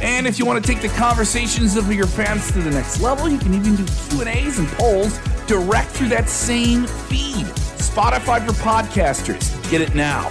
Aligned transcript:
And 0.00 0.26
if 0.28 0.38
you 0.38 0.46
want 0.46 0.64
to 0.64 0.72
take 0.72 0.80
the 0.80 0.88
conversations 0.96 1.76
of 1.76 1.92
your 1.92 2.06
fans 2.06 2.52
to 2.52 2.60
the 2.60 2.70
next 2.70 3.00
level, 3.00 3.28
you 3.28 3.38
can 3.38 3.52
even 3.52 3.74
do 3.74 3.84
Q&As 4.10 4.58
and 4.58 4.68
polls 4.68 5.18
direct 5.46 5.90
through 5.90 6.08
that 6.08 6.28
same 6.28 6.86
feed. 6.86 7.46
Spotify 7.78 8.46
for 8.46 8.52
podcasters. 8.52 9.70
Get 9.70 9.80
it 9.80 9.94
now. 9.96 10.30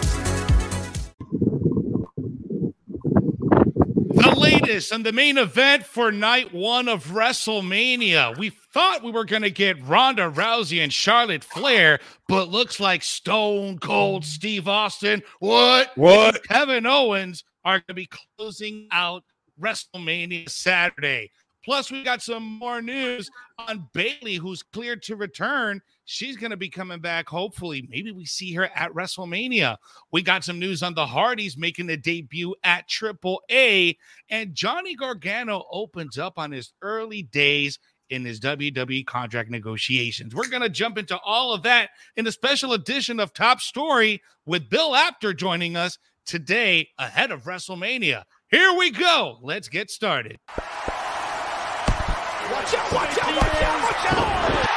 The 4.09 4.33
latest 4.37 4.93
and 4.93 5.05
the 5.05 5.11
main 5.11 5.37
event 5.37 5.85
for 5.85 6.13
night 6.13 6.53
one 6.53 6.87
of 6.87 7.07
WrestleMania. 7.07 8.37
We 8.37 8.51
thought 8.51 9.03
we 9.03 9.11
were 9.11 9.25
going 9.25 9.41
to 9.41 9.51
get 9.51 9.83
Ronda 9.85 10.31
Rousey 10.31 10.81
and 10.81 10.93
Charlotte 10.93 11.43
Flair, 11.43 11.99
but 12.29 12.47
looks 12.47 12.79
like 12.79 13.03
Stone 13.03 13.79
Cold 13.79 14.23
Steve 14.23 14.67
Austin, 14.67 15.23
what? 15.39 15.91
What? 15.97 16.41
Kevin 16.47 16.85
Owens 16.85 17.43
are 17.65 17.79
going 17.79 17.87
to 17.89 17.93
be 17.95 18.07
closing 18.37 18.87
out 18.91 19.23
WrestleMania 19.59 20.49
Saturday. 20.49 21.31
Plus, 21.67 21.91
we 21.91 22.01
got 22.01 22.21
some 22.21 22.43
more 22.43 22.81
news 22.81 23.29
on 23.59 23.89
Bayley, 23.93 24.35
who's 24.35 24.63
cleared 24.63 25.03
to 25.03 25.17
return. 25.17 25.81
She's 26.05 26.37
going 26.37 26.51
to 26.51 26.57
be 26.57 26.69
coming 26.69 27.01
back. 27.01 27.27
Hopefully, 27.27 27.85
maybe 27.89 28.13
we 28.13 28.23
see 28.23 28.53
her 28.53 28.69
at 28.73 28.93
WrestleMania. 28.93 29.75
We 30.13 30.21
got 30.21 30.45
some 30.45 30.59
news 30.59 30.81
on 30.81 30.93
the 30.93 31.05
Hardys 31.05 31.57
making 31.57 31.89
a 31.89 31.97
debut 31.97 32.55
at 32.63 32.87
Triple 32.87 33.41
A, 33.51 33.97
and 34.29 34.55
Johnny 34.55 34.95
Gargano 34.95 35.65
opens 35.69 36.17
up 36.17 36.39
on 36.39 36.53
his 36.53 36.71
early 36.81 37.23
days 37.23 37.79
in 38.09 38.23
his 38.23 38.39
WWE 38.39 39.05
contract 39.05 39.49
negotiations. 39.49 40.33
We're 40.33 40.47
going 40.47 40.61
to 40.61 40.69
jump 40.69 40.97
into 40.97 41.19
all 41.19 41.53
of 41.53 41.63
that 41.63 41.89
in 42.15 42.25
a 42.27 42.31
special 42.31 42.71
edition 42.71 43.19
of 43.19 43.33
Top 43.33 43.59
Story 43.59 44.21
with 44.45 44.69
Bill 44.69 44.95
Apter 44.95 45.33
joining 45.33 45.75
us 45.75 45.97
today 46.25 46.89
ahead 46.97 47.31
of 47.31 47.43
WrestleMania. 47.43 48.23
Here 48.49 48.73
we 48.77 48.91
go. 48.91 49.39
Let's 49.41 49.67
get 49.67 49.91
started. 49.91 50.39
Watch 50.47 50.63
out, 52.73 52.93
watch 52.93 53.17
out, 53.21 53.35
watch 53.35 53.61
out, 53.61 53.83
watch 53.83 54.13
out! 54.13 54.67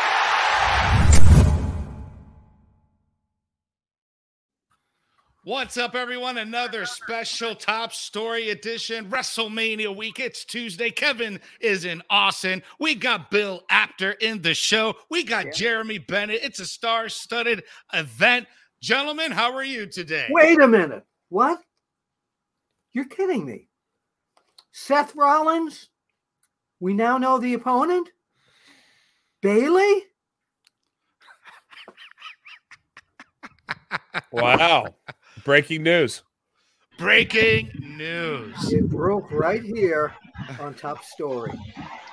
What's 5.45 5.77
up, 5.77 5.95
everyone? 5.95 6.39
Another 6.39 6.85
special 6.85 7.55
top 7.55 7.93
story 7.93 8.51
edition, 8.51 9.09
WrestleMania 9.09 9.95
week. 9.95 10.19
It's 10.19 10.45
Tuesday. 10.45 10.91
Kevin 10.91 11.39
is 11.61 11.85
in 11.85 12.03
Austin. 12.11 12.65
We 12.81 12.97
got 12.97 13.31
Bill 13.31 13.63
Apter 13.71 14.13
in 14.21 14.43
the 14.43 14.55
show. 14.55 14.97
We 15.11 15.23
got 15.23 15.47
yeah. 15.47 15.53
Jeremy 15.53 15.99
Bennett. 15.99 16.43
It's 16.43 16.59
a 16.59 16.67
star 16.67 17.09
studded 17.09 17.63
event. 17.93 18.49
Gentlemen, 18.83 19.31
how 19.31 19.55
are 19.55 19.63
you 19.63 19.87
today? 19.87 20.27
Wait 20.29 20.61
a 20.61 20.67
minute. 20.67 21.05
What? 21.29 21.61
You're 22.93 23.07
kidding 23.07 23.45
me. 23.45 23.69
Seth 24.73 25.15
Rollins? 25.15 25.89
We 26.81 26.95
now 26.95 27.19
know 27.19 27.39
the 27.39 27.55
opponent? 27.55 28.09
Bayley? 29.43 30.05
wow. 34.33 34.87
Breaking 35.45 35.83
news. 35.83 36.23
Breaking 36.99 37.71
news. 37.97 38.73
It 38.73 38.89
broke 38.89 39.31
right 39.33 39.63
here 39.63 40.15
on 40.61 40.75
Top 40.75 41.03
Story. 41.05 41.53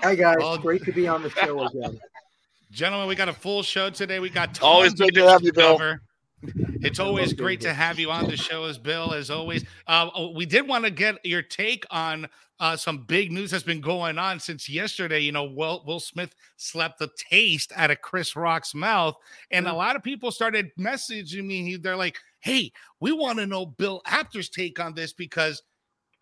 Hi, 0.02 0.16
guys. 0.16 0.38
Well, 0.40 0.58
Great 0.58 0.84
to 0.86 0.92
be 0.92 1.08
on 1.08 1.24
the 1.24 1.30
show 1.30 1.66
again. 1.66 2.00
Gentlemen, 2.72 3.08
we 3.08 3.16
got 3.16 3.30
a 3.30 3.34
full 3.34 3.64
show 3.64 3.90
today. 3.90 4.20
We 4.20 4.30
got 4.30 4.62
always 4.62 4.94
good 4.94 5.14
to 5.16 5.28
have 5.28 5.42
you, 5.42 5.54
Bill. 5.54 5.98
It's 6.44 7.00
always 7.00 7.34
great 7.34 7.62
to 7.62 7.74
have 7.74 7.98
you 7.98 8.12
on 8.12 8.26
the 8.26 8.38
show, 8.38 8.66
as 8.66 8.78
Bill, 8.78 9.14
as 9.14 9.32
always. 9.32 9.66
Uh, 9.88 10.10
oh, 10.14 10.32
we 10.32 10.46
did 10.46 10.68
want 10.68 10.86
to 10.86 10.92
get 10.92 11.24
your 11.26 11.42
take 11.42 11.86
on 11.90 12.28
uh, 12.60 12.76
some 12.76 13.04
big 13.04 13.32
news 13.32 13.52
that's 13.52 13.64
been 13.64 13.82
going 13.82 14.18
on 14.20 14.40
since 14.40 14.70
yesterday. 14.70 15.20
You 15.20 15.32
know, 15.32 15.46
Will, 15.46 15.84
Will 15.88 16.00
Smith 16.00 16.36
slept 16.58 17.00
the 17.00 17.10
taste 17.18 17.72
out 17.76 17.92
of 17.92 18.02
Chris 18.02 18.36
Rock's 18.36 18.76
mouth, 18.76 19.16
and 19.52 19.68
a 19.68 19.72
mm. 19.72 19.78
lot 19.78 19.96
of 19.96 20.04
people 20.04 20.32
started 20.32 20.72
messaging 20.80 21.46
me. 21.46 21.76
They're 21.76 21.96
like, 21.96 22.18
"Hey, 22.40 22.72
we 23.00 23.12
want 23.12 23.40
to 23.40 23.48
know 23.48 23.66
Bill 23.66 24.02
Apter's 24.06 24.50
take 24.50 24.80
on 24.80 24.94
this 24.94 25.14
because." 25.14 25.62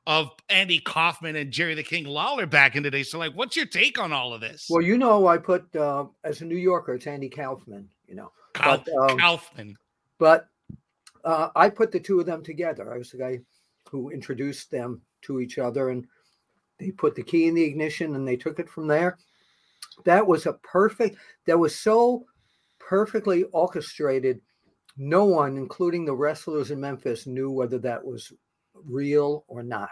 Of 0.08 0.30
Andy 0.50 0.78
Kaufman 0.78 1.36
and 1.36 1.50
Jerry 1.50 1.74
the 1.74 1.82
King 1.82 2.06
Lawler 2.06 2.46
back 2.46 2.76
in 2.76 2.84
the 2.84 2.92
day. 2.92 3.02
So, 3.02 3.18
like, 3.18 3.34
what's 3.34 3.56
your 3.56 3.66
take 3.66 3.98
on 3.98 4.14
all 4.14 4.36
of 4.36 4.40
this? 4.40 4.68
Well, 4.70 4.84
you 4.84 5.00
know, 5.00 5.26
I 5.26 5.40
put 5.40 5.76
uh, 5.76 6.06
as 6.24 6.42
a 6.42 6.46
New 6.46 6.58
Yorker, 6.58 6.94
it's 6.94 7.08
Andy 7.08 7.28
Kaufman. 7.28 7.90
You 8.08 8.14
know, 8.14 8.32
Kauf- 8.54 8.86
but, 8.86 9.12
um, 9.12 9.18
Kaufman. 9.18 9.76
But 10.18 10.48
uh, 11.24 11.50
I 11.56 11.70
put 11.70 11.92
the 11.92 12.00
two 12.00 12.20
of 12.20 12.26
them 12.26 12.44
together. 12.44 12.94
I 12.94 12.98
was 12.98 13.12
the 13.12 13.18
guy 13.18 13.40
who 13.90 14.10
introduced 14.10 14.72
them 14.72 15.02
to 15.24 15.40
each 15.40 15.58
other, 15.58 15.90
and 15.90 16.06
they 16.80 16.92
put 16.92 17.16
the 17.16 17.24
key 17.24 17.48
in 17.48 17.56
the 17.56 17.64
ignition 17.64 18.16
and 18.16 18.28
they 18.28 18.36
took 18.36 18.60
it 18.60 18.70
from 18.70 18.88
there. 18.88 19.18
That 20.04 20.26
was 20.28 20.46
a 20.46 20.54
perfect, 20.54 21.18
that 21.48 21.58
was 21.58 21.76
so 21.76 22.26
perfectly 22.80 23.44
orchestrated. 23.46 24.42
No 24.98 25.26
one, 25.26 25.58
including 25.58 26.06
the 26.06 26.16
wrestlers 26.16 26.72
in 26.72 26.80
Memphis, 26.80 27.28
knew 27.28 27.52
whether 27.52 27.78
that 27.80 28.04
was 28.04 28.32
real 28.74 29.46
or 29.48 29.64
not. 29.64 29.90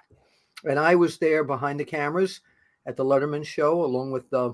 And 0.65 0.79
I 0.79 0.95
was 0.95 1.17
there 1.17 1.43
behind 1.43 1.79
the 1.79 1.85
cameras 1.85 2.41
at 2.85 2.95
the 2.95 3.05
Letterman 3.05 3.45
show, 3.45 3.83
along 3.83 4.11
with 4.11 4.29
the 4.29 4.53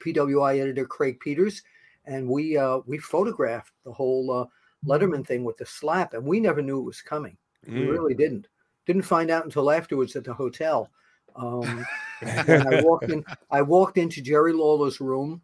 PWI 0.00 0.60
editor 0.60 0.86
Craig 0.86 1.18
Peters, 1.20 1.62
and 2.04 2.28
we 2.28 2.56
uh, 2.56 2.80
we 2.86 2.98
photographed 2.98 3.72
the 3.84 3.92
whole 3.92 4.30
uh, 4.30 4.44
Letterman 4.86 5.26
thing 5.26 5.44
with 5.44 5.56
the 5.56 5.66
slap, 5.66 6.14
and 6.14 6.24
we 6.24 6.40
never 6.40 6.62
knew 6.62 6.78
it 6.78 6.84
was 6.84 7.02
coming. 7.02 7.36
Mm. 7.68 7.80
We 7.80 7.86
really 7.86 8.14
didn't. 8.14 8.48
Didn't 8.86 9.02
find 9.02 9.30
out 9.30 9.44
until 9.44 9.70
afterwards 9.70 10.14
at 10.14 10.24
the 10.24 10.32
hotel. 10.32 10.90
Um, 11.34 11.84
I 12.22 12.82
walked 12.84 13.10
in. 13.10 13.24
I 13.50 13.62
walked 13.62 13.98
into 13.98 14.22
Jerry 14.22 14.52
Lawler's 14.52 15.00
room. 15.00 15.42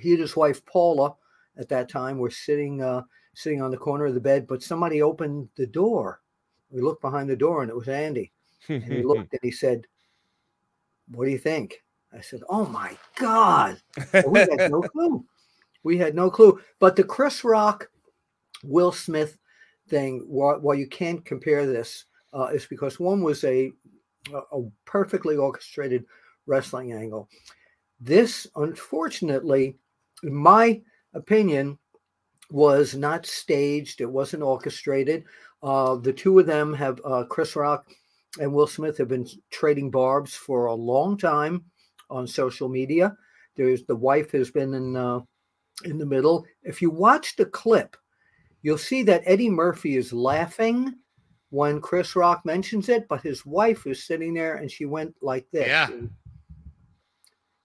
He 0.00 0.12
and 0.12 0.20
his 0.20 0.36
wife 0.36 0.64
Paula, 0.64 1.14
at 1.56 1.68
that 1.70 1.88
time, 1.88 2.18
were 2.18 2.30
sitting 2.30 2.82
uh, 2.82 3.02
sitting 3.34 3.60
on 3.60 3.70
the 3.70 3.76
corner 3.76 4.06
of 4.06 4.14
the 4.14 4.20
bed. 4.20 4.46
But 4.46 4.62
somebody 4.62 5.02
opened 5.02 5.48
the 5.56 5.66
door. 5.66 6.20
We 6.70 6.80
looked 6.82 7.02
behind 7.02 7.28
the 7.28 7.36
door, 7.36 7.62
and 7.62 7.70
it 7.70 7.76
was 7.76 7.88
Andy. 7.88 8.32
And 8.68 8.84
he 8.84 9.02
looked 9.02 9.32
and 9.32 9.40
he 9.42 9.50
said, 9.50 9.86
"What 11.10 11.24
do 11.24 11.30
you 11.30 11.38
think?" 11.38 11.82
I 12.16 12.20
said, 12.20 12.40
"Oh 12.48 12.66
my 12.66 12.96
God!" 13.16 13.80
we 14.26 14.38
had 14.38 14.70
no 14.70 14.82
clue. 14.92 15.24
We 15.82 15.98
had 15.98 16.14
no 16.14 16.30
clue. 16.30 16.60
But 16.78 16.96
the 16.96 17.04
Chris 17.04 17.44
Rock 17.44 17.90
Will 18.64 18.92
Smith 18.92 19.38
thing, 19.88 20.24
while, 20.26 20.60
while 20.60 20.74
you 20.74 20.86
can't 20.86 21.24
compare 21.24 21.66
this, 21.66 22.04
uh, 22.34 22.46
is 22.46 22.66
because 22.66 23.00
one 23.00 23.22
was 23.22 23.44
a, 23.44 23.70
a 24.32 24.60
perfectly 24.84 25.36
orchestrated 25.36 26.04
wrestling 26.46 26.92
angle. 26.92 27.28
This, 28.00 28.46
unfortunately, 28.56 29.76
in 30.22 30.34
my 30.34 30.80
opinion, 31.14 31.78
was 32.50 32.94
not 32.94 33.26
staged. 33.26 34.00
It 34.00 34.10
wasn't 34.10 34.42
orchestrated. 34.42 35.24
Uh, 35.62 35.96
the 35.96 36.12
two 36.12 36.38
of 36.38 36.46
them 36.46 36.72
have, 36.74 37.00
uh, 37.04 37.24
Chris 37.24 37.56
Rock 37.56 37.88
and 38.40 38.52
Will 38.52 38.66
Smith, 38.66 38.96
have 38.98 39.08
been 39.08 39.26
trading 39.50 39.90
barbs 39.90 40.34
for 40.34 40.66
a 40.66 40.74
long 40.74 41.16
time 41.16 41.64
on 42.10 42.26
social 42.26 42.68
media. 42.68 43.16
There's 43.56 43.84
the 43.84 43.96
wife 43.96 44.30
has 44.32 44.50
been 44.50 44.74
in 44.74 44.96
uh, 44.96 45.20
in 45.84 45.98
the 45.98 46.06
middle. 46.06 46.46
If 46.62 46.80
you 46.80 46.90
watch 46.90 47.36
the 47.36 47.46
clip, 47.46 47.96
you'll 48.68 48.76
see 48.76 49.02
that 49.02 49.22
Eddie 49.24 49.48
Murphy 49.48 49.96
is 49.96 50.12
laughing 50.12 50.94
when 51.48 51.80
Chris 51.80 52.14
Rock 52.14 52.44
mentions 52.44 52.90
it, 52.90 53.08
but 53.08 53.22
his 53.22 53.46
wife 53.46 53.86
is 53.86 54.04
sitting 54.04 54.34
there 54.34 54.56
and 54.56 54.70
she 54.70 54.84
went 54.84 55.14
like 55.22 55.46
this. 55.50 55.66
Yeah. 55.66 55.88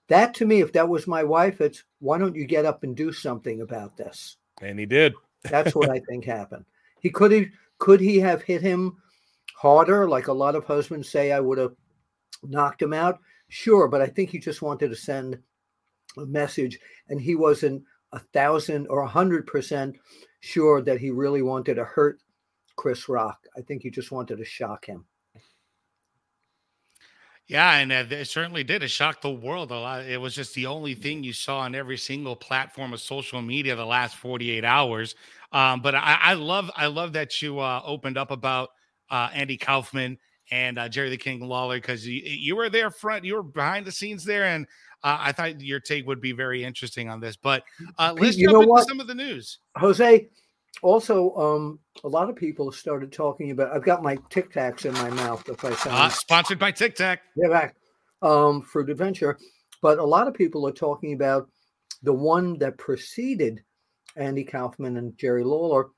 That 0.07 0.33
to 0.35 0.45
me, 0.45 0.61
if 0.61 0.71
that 0.71 0.87
was 0.87 1.05
my 1.05 1.21
wife, 1.21 1.59
it's 1.59 1.83
why 1.99 2.19
don't 2.19 2.37
you 2.37 2.45
get 2.45 2.63
up 2.63 2.83
and 2.83 2.95
do 2.95 3.11
something 3.11 3.59
about 3.59 3.97
this? 3.97 4.37
And 4.61 4.79
he 4.79 4.85
did. 4.85 5.13
That's 5.43 5.75
what 5.75 5.89
I 5.89 5.99
think 6.09 6.23
happened. 6.23 6.63
He 7.01 7.09
could 7.09 7.33
have 7.33 7.47
could 7.79 7.99
he 7.99 8.17
have 8.19 8.41
hit 8.41 8.61
him 8.61 8.95
harder, 9.57 10.07
like 10.07 10.27
a 10.27 10.33
lot 10.33 10.55
of 10.55 10.63
husbands 10.63 11.09
say 11.09 11.33
I 11.33 11.41
would 11.41 11.57
have 11.57 11.75
knocked 12.43 12.81
him 12.81 12.93
out? 12.93 13.19
Sure, 13.49 13.89
but 13.89 14.01
I 14.01 14.07
think 14.07 14.29
he 14.29 14.39
just 14.39 14.61
wanted 14.61 14.87
to 14.87 14.95
send 14.95 15.37
a 16.17 16.25
message 16.25 16.79
and 17.09 17.19
he 17.19 17.35
wasn't 17.35 17.83
a 18.13 18.19
thousand 18.19 18.87
or 18.87 19.01
a 19.01 19.07
hundred 19.07 19.45
percent 19.47 19.97
sure 20.43 20.81
that 20.81 20.99
he 20.99 21.09
really 21.09 21.41
wanted 21.41 21.75
to 21.75 21.85
hurt 21.85 22.19
Chris 22.75 23.07
Rock. 23.07 23.47
I 23.57 23.61
think 23.61 23.81
he 23.81 23.89
just 23.89 24.11
wanted 24.11 24.37
to 24.37 24.45
shock 24.45 24.85
him. 24.85 25.05
Yeah, 27.47 27.77
and 27.77 27.91
uh, 27.91 28.03
it 28.09 28.25
certainly 28.25 28.63
did. 28.63 28.83
It 28.83 28.89
shocked 28.89 29.21
the 29.21 29.31
world 29.31 29.71
a 29.71 29.75
lot. 29.75 30.05
It 30.05 30.19
was 30.19 30.35
just 30.35 30.53
the 30.53 30.65
only 30.65 30.95
thing 30.95 31.23
you 31.23 31.31
saw 31.31 31.59
on 31.59 31.75
every 31.75 31.97
single 31.97 32.35
platform 32.35 32.91
of 32.93 32.99
social 32.99 33.41
media 33.41 33.75
the 33.75 33.85
last 33.85 34.17
48 34.17 34.65
hours. 34.65 35.15
Um, 35.53 35.81
but 35.81 35.95
I, 35.95 36.17
I, 36.21 36.33
love, 36.33 36.69
I 36.75 36.87
love 36.87 37.13
that 37.13 37.41
you 37.41 37.59
uh, 37.59 37.81
opened 37.85 38.17
up 38.17 38.31
about 38.31 38.71
uh, 39.09 39.29
Andy 39.33 39.57
Kaufman 39.57 40.17
and 40.51 40.77
uh, 40.77 40.89
Jerry 40.89 41.09
the 41.09 41.17
King 41.17 41.41
Lawler 41.41 41.77
because 41.77 42.05
you, 42.05 42.21
you 42.23 42.55
were 42.55 42.69
there 42.69 42.91
front, 42.91 43.25
you 43.25 43.35
were 43.35 43.43
behind 43.43 43.85
the 43.85 43.91
scenes 43.91 44.23
there, 44.23 44.45
and 44.45 44.65
uh, 45.03 45.17
I 45.19 45.31
thought 45.31 45.61
your 45.61 45.79
take 45.79 46.07
would 46.07 46.21
be 46.21 46.31
very 46.31 46.63
interesting 46.63 47.09
on 47.09 47.19
this. 47.19 47.35
But 47.35 47.63
uh, 47.97 48.15
let's 48.17 48.37
you 48.37 48.47
jump 48.47 48.53
know 48.53 48.61
into 48.61 48.69
what? 48.71 48.87
some 48.87 48.99
of 48.99 49.07
the 49.07 49.15
news. 49.15 49.59
Jose, 49.77 50.27
also, 50.81 51.33
um, 51.35 51.79
a 52.03 52.07
lot 52.07 52.29
of 52.29 52.35
people 52.35 52.71
started 52.71 53.11
talking 53.11 53.51
about. 53.51 53.73
I've 53.73 53.83
got 53.83 54.03
my 54.03 54.17
Tic 54.29 54.51
Tacs 54.51 54.85
in 54.85 54.93
my 54.93 55.09
mouth. 55.11 55.47
If 55.47 55.63
I 55.63 55.73
sound 55.75 55.95
Uh, 55.95 56.09
sponsored 56.09 56.59
by 56.59 56.71
Tic 56.71 56.95
Tac. 56.95 57.21
yeah, 57.35 57.49
back 57.49 57.75
um, 58.21 58.61
Fruit 58.61 58.89
Adventure, 58.89 59.37
but 59.81 59.99
a 59.99 60.03
lot 60.05 60.27
of 60.27 60.33
people 60.33 60.67
are 60.67 60.71
talking 60.73 61.13
about 61.13 61.49
the 62.01 62.13
one 62.13 62.57
that 62.59 62.77
preceded 62.77 63.61
Andy 64.15 64.43
Kaufman 64.43 64.97
and 64.97 65.17
Jerry 65.17 65.43
Lawler, 65.43 65.89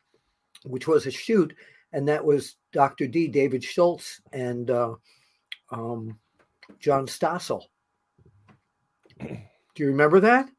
which 0.64 0.88
was 0.88 1.06
a 1.06 1.12
shoot, 1.12 1.54
and 1.96 2.10
that 2.10 2.26
was 2.26 2.58
Dr. 2.74 3.08
D, 3.08 3.30
David 3.30 3.64
Schultz, 3.64 4.20
and 4.34 4.70
uh, 4.70 4.96
um, 5.72 6.20
John 6.78 7.08
Stossel. 7.08 7.62
Do 9.18 9.38
you 9.78 9.88
remember 9.88 10.20
that? 10.20 10.50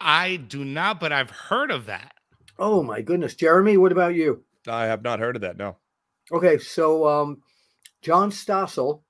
I 0.00 0.36
do 0.36 0.64
not, 0.64 0.98
but 0.98 1.12
I've 1.12 1.30
heard 1.30 1.70
of 1.70 1.86
that. 1.86 2.14
Oh 2.58 2.82
my 2.82 3.02
goodness, 3.02 3.34
Jeremy, 3.34 3.76
what 3.76 3.92
about 3.92 4.14
you? 4.14 4.42
I 4.66 4.86
have 4.86 5.02
not 5.02 5.18
heard 5.20 5.36
of 5.36 5.42
that. 5.42 5.58
No. 5.58 5.76
Okay, 6.32 6.56
so 6.56 7.06
um, 7.06 7.42
John 8.00 8.30
Stossel 8.30 9.02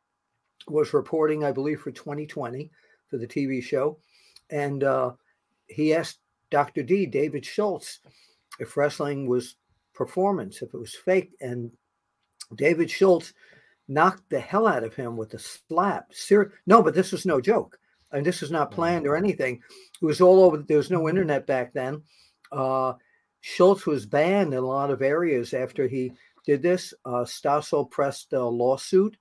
was 0.67 0.93
reporting, 0.93 1.45
I 1.45 1.53
believe, 1.53 1.81
for 1.81 1.93
2020 1.93 2.73
for 3.09 3.19
the 3.19 3.27
TV 3.27 3.63
show, 3.63 3.99
and 4.51 4.83
uh, 4.83 5.13
he 5.69 5.95
asked 5.95 6.19
Dr. 6.51 6.83
D, 6.83 7.07
David 7.07 7.47
Schultz, 7.47 8.01
if 8.59 8.77
wrestling 8.77 9.29
was 9.29 9.55
performance, 9.99 10.63
if 10.63 10.73
it 10.73 10.79
was 10.79 10.95
fake, 10.95 11.33
and 11.41 11.73
David 12.55 12.89
Schultz 12.89 13.35
knocked 13.89 14.31
the 14.31 14.39
hell 14.39 14.69
out 14.69 14.85
of 14.85 14.95
him 14.95 15.17
with 15.17 15.35
a 15.35 15.39
slap. 15.39 16.15
Ser- 16.15 16.53
no, 16.67 16.83
but 16.83 16.95
this 16.95 17.11
was 17.11 17.27
no 17.27 17.41
joke, 17.41 17.79
and 18.13 18.25
this 18.25 18.41
was 18.41 18.53
not 18.53 18.71
planned 18.71 19.07
or 19.07 19.17
anything. 19.17 19.61
It 20.01 20.07
was 20.07 20.21
all 20.21 20.45
over. 20.45 20.59
There 20.59 20.77
was 20.77 20.91
no 20.91 21.09
internet 21.09 21.47
back 21.47 21.75
then. 21.75 22.03
Uh, 22.53 22.95
Schultz 23.41 23.87
was 23.87 24.07
banned 24.07 24.55
in 24.55 24.61
a 24.61 24.67
lot 24.67 24.91
of 24.91 25.03
areas 25.03 25.53
after 25.53 25.89
he 25.89 26.13
did 26.47 26.63
this. 26.63 26.95
Uh, 27.05 27.25
Stossel 27.25 27.91
pressed 27.91 28.33
a 28.33 28.43
lawsuit. 28.43 29.17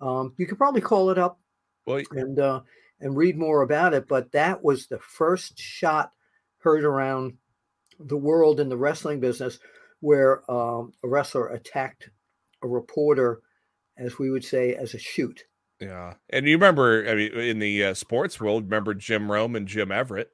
Um, 0.00 0.34
you 0.36 0.46
could 0.46 0.58
probably 0.58 0.80
call 0.80 1.10
it 1.10 1.18
up 1.18 1.40
Well, 1.86 2.02
and 2.10 2.38
uh, 2.40 2.60
and 3.00 3.16
read 3.16 3.38
more 3.38 3.62
about 3.62 3.94
it. 3.94 4.08
But 4.08 4.32
that 4.32 4.64
was 4.64 4.88
the 4.88 4.98
first 4.98 5.58
shot 5.58 6.10
heard 6.58 6.84
around 6.84 7.34
the 8.00 8.16
world 8.16 8.58
in 8.58 8.68
the 8.68 8.76
wrestling 8.76 9.20
business 9.20 9.60
where 10.00 10.48
um, 10.50 10.92
a 11.04 11.08
wrestler 11.08 11.48
attacked 11.48 12.10
a 12.62 12.68
reporter, 12.68 13.40
as 13.96 14.18
we 14.18 14.30
would 14.30 14.44
say, 14.44 14.74
as 14.74 14.94
a 14.94 14.98
shoot. 14.98 15.44
yeah. 15.80 16.14
And 16.30 16.46
you 16.46 16.56
remember, 16.56 17.06
I 17.08 17.14
mean, 17.14 17.32
in 17.32 17.58
the 17.58 17.84
uh, 17.84 17.94
sports 17.94 18.40
world, 18.40 18.64
remember 18.64 18.94
Jim 18.94 19.30
Rome 19.30 19.54
and 19.56 19.66
Jim 19.68 19.90
Everett? 19.92 20.30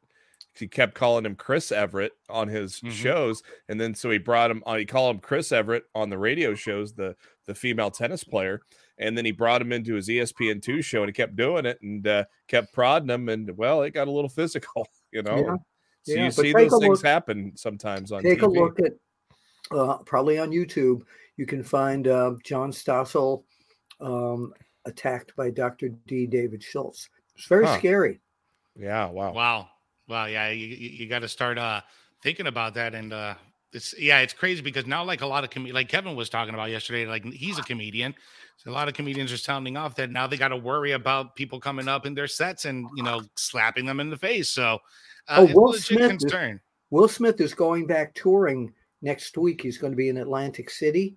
He 0.57 0.69
kept 0.69 0.95
calling 0.95 1.27
him 1.27 1.35
Chris 1.35 1.73
Everett 1.73 2.13
on 2.31 2.47
his 2.49 2.81
Mhm. 2.81 2.93
shows, 2.93 3.43
and 3.69 3.81
then 3.81 3.93
so 3.95 4.09
he 4.11 4.19
brought 4.19 4.53
him 4.53 4.63
on. 4.67 4.79
He 4.79 4.85
called 4.87 5.17
him 5.17 5.21
Chris 5.21 5.51
Everett 5.51 5.83
on 5.97 6.11
the 6.11 6.19
radio 6.19 6.55
shows, 6.55 6.95
the 6.95 7.17
the 7.47 7.57
female 7.57 7.91
tennis 7.91 8.23
player, 8.23 8.61
and 8.97 9.19
then 9.19 9.25
he 9.25 9.33
brought 9.33 9.61
him 9.61 9.73
into 9.73 9.95
his 9.95 10.09
ESPN 10.09 10.63
two 10.63 10.81
show, 10.81 11.01
and 11.03 11.09
he 11.09 11.13
kept 11.13 11.35
doing 11.35 11.67
it 11.67 11.79
and 11.83 12.07
uh, 12.07 12.25
kept 12.47 12.73
prodding 12.73 13.11
him, 13.11 13.29
and 13.29 13.51
well, 13.59 13.83
it 13.83 13.91
got 13.91 14.07
a 14.07 14.13
little 14.13 14.29
physical, 14.31 14.87
you 15.13 15.23
know. 15.25 15.37
Yeah. 15.37 15.57
So 16.05 16.13
Yeah, 16.13 16.19
you 16.23 16.29
but 16.29 16.35
see 16.37 16.53
those 16.53 16.71
things 16.71 16.89
look- 16.99 17.03
happen 17.05 17.53
sometimes 17.57 18.13
on 18.13 18.23
Take 18.23 18.39
TV. 18.39 18.43
a 18.45 18.47
look 18.47 18.79
at 18.79 18.93
uh, 19.71 19.99
probably 19.99 20.39
on 20.39 20.51
YouTube. 20.51 21.03
You 21.37 21.47
can 21.47 21.63
find 21.63 22.07
uh, 22.09 22.35
John 22.45 22.71
Stossel 22.71 23.43
um, 24.01 24.53
attacked 24.85 25.35
by 25.37 25.51
Dr. 25.51 25.89
D. 26.07 26.27
David 26.27 26.63
Schultz. 26.63 27.09
It's 27.37 27.47
very 27.47 27.67
Huh. 27.67 27.79
scary. 27.79 28.21
Yeah, 28.77 29.07
wow. 29.09 29.33
Wow. 29.33 29.69
Wow. 30.09 30.27
Yeah. 30.27 30.51
You, 30.51 30.67
you, 30.67 30.89
you 30.91 31.09
got 31.09 31.21
to 31.21 31.29
start 31.29 31.59
uh, 31.59 31.81
thinking 32.23 32.47
about 32.47 32.75
that. 32.75 32.95
And 32.95 33.13
uh, 33.13 33.35
it's, 33.73 33.99
yeah, 33.99 34.21
it's 34.21 34.33
crazy 34.33 34.63
because 34.63 34.87
now, 34.87 35.03
like 35.05 35.23
a 35.23 35.27
lot 35.27 35.43
of, 35.45 35.51
com- 35.51 35.67
like 35.67 35.89
Kevin 35.89 36.15
was 36.17 36.29
talking 36.29 36.55
about 36.55 36.71
yesterday, 36.71 37.07
like 37.07 37.25
he's 37.25 37.59
a 37.59 37.63
comedian. 37.63 38.15
So 38.57 38.71
a 38.71 38.73
lot 38.73 38.87
of 38.87 38.95
comedians 38.95 39.33
are 39.33 39.37
sounding 39.37 39.77
off 39.77 39.97
that 39.97 40.11
now 40.11 40.27
they 40.29 40.37
got 40.37 40.49
to 40.49 40.57
worry 40.57 40.93
about 40.93 41.35
people 41.35 41.59
coming 41.59 41.89
up 41.89 42.07
in 42.07 42.15
their 42.15 42.29
sets 42.29 42.67
and, 42.67 42.89
you 42.95 43.03
know, 43.03 43.23
slapping 43.37 43.85
them 43.87 43.99
in 43.99 44.11
the 44.11 44.17
face. 44.17 44.49
So 44.51 44.79
uh, 45.29 45.39
Oh, 45.49 45.53
Will 45.55 45.71
legit 45.71 45.85
Smith 45.87 46.01
is- 46.03 46.09
concern. 46.09 46.61
Will 46.91 47.09
Smith 47.09 47.41
is 47.41 47.55
going 47.55 47.87
back 47.89 48.15
touring 48.15 48.73
next 49.05 49.37
week. 49.39 49.61
He's 49.61 49.79
going 49.79 49.93
to 49.93 49.97
be 49.97 50.09
in 50.09 50.17
Atlantic 50.17 50.71
City. 50.71 51.17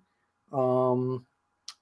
Um, 0.52 1.26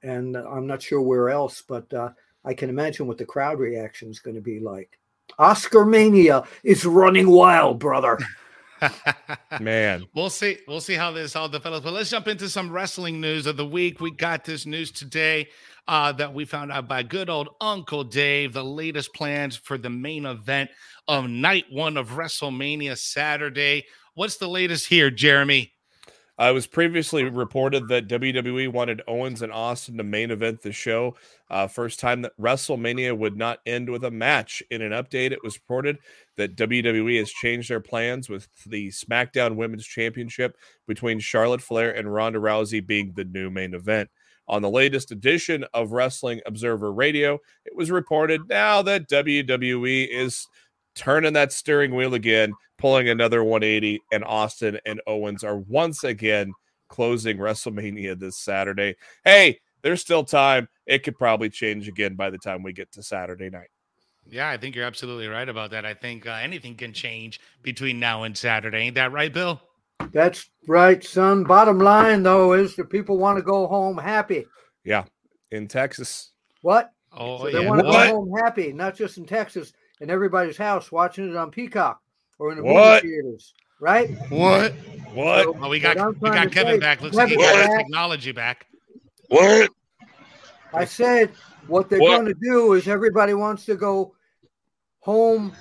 and 0.03 0.37
I'm 0.37 0.67
not 0.67 0.81
sure 0.81 1.03
where 1.03 1.29
else, 1.29 1.63
but 1.67 1.93
uh, 1.93 2.11
I 2.45 2.55
can 2.55 2.71
imagine 2.71 3.07
what 3.07 3.19
the 3.19 3.27
crowd 3.27 3.59
reaction 3.59 4.09
is 4.09 4.21
going 4.21 4.37
to 4.37 4.41
be 4.41 4.61
like. 4.61 4.99
Oscar 5.39 5.85
Mania 5.85 6.45
is 6.63 6.87
running 6.87 7.29
wild, 7.29 7.81
brother. 7.81 8.19
Man. 9.61 10.07
We'll 10.15 10.31
see. 10.31 10.59
We'll 10.69 10.81
see 10.81 10.95
how 10.95 11.11
this 11.11 11.35
all 11.35 11.49
develops. 11.49 11.85
But 11.85 11.95
let's 11.95 12.11
jump 12.11 12.29
into 12.29 12.49
some 12.49 12.71
wrestling 12.71 13.21
news 13.21 13.47
of 13.47 13.57
the 13.57 13.67
week. 13.67 14.01
We 14.01 14.13
got 14.13 14.45
this 14.45 14.67
news 14.67 14.93
today 14.93 15.49
uh, 15.89 16.13
that 16.13 16.33
we 16.33 16.45
found 16.45 16.71
out 16.71 16.87
by 16.87 17.03
good 17.03 17.29
old 17.29 17.49
Uncle 17.61 18.05
Dave. 18.05 18.53
The 18.53 18.65
latest 18.65 19.13
plans 19.15 19.57
for 19.57 19.77
the 19.77 19.91
main 19.91 20.27
event 20.27 20.71
of 21.09 21.29
night 21.29 21.65
one 21.71 21.97
of 21.97 22.11
WrestleMania 22.11 22.97
Saturday. 22.97 23.87
What's 24.15 24.37
the 24.37 24.49
latest 24.49 24.89
here, 24.89 25.11
Jeremy? 25.11 25.73
Uh, 26.39 26.49
it 26.51 26.53
was 26.53 26.67
previously 26.67 27.25
reported 27.25 27.89
that 27.89 28.09
WWE 28.09 28.71
wanted 28.71 29.01
Owens 29.09 29.41
and 29.41 29.51
Austin 29.51 29.97
to 29.97 30.05
main 30.05 30.31
event 30.31 30.61
the 30.61 30.73
show. 30.73 31.17
Uh, 31.49 31.67
first 31.67 31.99
time 31.99 32.23
that 32.23 32.39
WrestleMania 32.39 33.17
would 33.17 33.37
not 33.37 33.61
end 33.65 33.89
with 33.89 34.05
a 34.05 34.11
match. 34.11 34.63
In 34.71 34.83
an 34.83 34.93
update, 34.93 35.33
it 35.33 35.43
was 35.43 35.57
reported 35.57 35.99
that 36.37 36.57
WWE 36.57 37.19
has 37.19 37.31
changed 37.31 37.71
their 37.71 37.81
plans 37.81 38.29
with 38.29 38.49
the 38.67 38.89
SmackDown 38.89 39.57
Women's 39.57 39.87
Championship 39.87 40.59
between 40.87 41.21
Charlotte 41.21 41.63
Flair 41.63 41.97
and 41.97 42.13
Ronda 42.13 42.39
Rousey 42.39 42.87
being 42.87 43.13
the 43.17 43.25
new 43.25 43.49
main 43.51 43.73
event. 43.73 44.11
On 44.49 44.63
the 44.63 44.71
latest 44.71 45.11
edition 45.11 45.65
of 45.75 45.91
Wrestling 45.91 46.41
Observer 46.47 46.93
Radio, 46.93 47.41
it 47.65 47.75
was 47.75 47.91
reported 47.91 48.49
now 48.49 48.81
that 48.83 49.09
WWE 49.09 50.07
is 50.09 50.47
turning 50.97 51.35
that 51.35 51.53
steering 51.53 51.95
wheel 51.95 52.15
again, 52.15 52.53
pulling 52.79 53.09
another 53.09 53.45
180, 53.45 54.01
and 54.13 54.25
Austin 54.25 54.79
and 54.85 55.01
Owens 55.07 55.45
are 55.45 55.59
once 55.59 56.03
again 56.05 56.53
closing 56.89 57.39
WrestleMania 57.39 58.19
this 58.19 58.39
Saturday. 58.39 58.97
Hey, 59.25 59.61
there's 59.83 60.01
still 60.01 60.25
time. 60.25 60.69
It 60.87 61.03
could 61.05 61.17
probably 61.17 61.51
change 61.51 61.89
again 61.89 62.15
by 62.15 62.31
the 62.31 62.39
time 62.39 62.63
we 62.63 62.73
get 62.73 62.91
to 62.93 63.03
Saturday 63.03 63.51
night. 63.51 63.69
Yeah, 64.29 64.49
I 64.49 64.57
think 64.57 64.75
you're 64.75 64.85
absolutely 64.85 65.29
right 65.29 65.49
about 65.49 65.71
that. 65.71 65.87
I 65.87 65.95
think 65.95 66.27
uh, 66.27 66.33
anything 66.33 66.75
can 66.75 66.93
change 66.93 67.41
between 67.63 68.01
now 68.01 68.25
and 68.25 68.37
Saturday. 68.37 68.79
Ain't 68.79 68.97
that 68.97 69.13
right, 69.13 69.33
Bill? 69.33 69.61
That's 70.13 70.51
right, 70.67 71.03
son. 71.03 71.45
Bottom 71.45 71.79
line, 71.79 72.23
though, 72.23 72.53
is 72.53 72.75
that 72.77 72.91
people 72.91 73.19
want 73.19 73.39
to 73.39 73.43
go 73.43 73.67
home 73.67 73.97
happy. 73.97 74.47
Yeah, 74.85 75.05
in 75.51 75.69
Texas. 75.69 76.33
What? 76.63 76.91
Oh, 77.13 77.39
So 77.39 77.51
they 77.51 77.63
yeah. 77.63 77.69
want 77.69 77.81
to 77.81 77.91
go 77.91 77.93
home 77.93 78.33
happy, 78.43 78.73
not 78.73 78.97
just 78.97 79.17
in 79.19 79.25
Texas, 79.27 79.73
in 80.01 80.11
everybody's 80.11 80.57
house, 80.57 80.91
watching 80.93 81.29
it 81.31 81.37
on 81.37 81.51
Peacock 81.51 82.01
or 82.39 82.53
in 82.53 82.59
the 82.59 82.65
What? 82.65 83.03
movie 83.05 83.15
theaters, 83.15 83.55
right? 83.81 84.11
What? 84.31 84.73
What? 85.15 85.45
So- 85.45 85.57
Oh, 85.61 85.69
we 85.69 85.81
got 85.81 85.97
we 86.21 86.31
got 86.31 86.53
Kevin 86.53 86.75
say, 86.75 86.79
back. 86.81 87.01
Looks 87.01 87.17
like 87.17 87.29
he 87.29 87.37
Kevin 87.37 87.51
got 87.51 87.59
his 87.59 87.69
back. 87.69 87.79
technology 87.79 88.33
back. 88.33 88.67
What? 89.29 89.71
I 90.75 90.85
said 90.85 91.33
what 91.67 91.89
they're 91.89 91.99
going 91.99 92.27
to 92.27 92.35
do 92.35 92.75
is 92.75 92.87
everybody 92.87 93.35
wants 93.35 93.65
to 93.67 93.75
go 93.77 94.15
home 95.01 95.53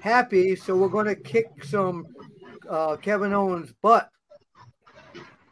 happy, 0.00 0.56
so 0.56 0.74
we're 0.76 0.88
going 0.88 1.06
to 1.06 1.14
kick 1.14 1.46
some 1.64 2.06
uh, 2.68 2.96
Kevin 2.96 3.32
Owens' 3.32 3.72
butt. 3.82 4.08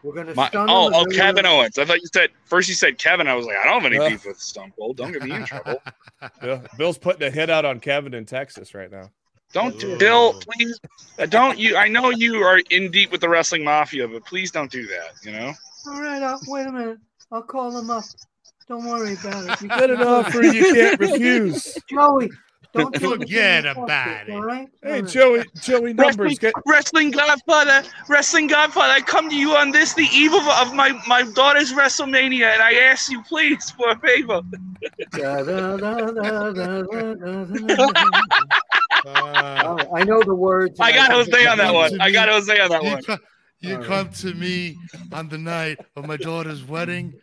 We're 0.03 0.15
going 0.15 0.27
to 0.29 0.35
My, 0.35 0.49
stun 0.49 0.69
oh, 0.71 0.91
oh, 0.95 1.05
Kevin 1.07 1.45
gonna- 1.45 1.57
Owens. 1.57 1.79
I 1.79 1.85
thought 1.85 2.01
you 2.01 2.09
said 2.13 2.31
first. 2.45 2.69
You 2.69 2.75
said 2.75 2.99
Kevin. 2.99 3.27
I 3.29 3.35
was 3.35 3.47
like, 3.47 3.57
I 3.57 3.65
don't 3.65 3.83
have 3.83 3.93
any 3.93 4.09
beef 4.09 4.25
with 4.25 4.41
Stone 4.41 4.73
Cold. 4.79 4.97
Don't 4.97 5.13
get 5.13 5.23
me 5.23 5.33
in 5.35 5.45
trouble. 5.45 5.83
Bill- 6.41 6.63
Bill's 6.79 6.99
putting 6.99 7.27
a 7.27 7.31
hit 7.31 7.51
out 7.51 7.65
on 7.65 7.81
Kevin 7.81 8.15
in 8.15 8.25
Texas 8.25 8.75
right 8.75 8.91
now. 8.91 9.11
Don't, 9.53 9.83
Ooh. 9.83 9.99
Bill. 9.99 10.35
Please, 10.41 10.79
uh, 11.19 11.27
don't 11.27 11.59
you. 11.59 11.77
I 11.77 11.89
know 11.89 12.11
you 12.11 12.37
are 12.43 12.61
in 12.71 12.91
deep 12.93 13.11
with 13.11 13.21
the 13.21 13.29
wrestling 13.29 13.65
mafia, 13.65 14.07
but 14.07 14.25
please 14.25 14.51
don't 14.53 14.71
do 14.71 14.87
that. 14.87 15.11
You 15.25 15.33
know. 15.33 15.53
All 15.89 16.01
right, 16.01 16.23
uh, 16.23 16.39
wait 16.47 16.67
a 16.69 16.73
minute. 16.73 16.99
I'll 17.33 17.43
call 17.43 17.77
him 17.77 17.91
up. 17.91 18.05
Don't 18.69 18.85
worry 18.87 19.15
about 19.15 19.51
it. 19.51 19.61
You 19.61 19.69
Get 19.69 19.91
an 19.91 20.03
offer 20.03 20.43
you 20.45 20.73
can't 20.73 21.01
refuse. 21.01 21.77
Joey, 21.91 22.31
Don't. 22.73 22.97
Forget 22.97 23.67
about 23.67 24.29
it. 24.29 24.33
All 24.33 24.43
right. 24.43 24.69
Hey, 24.83 24.91
All 24.91 25.03
right. 25.03 25.07
Joey, 25.07 25.45
Joey 25.61 25.93
numbers. 25.93 26.19
Wrestling, 26.19 26.37
Get, 26.41 26.55
wrestling 26.67 27.11
Godfather, 27.11 27.83
Wrestling 28.09 28.47
Godfather, 28.47 28.93
I 28.93 29.01
come 29.01 29.29
to 29.29 29.37
you 29.37 29.53
on 29.57 29.73
this, 29.73 29.95
the 29.95 30.07
eve 30.13 30.33
of, 30.33 30.47
of 30.47 30.75
my, 30.75 30.99
my 31.09 31.23
daughter's 31.35 31.73
WrestleMania, 31.73 32.47
and 32.47 32.63
I 32.63 32.75
ask 32.75 33.11
you, 33.11 33.23
please, 33.25 33.71
for 33.73 33.91
a 33.91 33.99
favor. 33.99 34.41
Da, 35.13 35.43
da, 35.43 35.77
da, 35.77 35.97
da, 36.13 36.53
da, 36.53 36.83
da, 36.83 36.83
da, 36.83 37.45
da. 37.45 38.01
Uh, 39.05 39.63
Oh, 39.65 39.97
I 39.97 40.05
know 40.05 40.23
the 40.23 40.35
words. 40.35 40.79
I 40.81 40.93
got 40.93 41.09
can 41.11 41.17
Jose 41.17 41.47
on 41.47 41.59
that 41.59 41.75
one. 41.75 42.01
I 42.01 42.11
got 42.11 42.29
Jose 42.29 42.59
on 42.61 42.71
that 42.71 42.83
you 42.85 42.91
one. 42.91 43.03
co- 43.03 43.19
you 43.61 43.75
All 43.75 43.81
right. 43.81 43.87
come 43.87 44.11
to 44.11 44.35
me 44.35 44.79
on 45.13 45.29
the 45.29 45.39
night 45.39 45.79
of 45.97 46.07
my 46.07 46.17
daughter's 46.17 46.63
wedding. 46.65 47.15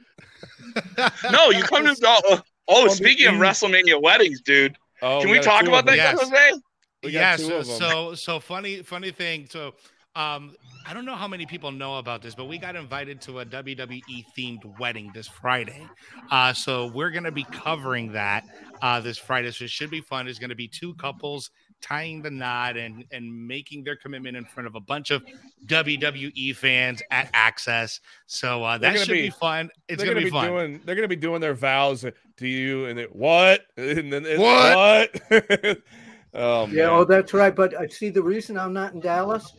No, 1.32 1.50
you 1.52 1.64
come 1.64 1.86
to. 1.86 1.96
Oh, 2.04 2.42
oh, 2.68 2.88
speaking 2.94 3.28
of 3.28 3.36
WrestleMania 3.36 4.02
weddings, 4.02 4.42
dude, 4.42 4.76
oh, 5.02 5.22
can 5.22 5.30
we 5.30 5.38
got 5.38 5.44
talk 5.44 5.68
about 5.68 5.86
that, 5.86 5.96
them. 5.96 6.18
Yes. 6.18 6.22
Jose? 6.22 6.62
We 7.04 7.12
yeah, 7.12 7.36
so, 7.36 7.62
so 7.62 8.16
so 8.16 8.40
funny 8.40 8.82
funny 8.82 9.12
thing. 9.12 9.48
So 9.50 9.76
um 10.16 10.56
I 10.88 10.94
don't 10.94 11.06
know 11.06 11.16
how 11.16 11.28
many 11.28 11.46
people 11.46 11.72
know 11.72 11.98
about 11.98 12.22
this, 12.22 12.34
but 12.34 12.46
we 12.46 12.58
got 12.58 12.76
invited 12.76 13.22
to 13.22 13.42
a 13.42 13.46
WWE 13.46 14.26
themed 14.38 14.80
wedding 14.80 15.12
this 15.14 15.28
Friday. 15.28 15.88
Uh 16.32 16.54
so 16.54 16.88
we're 16.88 17.12
gonna 17.12 17.32
be 17.32 17.44
covering 17.52 18.12
that 18.14 18.46
uh 18.82 19.00
this 19.00 19.18
Friday. 19.18 19.52
So 19.52 19.66
it 19.66 19.70
should 19.70 19.92
be 19.92 20.02
fun. 20.02 20.26
There's 20.26 20.40
gonna 20.40 20.56
be 20.56 20.68
two 20.68 20.96
couples 20.96 21.52
tying 21.80 22.24
the 22.24 22.32
knot 22.32 22.78
and 22.78 23.06
and 23.12 23.48
making 23.48 23.84
their 23.84 23.96
commitment 23.96 24.36
in 24.36 24.44
front 24.44 24.66
of 24.66 24.74
a 24.74 24.80
bunch 24.80 25.12
of 25.12 25.24
WWE 25.68 26.56
fans 26.56 27.04
at 27.12 27.30
Access. 27.34 28.00
So 28.26 28.64
uh 28.64 28.80
that 28.80 28.94
gonna 28.96 29.06
should 29.06 29.12
be, 29.12 29.22
be- 29.24 29.30
fun. 29.30 29.70
It's 29.88 30.02
they're 30.02 30.16
gonna, 30.16 30.26
be, 30.26 30.32
fun. 30.32 30.48
doing. 30.48 30.82
They're 30.84 30.96
gonna 30.96 31.08
be 31.08 31.16
doing 31.16 31.42
their 31.42 31.54
vows 31.54 32.04
to 32.38 32.48
you, 32.48 32.86
and 32.86 33.00
it, 33.00 33.16
what? 33.16 33.62
And 33.78 34.12
then 34.12 34.26
it, 34.26 34.40
What? 34.40 35.10
what? 35.30 35.78
oh 36.34 36.68
man. 36.68 36.76
Yeah, 36.76 36.90
oh, 36.90 37.04
that's 37.04 37.34
right. 37.34 37.56
But 37.56 37.78
I 37.78 37.88
see 37.88 38.10
the 38.10 38.24
reason 38.24 38.58
I'm 38.58 38.74
not 38.74 38.94
in 38.94 39.00
Dallas 39.00 39.54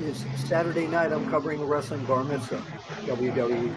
is 0.00 0.24
Saturday 0.48 0.86
night 0.86 1.12
I'm 1.12 1.28
covering 1.30 1.60
a 1.60 1.64
wrestling 1.64 2.04
bar 2.06 2.24
mitzvah, 2.24 2.62
WWE. 3.04 3.74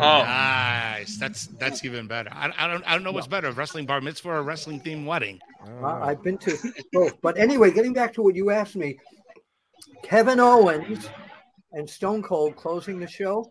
Oh, 0.00 0.22
Nice. 0.22 1.16
That's 1.18 1.46
that's 1.58 1.84
even 1.84 2.06
better. 2.06 2.30
I, 2.32 2.50
I 2.58 2.66
don't 2.66 2.84
I 2.86 2.94
don't 2.94 3.04
know 3.04 3.12
what's 3.12 3.26
better, 3.26 3.50
wrestling 3.52 3.86
bar 3.86 4.00
mitzvah 4.00 4.30
or 4.30 4.36
a 4.38 4.42
wrestling 4.42 4.80
themed 4.80 5.06
wedding. 5.06 5.38
Oh. 5.64 5.84
I, 5.84 6.10
I've 6.10 6.22
been 6.22 6.38
to 6.38 6.56
both. 6.92 7.20
But 7.20 7.38
anyway, 7.38 7.70
getting 7.70 7.92
back 7.92 8.12
to 8.14 8.22
what 8.22 8.34
you 8.34 8.50
asked 8.50 8.76
me, 8.76 8.98
Kevin 10.02 10.40
Owens 10.40 11.08
and 11.72 11.88
Stone 11.88 12.22
Cold 12.22 12.56
closing 12.56 12.98
the 12.98 13.06
show, 13.06 13.50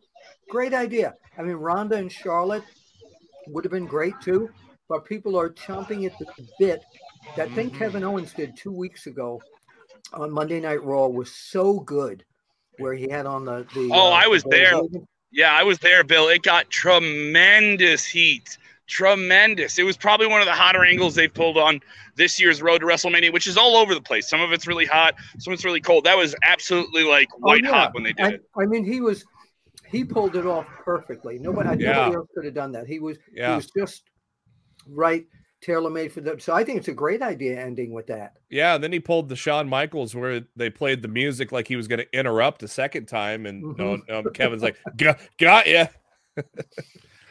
great 0.50 0.74
idea. 0.74 1.14
I 1.38 1.44
mean, 1.44 1.56
Ronda 1.56 1.96
and 1.96 2.12
Charlotte 2.12 2.64
would 3.50 3.64
have 3.64 3.72
been 3.72 3.86
great 3.86 4.14
too, 4.22 4.50
but 4.90 5.06
people 5.06 5.38
are 5.38 5.50
chomping 5.50 6.06
at 6.06 6.18
the 6.20 6.26
bit. 6.60 6.82
That 7.36 7.52
thing 7.52 7.72
Mhm. 7.72 7.78
Kevin 7.78 8.04
Owens 8.04 8.34
did 8.34 8.56
two 8.56 8.72
weeks 8.72 9.08
ago 9.08 9.42
on 10.14 10.32
Monday 10.32 10.60
Night 10.60 10.84
Raw 10.84 11.08
was 11.08 11.32
so 11.32 11.80
good, 11.80 12.24
where 12.78 12.94
he 12.94 13.10
had 13.10 13.26
on 13.26 13.46
the. 13.46 13.66
the 13.74 13.90
Oh, 13.92 14.08
uh, 14.08 14.12
I 14.12 14.28
was 14.28 14.44
the 14.44 14.50
there. 14.50 14.82
Yeah, 15.32 15.54
I 15.54 15.64
was 15.64 15.78
there, 15.80 16.04
Bill. 16.04 16.30
It 16.30 16.44
got 16.44 16.70
tremendous 16.70 18.06
heat. 18.06 18.58
Tremendous. 18.88 19.78
It 19.78 19.84
was 19.84 19.98
probably 19.98 20.28
one 20.28 20.40
of 20.40 20.46
the 20.46 20.54
hotter 20.54 20.86
angles 20.86 21.14
they've 21.16 21.34
pulled 21.34 21.58
on 21.58 21.82
this 22.16 22.40
year's 22.40 22.62
Road 22.62 22.80
to 22.80 22.86
WrestleMania, 22.86 23.34
which 23.34 23.46
is 23.46 23.58
all 23.58 23.76
over 23.76 23.94
the 23.94 24.02
place. 24.02 24.30
Some 24.30 24.40
of 24.40 24.54
it's 24.54 24.66
really 24.66 24.86
hot, 24.86 25.16
some 25.40 25.52
of 25.52 25.58
it's 25.58 25.66
really 25.66 25.82
cold. 25.82 26.06
That 26.06 26.16
was 26.18 26.34
absolutely 26.46 27.04
like 27.04 27.28
Oh, 27.34 27.40
white 27.40 27.66
yeah. 27.66 27.72
hot 27.72 27.94
when 27.94 28.04
they 28.04 28.14
did 28.14 28.26
I, 28.26 28.30
it. 28.30 28.46
I 28.58 28.66
mean, 28.66 28.86
he 28.86 29.02
was 29.02 29.26
he 29.90 30.04
pulled 30.04 30.36
it 30.36 30.46
off 30.46 30.66
perfectly. 30.84 31.40
Nobody, 31.40 31.84
Yeah. 31.84 31.94
nobody 31.94 32.16
else 32.16 32.28
could 32.36 32.46
have 32.46 32.54
done 32.54 32.72
that. 32.74 32.88
He 32.88 33.00
was 33.00 33.18
he 33.34 33.42
was 33.42 33.70
just 33.76 34.04
right, 34.88 35.26
tailor 35.62 35.90
made 35.90 36.12
for 36.12 36.22
them. 36.22 36.40
So 36.40 36.54
I 36.54 36.64
think 36.64 36.78
it's 36.78 36.88
a 36.88 36.94
great 36.94 37.22
idea 37.22 37.60
ending 37.60 37.92
with 37.92 38.08
that. 38.08 38.34
Yeah, 38.50 38.76
and 38.76 38.84
then 38.84 38.92
he 38.92 39.00
pulled 39.00 39.28
the 39.30 39.36
Shawn 39.36 39.68
Michaels 39.68 40.16
where 40.16 40.42
they 40.56 40.70
played 40.70 41.02
the 41.02 41.08
music 41.08 41.52
like 41.52 41.68
he 41.68 41.76
was 41.76 41.88
going 41.88 42.00
to 42.00 42.18
interrupt 42.18 42.64
a 42.64 42.68
second 42.68 43.08
time, 43.08 43.46
and 43.46 43.76
no, 43.78 44.00
no, 44.08 44.24
Kevin's 44.32 44.64
like, 44.64 44.78
got, 44.96 45.20
got 45.38 45.68
ya. 45.68 45.88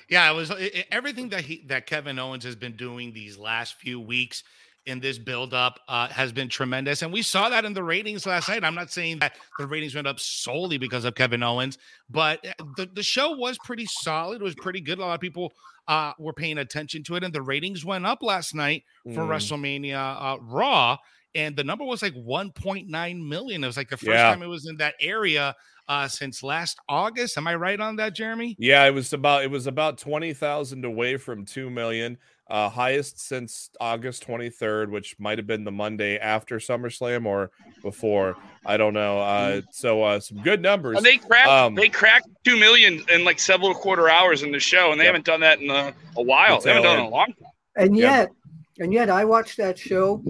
Yeah, 0.09 0.31
it 0.31 0.35
was 0.37 0.51
it, 0.51 0.75
it- 0.75 0.87
everything 0.93 1.31
that 1.31 1.41
he 1.41 1.65
that 1.67 1.87
Kevin 1.87 2.19
Owens 2.19 2.45
has 2.45 2.55
been 2.55 2.77
doing 2.77 3.13
these 3.13 3.37
last 3.37 3.75
few 3.75 3.99
weeks 4.01 4.45
in 4.87 5.01
this 5.01 5.19
buildup 5.19 5.81
uh, 5.89 6.09
has 6.09 6.33
been 6.33 6.49
tremendous, 6.49 7.03
and 7.03 7.13
we 7.13 7.23
saw 7.23 7.49
that 7.49 7.65
in 7.65 7.73
the 7.75 7.83
ratings 7.83 8.25
last 8.27 8.49
night. 8.49 8.65
I'm 8.65 8.75
not 8.75 8.91
saying 8.91 9.19
that 9.19 9.37
the 9.59 9.67
ratings 9.67 9.95
went 9.95 10.07
up 10.07 10.19
solely 10.21 10.79
because 10.79 11.05
of 11.05 11.15
Kevin 11.15 11.43
Owens, 11.43 11.77
but 12.09 12.45
uh, 12.47 12.53
the 12.77 12.87
the 12.95 13.03
show 13.03 13.33
was 13.37 13.59
pretty 13.65 13.87
solid. 13.87 14.41
It 14.41 14.45
was 14.45 14.55
pretty 14.55 14.81
good. 14.81 14.99
A 14.99 15.03
lot 15.03 15.15
of 15.15 15.21
people 15.21 15.53
uh, 15.89 16.13
were 16.19 16.33
paying 16.33 16.59
attention 16.59 17.03
to 17.05 17.17
it, 17.17 17.25
and 17.25 17.33
the 17.35 17.43
ratings 17.43 17.85
went 17.85 18.07
up 18.07 18.23
last 18.23 18.55
night 18.55 18.85
for 19.15 19.25
Mm. 19.25 19.29
WrestleMania 19.29 19.97
uh, 19.97 20.39
Raw, 20.41 20.97
and 21.35 21.57
the 21.57 21.65
number 21.65 21.85
was 21.85 22.03
like 22.03 22.15
1.9 22.15 23.29
million. 23.29 23.63
It 23.65 23.67
was 23.67 23.77
like 23.77 23.91
the 23.91 23.97
first 23.97 24.09
Yeah. 24.11 24.31
time 24.31 24.43
it 24.43 24.47
was 24.47 24.67
in 24.67 24.77
that 24.79 24.95
area 25.01 25.55
uh, 25.89 26.09
since 26.09 26.43
last 26.43 26.79
August. 26.89 27.39
Am 27.39 27.47
I 27.47 27.55
right 27.55 27.79
on 27.81 27.97
that, 27.97 28.15
Jeremy? 28.15 28.57
Yeah, 28.59 28.85
it 28.87 28.91
was 28.95 29.13
about 29.13 29.45
it 29.45 29.51
was 29.51 29.67
about 29.69 29.99
twenty 29.99 30.33
thousand 30.33 30.85
away 30.85 31.17
from 31.17 31.45
two 31.45 31.71
million, 31.71 32.19
uh, 32.49 32.69
highest 32.69 33.21
since 33.21 33.71
August 33.81 34.23
twenty 34.23 34.51
third, 34.51 34.91
which 34.91 35.17
might 35.19 35.39
have 35.39 35.47
been 35.47 35.65
the 35.65 35.73
Monday 35.73 36.19
after 36.19 36.59
SummerSlam 36.59 37.27
or 37.27 37.51
before. 37.83 38.37
I 38.65 38.77
don't 38.77 38.95
know. 38.95 39.21
Uh, 39.21 39.63
so 39.71 40.03
uh, 40.03 40.19
some 40.21 40.43
good 40.43 40.61
numbers. 40.61 40.97
And 40.97 41.07
they 41.07 41.19
cracked 41.19 41.49
Um, 41.49 41.75
they 41.75 41.89
cracked 41.89 42.27
two 42.45 42.59
million 42.59 43.01
in 43.13 43.25
like 43.25 43.39
several 43.39 43.75
quarter 43.75 44.09
hours 44.09 44.43
in 44.43 44.51
the 44.51 44.59
show, 44.61 44.91
and 44.91 45.01
they 45.01 45.05
Yep. 45.05 45.13
haven't 45.15 45.25
done 45.27 45.41
that 45.41 45.61
in 45.61 45.71
a, 45.71 45.95
a 46.17 46.23
while. 46.23 46.59
The 46.61 46.65
They 46.65 46.75
haven't 46.75 46.83
done 46.85 46.99
it 46.99 47.03
in 47.03 47.07
a 47.07 47.11
long 47.11 47.27
time. 47.27 47.49
And 47.77 47.97
Yeah. 47.97 48.19
yet, 48.19 48.31
and 48.79 48.93
yet, 48.93 49.09
I 49.11 49.25
watched 49.25 49.57
that 49.59 49.79
show, 49.79 50.23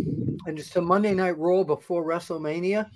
and 0.47 0.59
it's 0.59 0.75
a 0.77 0.83
Monday 0.83 1.15
Night 1.15 1.39
Raw 1.39 1.65
before 1.65 2.05
WrestleMania, 2.05 2.91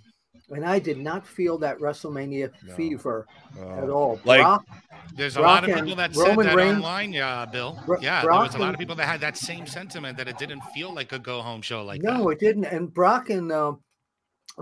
and 0.50 0.64
I 0.64 0.78
did 0.78 0.99
not 0.99 1.26
feel 1.26 1.59
that 1.59 1.78
WrestleMania 1.78 2.50
No. 2.62 2.75
fever 2.75 3.26
Uh, 3.59 3.69
at 3.83 3.90
all. 3.90 4.21
Like- 4.25 4.40
Brock, 4.42 4.66
There's 5.14 5.37
a 5.37 5.40
Brock 5.40 5.62
lot 5.62 5.71
of 5.71 5.76
people 5.76 5.97
that 5.97 6.14
Roman 6.14 6.37
said 6.37 6.47
that 6.47 6.57
Reigns- 6.57 6.76
online, 6.76 7.12
yeah, 7.12 7.45
Bill. 7.47 7.78
Bro- 7.87 8.00
yeah, 8.00 8.23
there 8.23 8.30
was 8.30 8.54
a 8.54 8.59
lot 8.59 8.73
of 8.75 8.78
people 8.78 8.95
that 8.97 9.07
had 9.07 9.21
that 9.21 9.37
same 9.37 9.66
sentiment 9.66 10.16
that 10.19 10.28
it 10.28 10.38
didn't 10.38 10.62
feel 10.75 10.92
like 10.92 11.12
a 11.12 11.19
go 11.19 11.40
home 11.42 11.62
show 11.62 11.83
like 11.85 12.02
no, 12.02 12.25
that. 12.25 12.28
it 12.30 12.40
didn't. 12.40 12.64
And 12.66 12.92
Brock 12.92 13.30
and 13.30 13.50
uh, 13.50 13.75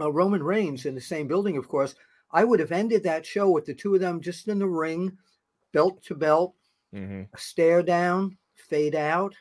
uh, 0.00 0.10
Roman 0.12 0.42
Reigns 0.42 0.86
in 0.86 0.94
the 0.94 1.00
same 1.00 1.26
building, 1.28 1.56
of 1.56 1.68
course. 1.68 1.94
I 2.30 2.44
would 2.44 2.60
have 2.60 2.72
ended 2.72 3.02
that 3.04 3.24
show 3.26 3.50
with 3.50 3.64
the 3.66 3.74
two 3.74 3.94
of 3.94 4.00
them 4.00 4.20
just 4.20 4.48
in 4.48 4.58
the 4.58 4.66
ring, 4.68 5.16
belt 5.72 6.02
to 6.04 6.14
belt, 6.14 6.54
mhm. 6.94 7.26
a 7.32 7.38
stare 7.38 7.82
down, 7.82 8.36
fade 8.54 8.94
out. 8.94 9.34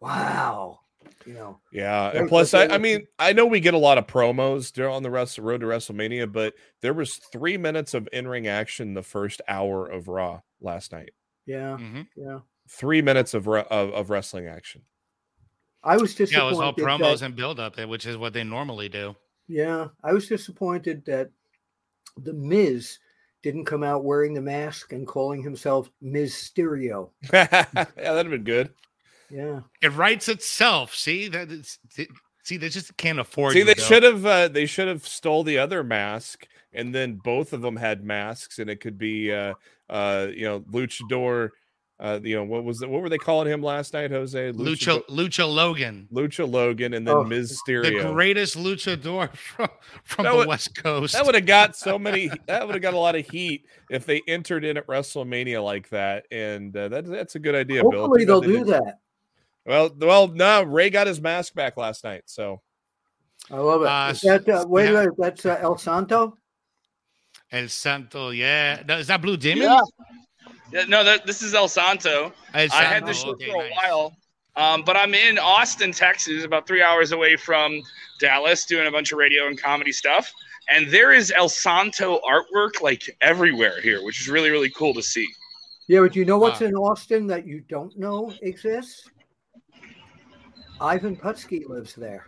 Wow. 0.00 0.80
You 1.26 1.34
know, 1.34 1.60
Yeah, 1.72 2.10
and 2.14 2.28
plus, 2.28 2.54
I, 2.54 2.66
I 2.68 2.78
mean, 2.78 3.06
I 3.18 3.32
know 3.34 3.44
we 3.46 3.60
get 3.60 3.74
a 3.74 3.78
lot 3.78 3.98
of 3.98 4.06
promos 4.06 4.72
during 4.72 4.94
on 4.94 5.02
the 5.02 5.10
rest 5.10 5.36
of 5.38 5.44
road 5.44 5.60
to 5.60 5.66
WrestleMania, 5.66 6.32
but 6.32 6.54
there 6.80 6.94
was 6.94 7.16
three 7.32 7.56
minutes 7.58 7.92
of 7.94 8.08
in 8.12 8.26
ring 8.26 8.46
action 8.46 8.94
the 8.94 9.02
first 9.02 9.42
hour 9.46 9.86
of 9.86 10.08
Raw 10.08 10.40
last 10.60 10.92
night. 10.92 11.10
yeah, 11.46 11.76
Mhm. 11.78 12.06
yeah. 12.16 12.38
Three 12.68 13.02
minutes 13.02 13.34
of 13.34 13.46
of, 13.48 13.70
of 13.70 14.08
wrestling 14.10 14.46
action. 14.46 14.82
I 15.82 15.96
was 15.96 16.18
Yeah, 16.18 16.42
it 16.46 16.50
was 16.50 16.58
all 16.60 16.72
that- 16.72 16.82
promos 16.84 17.22
and 17.22 17.34
build 17.36 17.58
up, 17.60 17.78
which 17.78 18.06
is 18.06 18.16
what 18.16 18.32
they 18.32 18.44
normally 18.44 18.88
do. 18.88 19.14
Yeah, 19.48 19.88
I 20.04 20.12
was 20.12 20.28
disappointed 20.28 21.04
that 21.06 21.30
the 22.16 22.32
Miz 22.32 22.98
didn't 23.42 23.64
come 23.64 23.82
out 23.82 24.04
wearing 24.04 24.34
the 24.34 24.40
mask 24.42 24.92
and 24.92 25.06
calling 25.06 25.42
himself 25.42 25.90
Mysterio. 26.02 27.10
yeah, 27.32 27.64
that'd 27.72 27.96
have 27.96 28.30
been 28.30 28.44
good. 28.44 28.70
Yeah, 29.30 29.60
It 29.82 29.92
writes 29.92 30.28
itself. 30.28 30.94
See 30.94 31.28
that? 31.28 31.50
It's, 31.50 31.78
it- 31.96 32.08
see, 32.42 32.56
they 32.56 32.68
just 32.68 32.96
can't 32.96 33.20
afford. 33.20 33.52
See, 33.52 33.60
you, 33.60 33.64
they 33.64 33.74
Bill. 33.74 33.84
should 33.84 34.02
have 34.02 34.26
uh, 34.26 34.48
they 34.48 34.66
should 34.66 34.88
have 34.88 35.06
stole 35.06 35.44
the 35.44 35.58
other 35.58 35.84
mask, 35.84 36.46
and 36.72 36.94
then 36.94 37.14
both 37.22 37.52
of 37.52 37.60
them 37.62 37.76
had 37.76 38.04
masks, 38.04 38.58
and 38.58 38.68
it 38.70 38.80
could 38.80 38.98
be 38.98 39.32
uh 39.32 39.54
uh 39.88 40.28
you 40.34 40.44
know 40.44 40.60
luchador. 40.60 41.50
Uh, 42.02 42.18
you 42.22 42.34
know 42.34 42.44
what 42.44 42.64
was 42.64 42.80
it? 42.80 42.88
What 42.88 43.02
were 43.02 43.10
they 43.10 43.18
calling 43.18 43.46
him 43.46 43.62
last 43.62 43.92
night, 43.92 44.10
Jose? 44.10 44.52
Lucha 44.52 45.04
Lucha 45.08 45.46
Logan, 45.46 46.08
Lucha 46.10 46.50
Logan, 46.50 46.94
and 46.94 47.06
then 47.06 47.14
Oh, 47.14 47.24
Miz 47.24 47.60
the 47.66 47.72
Mysterio. 47.74 48.10
greatest 48.14 48.56
luchador 48.56 49.30
from 49.36 49.68
from 50.04 50.22
That 50.24 50.30
the 50.30 50.36
would- 50.38 50.48
West 50.48 50.74
Coast. 50.82 51.12
That 51.12 51.26
would 51.26 51.34
have 51.34 51.44
got 51.44 51.76
so 51.76 51.98
many. 51.98 52.30
That 52.46 52.66
would 52.66 52.74
have 52.74 52.80
got 52.80 52.94
a 52.94 52.98
lot 52.98 53.16
of 53.16 53.28
heat 53.28 53.66
if 53.90 54.06
they 54.06 54.22
entered 54.26 54.64
in 54.64 54.78
at 54.78 54.86
WrestleMania 54.86 55.62
like 55.62 55.90
that. 55.90 56.24
And 56.30 56.74
uh, 56.74 56.88
that, 56.88 57.04
that's 57.04 57.34
a 57.34 57.38
good 57.38 57.54
idea, 57.54 57.82
Bill. 57.82 58.08
hopefully 58.08 58.24
Too 58.24 58.26
bad 58.26 58.32
they'll 58.32 58.40
they 58.40 58.58
do 58.60 58.64
that. 58.64 58.98
Well, 59.66 59.90
well, 59.98 60.28
no. 60.28 60.62
Rey 60.62 60.90
got 60.90 61.06
his 61.06 61.20
mask 61.20 61.54
back 61.54 61.76
last 61.76 62.04
night, 62.04 62.22
so 62.26 62.60
I 63.50 63.56
love 63.56 63.82
it. 63.82 63.88
Uh, 63.88 64.10
Is 64.10 64.20
that 64.22 64.48
uh, 64.48 64.64
wait, 64.66 64.90
yeah. 64.90 65.00
wait, 65.00 65.08
that's 65.18 65.46
uh, 65.46 65.58
El 65.60 65.76
Santo. 65.78 66.36
El 67.52 67.68
Santo, 67.68 68.30
yeah. 68.30 68.82
No, 68.86 68.98
is 68.98 69.08
that 69.08 69.20
Blue 69.20 69.36
Demon? 69.36 69.64
Yeah. 69.64 69.80
Yeah, 70.72 70.84
no, 70.84 71.02
that, 71.02 71.26
this 71.26 71.42
is 71.42 71.52
El 71.52 71.66
Santo. 71.66 72.32
El 72.54 72.68
I 72.72 72.84
had 72.84 72.90
Santo, 73.00 73.06
this 73.06 73.22
show 73.22 73.30
okay, 73.30 73.50
for 73.50 73.64
a 73.64 73.68
nice. 73.68 73.78
while, 73.82 74.16
um, 74.54 74.82
but 74.86 74.96
I'm 74.96 75.14
in 75.14 75.36
Austin, 75.36 75.90
Texas, 75.90 76.44
about 76.44 76.66
three 76.66 76.80
hours 76.80 77.10
away 77.10 77.34
from 77.36 77.82
Dallas, 78.20 78.64
doing 78.66 78.86
a 78.86 78.90
bunch 78.90 79.10
of 79.10 79.18
radio 79.18 79.48
and 79.48 79.60
comedy 79.60 79.90
stuff. 79.90 80.32
And 80.72 80.88
there 80.88 81.12
is 81.12 81.32
El 81.32 81.48
Santo 81.48 82.20
artwork 82.20 82.80
like 82.80 83.02
everywhere 83.20 83.80
here, 83.80 84.04
which 84.04 84.20
is 84.20 84.28
really, 84.28 84.50
really 84.50 84.70
cool 84.70 84.94
to 84.94 85.02
see. 85.02 85.26
Yeah, 85.88 86.00
but 86.02 86.14
you 86.14 86.24
know 86.24 86.38
what's 86.38 86.60
Wow. 86.60 86.68
in 86.68 86.74
Austin 86.76 87.26
that 87.26 87.44
you 87.48 87.62
don't 87.68 87.98
know 87.98 88.32
exists? 88.42 89.10
Ivan 90.80 91.16
Putski 91.16 91.68
lives 91.68 91.94
there. 91.94 92.26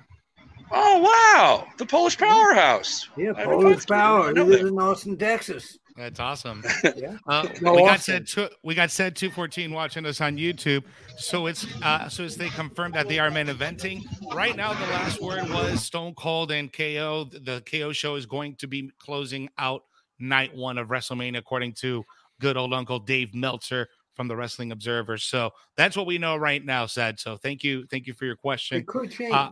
Oh 0.71 0.99
wow, 1.01 1.67
the 1.77 1.85
Polish 1.87 2.17
powerhouse. 2.17 3.09
Yeah, 3.17 3.33
Ivan 3.37 3.45
Polish 3.45 3.79
Putski, 3.85 3.89
Power. 3.89 4.35
He 4.35 4.41
lives 4.41 4.69
in 4.69 4.79
Austin, 4.79 5.17
Texas. 5.19 5.79
That's 5.97 6.19
awesome. 6.21 6.65
Yeah. 6.97 7.19
Uh, 7.27 7.47
No, 7.61 7.75
we 7.75 7.83
got 7.83 7.99
Austin. 7.99 8.27
said 8.27 8.27
two, 8.27 8.55
we 8.65 8.75
got 8.75 8.91
said 8.91 9.15
two 9.15 9.31
fourteen 9.31 9.73
watching 9.73 10.07
us 10.07 10.21
on 10.23 10.37
YouTube. 10.39 10.85
So 11.17 11.47
it's 11.47 11.67
uh, 11.83 12.09
so 12.09 12.25
as 12.25 12.37
they 12.37 12.49
confirmed 12.49 12.95
that 12.95 13.09
they 13.09 13.19
are 13.19 13.31
main 13.31 13.49
eventing 13.49 14.03
right 14.35 14.57
now. 14.57 14.73
The 14.73 14.87
last 14.87 15.21
word 15.21 15.49
was 15.51 15.85
Stone 15.85 16.15
Cold 16.15 16.51
and 16.51 16.73
KO. 16.73 17.25
The 17.25 17.63
KO 17.71 17.93
show 17.93 18.15
is 18.17 18.25
going 18.25 18.57
to 18.57 18.67
be 18.67 18.91
closing 18.99 19.51
out 19.59 19.83
night 20.19 20.55
one 20.57 20.79
of 20.79 20.89
WrestleMania, 20.89 21.39
according 21.39 21.75
to 21.75 22.05
good 22.41 22.57
old 22.57 22.73
Uncle 22.73 22.99
Dave 22.99 23.35
Meltzer 23.35 23.89
from 24.15 24.29
the 24.29 24.37
Wrestling 24.37 24.73
Observer. 24.73 25.19
So 25.19 25.51
that's 25.77 25.97
what 25.97 26.07
we 26.07 26.19
know 26.19 26.37
right 26.37 26.65
now, 26.65 26.87
said. 26.87 27.19
So 27.19 27.37
thank 27.37 27.65
you, 27.65 27.87
thank 27.91 28.07
you 28.07 28.15
for 28.15 28.25
your 28.25 28.37
question. 28.37 28.79
It 28.79 28.87
could 28.87 29.11
change. 29.11 29.33
Uh, 29.33 29.51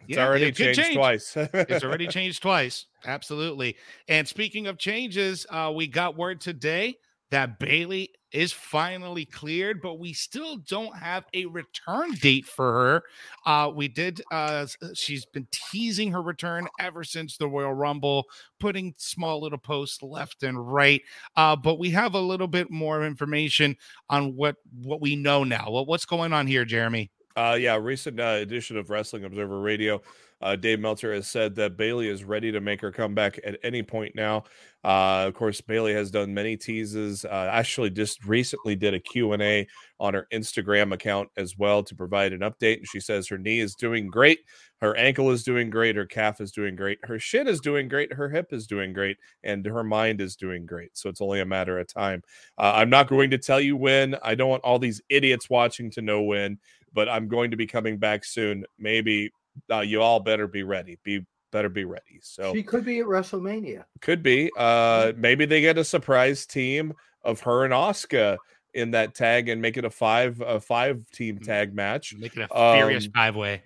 It's 0.00 0.16
Yeah, 0.16 0.26
already 0.26 0.46
it 0.46 0.56
changed 0.56 0.80
change. 0.80 0.96
twice. 0.96 1.36
it's 1.36 1.84
already 1.84 2.06
changed 2.08 2.42
twice. 2.42 2.86
Absolutely. 3.04 3.76
And 4.08 4.26
speaking 4.26 4.66
of 4.66 4.78
changes, 4.78 5.46
uh, 5.50 5.72
we 5.74 5.86
got 5.86 6.16
word 6.16 6.40
today 6.40 6.96
that 7.30 7.58
Bayley 7.58 8.10
is 8.32 8.52
finally 8.52 9.24
cleared, 9.24 9.80
but 9.80 9.98
we 9.98 10.12
still 10.12 10.58
don't 10.58 10.94
have 10.96 11.24
a 11.34 11.46
return 11.46 12.12
date 12.14 12.46
for 12.46 12.72
her. 12.72 13.02
Uh, 13.46 13.70
we 13.70 13.88
did. 13.88 14.20
Uh, 14.30 14.66
she's 14.94 15.24
been 15.24 15.46
teasing 15.50 16.12
her 16.12 16.22
return 16.22 16.68
ever 16.80 17.04
since 17.04 17.36
the 17.36 17.48
Royal 17.48 17.74
Rumble, 17.74 18.24
putting 18.60 18.94
small 18.98 19.40
little 19.40 19.58
posts 19.58 20.02
left 20.02 20.42
and 20.42 20.72
right. 20.72 21.02
Uh, 21.36 21.56
but 21.56 21.78
we 21.78 21.90
have 21.90 22.14
a 22.14 22.20
little 22.20 22.48
bit 22.48 22.70
more 22.70 23.04
information 23.04 23.76
on 24.10 24.36
what 24.36 24.56
what 24.82 25.00
we 25.00 25.16
know 25.16 25.44
now. 25.44 25.70
What, 25.70 25.86
what's 25.86 26.04
going 26.04 26.32
on 26.32 26.46
here, 26.46 26.64
Jeremy? 26.64 27.10
Uh, 27.36 27.56
yeah, 27.58 27.76
recent 27.76 28.18
uh, 28.18 28.38
edition 28.40 28.76
of 28.76 28.90
Wrestling 28.90 29.24
Observer 29.24 29.60
Radio. 29.60 30.02
Uh, 30.40 30.56
Dave 30.56 30.80
Meltzer 30.80 31.12
has 31.12 31.28
said 31.28 31.54
that 31.56 31.76
Bayley 31.76 32.08
is 32.08 32.24
ready 32.24 32.52
to 32.52 32.60
make 32.60 32.80
her 32.80 32.92
comeback 32.92 33.38
at 33.44 33.58
any 33.62 33.82
point 33.82 34.14
now. 34.14 34.44
Uh, 34.84 35.24
of 35.26 35.34
course, 35.34 35.60
Bayley 35.60 35.92
has 35.92 36.10
done 36.10 36.32
many 36.32 36.56
teases. 36.56 37.24
Uh, 37.24 37.48
actually, 37.50 37.90
just 37.90 38.24
recently 38.24 38.76
did 38.76 38.94
a 38.94 39.00
Q&A 39.00 39.66
on 39.98 40.14
her 40.14 40.28
Instagram 40.32 40.94
account 40.94 41.28
as 41.36 41.58
well 41.58 41.82
to 41.82 41.94
provide 41.96 42.32
an 42.32 42.40
update. 42.40 42.76
And 42.76 42.86
she 42.86 43.00
says 43.00 43.26
her 43.26 43.38
knee 43.38 43.58
is 43.58 43.74
doing 43.74 44.06
great. 44.06 44.38
Her 44.80 44.96
ankle 44.96 45.30
is 45.32 45.42
doing 45.42 45.70
great. 45.70 45.96
Her 45.96 46.06
calf 46.06 46.40
is 46.40 46.52
doing 46.52 46.76
great. 46.76 46.98
Her 47.02 47.18
shin 47.18 47.48
is 47.48 47.60
doing 47.60 47.88
great. 47.88 48.12
Her 48.12 48.28
hip 48.28 48.52
is 48.52 48.68
doing 48.68 48.92
great. 48.92 49.16
And 49.42 49.66
her 49.66 49.82
mind 49.82 50.20
is 50.20 50.36
doing 50.36 50.64
great. 50.64 50.96
So 50.96 51.08
it's 51.08 51.20
only 51.20 51.40
a 51.40 51.46
matter 51.46 51.80
of 51.80 51.88
time. 51.88 52.22
Uh, 52.56 52.74
I'm 52.76 52.90
not 52.90 53.08
going 53.08 53.30
to 53.30 53.38
tell 53.38 53.60
you 53.60 53.76
when. 53.76 54.14
I 54.22 54.36
don't 54.36 54.50
want 54.50 54.62
all 54.62 54.78
these 54.78 55.02
idiots 55.08 55.50
watching 55.50 55.90
to 55.92 56.02
know 56.02 56.22
when 56.22 56.58
but 56.94 57.08
I'm 57.08 57.28
going 57.28 57.50
to 57.50 57.56
be 57.56 57.66
coming 57.66 57.98
back 57.98 58.24
soon. 58.24 58.64
Maybe 58.78 59.30
uh, 59.70 59.80
you 59.80 60.02
all 60.02 60.20
better 60.20 60.46
be 60.46 60.62
ready. 60.62 60.98
Be 61.02 61.24
better 61.50 61.68
be 61.68 61.84
ready. 61.84 62.20
So 62.22 62.52
she 62.54 62.62
could 62.62 62.84
be 62.84 63.00
at 63.00 63.06
WrestleMania. 63.06 63.84
could 64.00 64.22
be. 64.22 64.50
Uh, 64.56 65.12
maybe 65.16 65.46
they 65.46 65.60
get 65.60 65.78
a 65.78 65.84
surprise 65.84 66.44
team 66.46 66.94
of 67.22 67.40
her 67.40 67.64
and 67.64 67.72
Asuka 67.72 68.36
in 68.74 68.90
that 68.92 69.14
tag 69.14 69.48
and 69.48 69.60
make 69.62 69.76
it 69.76 69.84
a 69.84 69.90
five 69.90 70.40
a 70.40 70.60
five 70.60 71.04
team 71.10 71.38
tag 71.38 71.74
match, 71.74 72.14
Make 72.18 72.36
it 72.36 72.48
a 72.50 72.74
furious 72.76 73.06
Um, 73.06 73.12
five 73.12 73.36
way. 73.36 73.62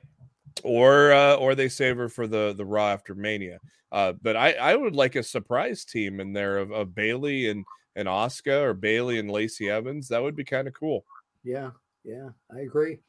or 0.62 1.12
uh, 1.12 1.34
or 1.36 1.54
they 1.54 1.68
save 1.68 1.96
her 1.96 2.08
for 2.08 2.26
the 2.26 2.54
the 2.56 2.64
Raw 2.64 2.88
after 2.90 3.14
Mania. 3.14 3.58
Uh, 3.90 4.12
but 4.22 4.36
I 4.36 4.52
I 4.52 4.76
would 4.76 4.94
like 4.96 5.16
a 5.16 5.22
surprise 5.22 5.84
team 5.84 6.20
in 6.20 6.32
there 6.32 6.58
of, 6.58 6.70
of 6.70 6.94
Bayley 6.94 7.48
and 7.50 7.64
and 7.96 8.08
Asuka 8.08 8.62
or 8.62 8.72
Bayley 8.74 9.18
and 9.18 9.30
Lacey 9.30 9.68
Evans. 9.68 10.08
That 10.08 10.22
would 10.22 10.36
be 10.36 10.44
kind 10.44 10.66
of 10.68 10.72
cool. 10.72 11.04
Yeah, 11.44 11.70
yeah, 12.04 12.28
I 12.54 12.60
agree. 12.60 13.00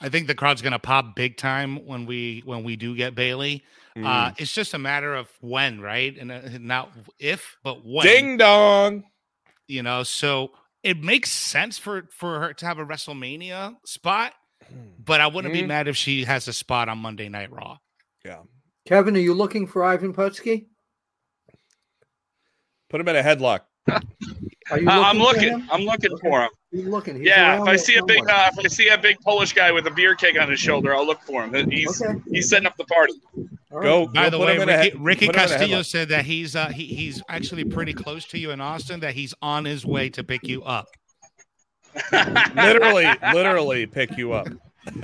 I 0.00 0.08
think 0.10 0.26
the 0.26 0.34
crowd's 0.34 0.60
gonna 0.62 0.78
pop 0.78 1.14
big 1.16 1.36
time 1.36 1.84
when 1.86 2.04
we 2.06 2.42
when 2.44 2.62
we 2.64 2.76
do 2.76 2.94
get 2.94 3.14
Bayley. 3.14 3.64
Mm. 3.96 4.04
Uh, 4.06 4.34
it's 4.36 4.52
just 4.52 4.74
a 4.74 4.78
matter 4.78 5.14
of 5.14 5.28
when, 5.40 5.80
right? 5.80 6.14
And 6.18 6.30
uh, 6.30 6.40
not 6.60 6.90
if, 7.18 7.56
but 7.64 7.78
when. 7.84 8.04
Ding 8.06 8.36
dong. 8.36 9.04
You 9.68 9.82
know, 9.82 10.02
so 10.02 10.50
it 10.82 11.02
makes 11.02 11.30
sense 11.32 11.78
for 11.78 12.08
for 12.12 12.40
her 12.40 12.52
to 12.54 12.66
have 12.66 12.78
a 12.78 12.84
WrestleMania 12.84 13.76
spot, 13.86 14.34
but 15.02 15.20
I 15.20 15.26
wouldn't 15.28 15.54
be 15.54 15.62
Mhm. 15.62 15.68
mad 15.68 15.88
if 15.88 15.96
she 15.96 16.24
has 16.24 16.46
a 16.46 16.52
spot 16.52 16.88
on 16.88 16.98
Monday 16.98 17.28
Night 17.28 17.50
Raw. 17.50 17.78
Yeah. 18.24 18.42
Kevin, 18.86 19.16
are 19.16 19.20
you 19.20 19.34
looking 19.34 19.66
for 19.66 19.82
Ivan 19.82 20.12
Putski? 20.14 20.66
Put 22.90 23.00
him 23.00 23.08
in 23.08 23.16
a 23.16 23.22
headlock. 23.22 23.60
Are 24.70 24.78
you 24.78 24.88
Uh, 24.88 25.00
I'm 25.00 25.16
for 25.16 25.22
looking. 25.22 25.42
him? 25.60 25.68
I'm 25.70 25.82
looking 25.82 26.12
Okay. 26.12 26.20
for 26.28 26.42
him. 26.42 26.50
He's 26.72 26.84
looking. 26.86 27.16
He's 27.16 27.26
Yeah, 27.26 27.56
if 27.56 27.60
I 27.62 27.64
there 27.66 27.78
see 27.78 27.96
a 27.96 28.04
big, 28.04 28.22
uh, 28.28 28.50
if 28.52 28.64
I 28.64 28.68
see 28.68 28.88
a 28.88 28.98
big 28.98 29.18
Polish 29.20 29.52
guy 29.52 29.70
with 29.72 29.86
a 29.86 29.90
beer 29.90 30.14
keg 30.14 30.36
on 30.36 30.50
his 30.50 30.58
shoulder, 30.60 30.94
I'll 30.94 31.06
look 31.06 31.20
for 31.22 31.44
him. 31.44 31.70
He's 31.70 32.02
Okay. 32.02 32.20
he's 32.30 32.48
setting 32.48 32.66
up 32.66 32.76
the 32.76 32.84
party. 32.84 33.14
All 33.70 33.80
Go. 33.80 34.06
By 34.08 34.24
go 34.24 34.30
the 34.30 34.38
way, 34.44 34.56
him 34.56 34.68
a 34.68 34.76
Ricky, 34.76 34.96
Ricky 34.98 35.26
put 35.26 35.36
him 35.36 35.42
in 35.42 35.46
a 35.46 35.48
Castillo 35.48 35.82
said 35.82 36.08
that 36.10 36.24
he's 36.24 36.54
uh, 36.56 36.68
he, 36.68 36.84
he's 36.86 37.22
actually 37.28 37.64
pretty 37.64 37.92
close 37.94 38.24
to 38.26 38.38
you 38.38 38.50
in 38.50 38.60
Austin. 38.60 39.00
That 39.00 39.14
he's 39.14 39.32
on 39.40 39.64
his 39.64 39.86
way 39.86 40.08
to 40.10 40.24
pick 40.24 40.46
you 40.46 40.62
up. 40.64 40.88
literally, 42.54 43.06
literally 43.32 43.86
pick 43.86 44.16
you 44.18 44.32
up. 44.32 44.48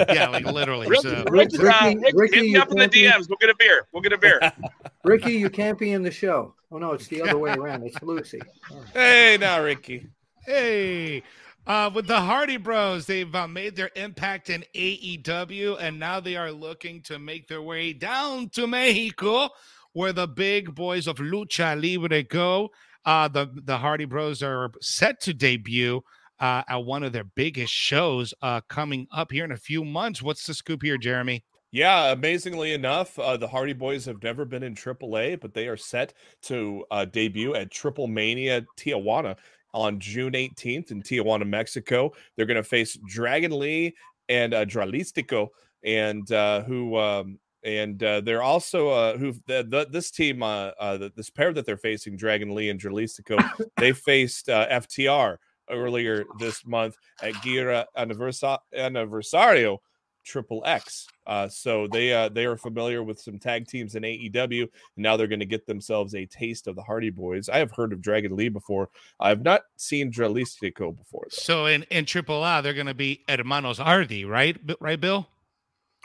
Yeah, 0.08 0.28
like 0.28 0.44
literally. 0.46 0.88
Rick, 0.88 1.00
So 1.00 1.24
Rick, 1.30 1.50
uh, 1.58 1.62
Ricky- 1.62 1.96
Rick, 1.98 2.14
Ricky, 2.14 2.36
hit 2.36 2.42
me 2.44 2.56
up 2.56 2.70
in 2.70 2.76
the 2.76 2.80
can't 2.82 2.92
be- 2.92 3.02
DMs. 3.02 3.28
We'll 3.28 3.38
get 3.40 3.50
a 3.50 3.54
beer. 3.58 3.86
We'll 3.92 4.02
get 4.02 4.12
a 4.12 4.18
beer. 4.18 4.40
Ricky, 5.04 5.32
you 5.32 5.50
can't 5.50 5.78
be 5.78 5.92
in 5.92 6.02
the 6.02 6.10
show. 6.10 6.54
Oh 6.70 6.78
no, 6.78 6.92
it's 6.92 7.08
the 7.08 7.22
other 7.22 7.38
way 7.38 7.52
around. 7.52 7.82
It's 7.84 8.00
Lucy. 8.02 8.40
All 8.70 8.78
right. 8.78 8.86
Hey, 8.92 9.36
now 9.40 9.62
Ricky. 9.62 10.08
Hey, 10.46 11.22
uh, 11.66 11.90
with 11.94 12.06
the 12.06 12.20
Hardy 12.20 12.56
Bros, 12.56 13.06
they've 13.06 13.34
uh, 13.34 13.46
made 13.46 13.76
their 13.76 13.90
impact 13.94 14.50
in 14.50 14.64
AEW, 14.74 15.76
and 15.80 15.98
now 15.98 16.18
they 16.18 16.36
are 16.36 16.50
looking 16.50 17.02
to 17.02 17.18
make 17.18 17.46
their 17.48 17.62
way 17.62 17.92
down 17.92 18.48
to 18.50 18.66
Mexico, 18.66 19.48
where 19.92 20.12
the 20.12 20.26
big 20.26 20.74
boys 20.74 21.06
of 21.06 21.16
Lucha 21.16 21.80
Libre 21.80 22.22
go. 22.24 22.70
Uh, 23.04 23.28
the 23.28 23.48
the 23.64 23.78
Hardy 23.78 24.04
Bros 24.04 24.42
are 24.42 24.70
set 24.80 25.20
to 25.22 25.34
debut 25.34 26.02
uh, 26.40 26.62
at 26.68 26.84
one 26.84 27.04
of 27.04 27.12
their 27.12 27.24
biggest 27.24 27.72
shows 27.72 28.34
uh, 28.42 28.60
coming 28.68 29.06
up 29.12 29.30
here 29.30 29.44
in 29.44 29.52
a 29.52 29.56
few 29.56 29.84
months. 29.84 30.22
What's 30.22 30.46
the 30.46 30.54
scoop 30.54 30.82
here, 30.82 30.98
Jeremy? 30.98 31.44
Yeah, 31.70 32.12
amazingly 32.12 32.74
enough, 32.74 33.18
uh, 33.18 33.38
the 33.38 33.48
Hardy 33.48 33.72
Boys 33.72 34.04
have 34.04 34.22
never 34.22 34.44
been 34.44 34.62
in 34.62 34.74
AAA, 34.74 35.40
but 35.40 35.54
they 35.54 35.68
are 35.68 35.76
set 35.76 36.12
to 36.42 36.84
uh, 36.90 37.06
debut 37.06 37.54
at 37.54 37.70
Triple 37.70 38.08
Mania 38.08 38.66
Tijuana 38.76 39.36
on 39.74 39.98
June 39.98 40.32
18th 40.32 40.90
in 40.90 41.02
Tijuana, 41.02 41.46
Mexico. 41.46 42.12
They're 42.36 42.46
going 42.46 42.56
to 42.56 42.62
face 42.62 42.98
Dragon 43.06 43.58
Lee 43.58 43.94
and 44.28 44.54
uh, 44.54 44.64
Dralistico, 44.64 45.48
and 45.84 46.30
uh, 46.30 46.62
who 46.62 46.96
um, 46.96 47.38
and 47.64 48.02
uh, 48.02 48.20
they're 48.20 48.42
also 48.42 48.88
uh, 48.88 49.16
who 49.16 49.32
the, 49.46 49.64
the, 49.68 49.86
this 49.90 50.10
team, 50.10 50.42
uh, 50.42 50.70
uh, 50.78 51.08
this 51.14 51.30
pair 51.30 51.52
that 51.52 51.64
they're 51.64 51.76
facing, 51.76 52.16
Dragon 52.16 52.54
Lee 52.54 52.70
and 52.70 52.80
Dralistico, 52.80 53.42
they 53.76 53.92
faced 53.92 54.48
uh, 54.48 54.68
FTR 54.68 55.36
earlier 55.70 56.24
this 56.38 56.66
month 56.66 56.96
at 57.22 57.34
Gira 57.34 57.86
Anniversa- 57.96 58.58
Anniversario 58.76 59.78
Triple 60.24 60.62
X. 60.64 61.06
Uh, 61.26 61.48
so 61.48 61.86
they 61.88 62.12
uh, 62.12 62.28
they 62.28 62.44
are 62.44 62.56
familiar 62.56 63.02
with 63.02 63.20
some 63.20 63.38
tag 63.38 63.66
teams 63.66 63.94
in 63.94 64.02
AEW, 64.02 64.62
and 64.62 64.70
now 64.96 65.16
they're 65.16 65.26
going 65.26 65.40
to 65.40 65.46
get 65.46 65.66
themselves 65.66 66.14
a 66.14 66.26
taste 66.26 66.66
of 66.66 66.76
the 66.76 66.82
Hardy 66.82 67.10
Boys. 67.10 67.48
I 67.48 67.58
have 67.58 67.72
heard 67.72 67.92
of 67.92 68.00
Dragon 68.00 68.36
Lee 68.36 68.48
before. 68.48 68.88
I've 69.20 69.42
not 69.42 69.62
seen 69.76 70.12
Dralistico 70.12 70.96
before. 70.96 71.24
Though. 71.24 71.42
So 71.42 71.66
in 71.66 71.84
in 71.84 72.04
Triple 72.04 72.44
A, 72.44 72.60
they're 72.62 72.74
going 72.74 72.86
to 72.86 72.94
be 72.94 73.24
Hermanos 73.28 73.78
Hardy, 73.78 74.24
right? 74.24 74.64
B- 74.66 74.76
Right, 74.80 75.00
Bill? 75.00 75.28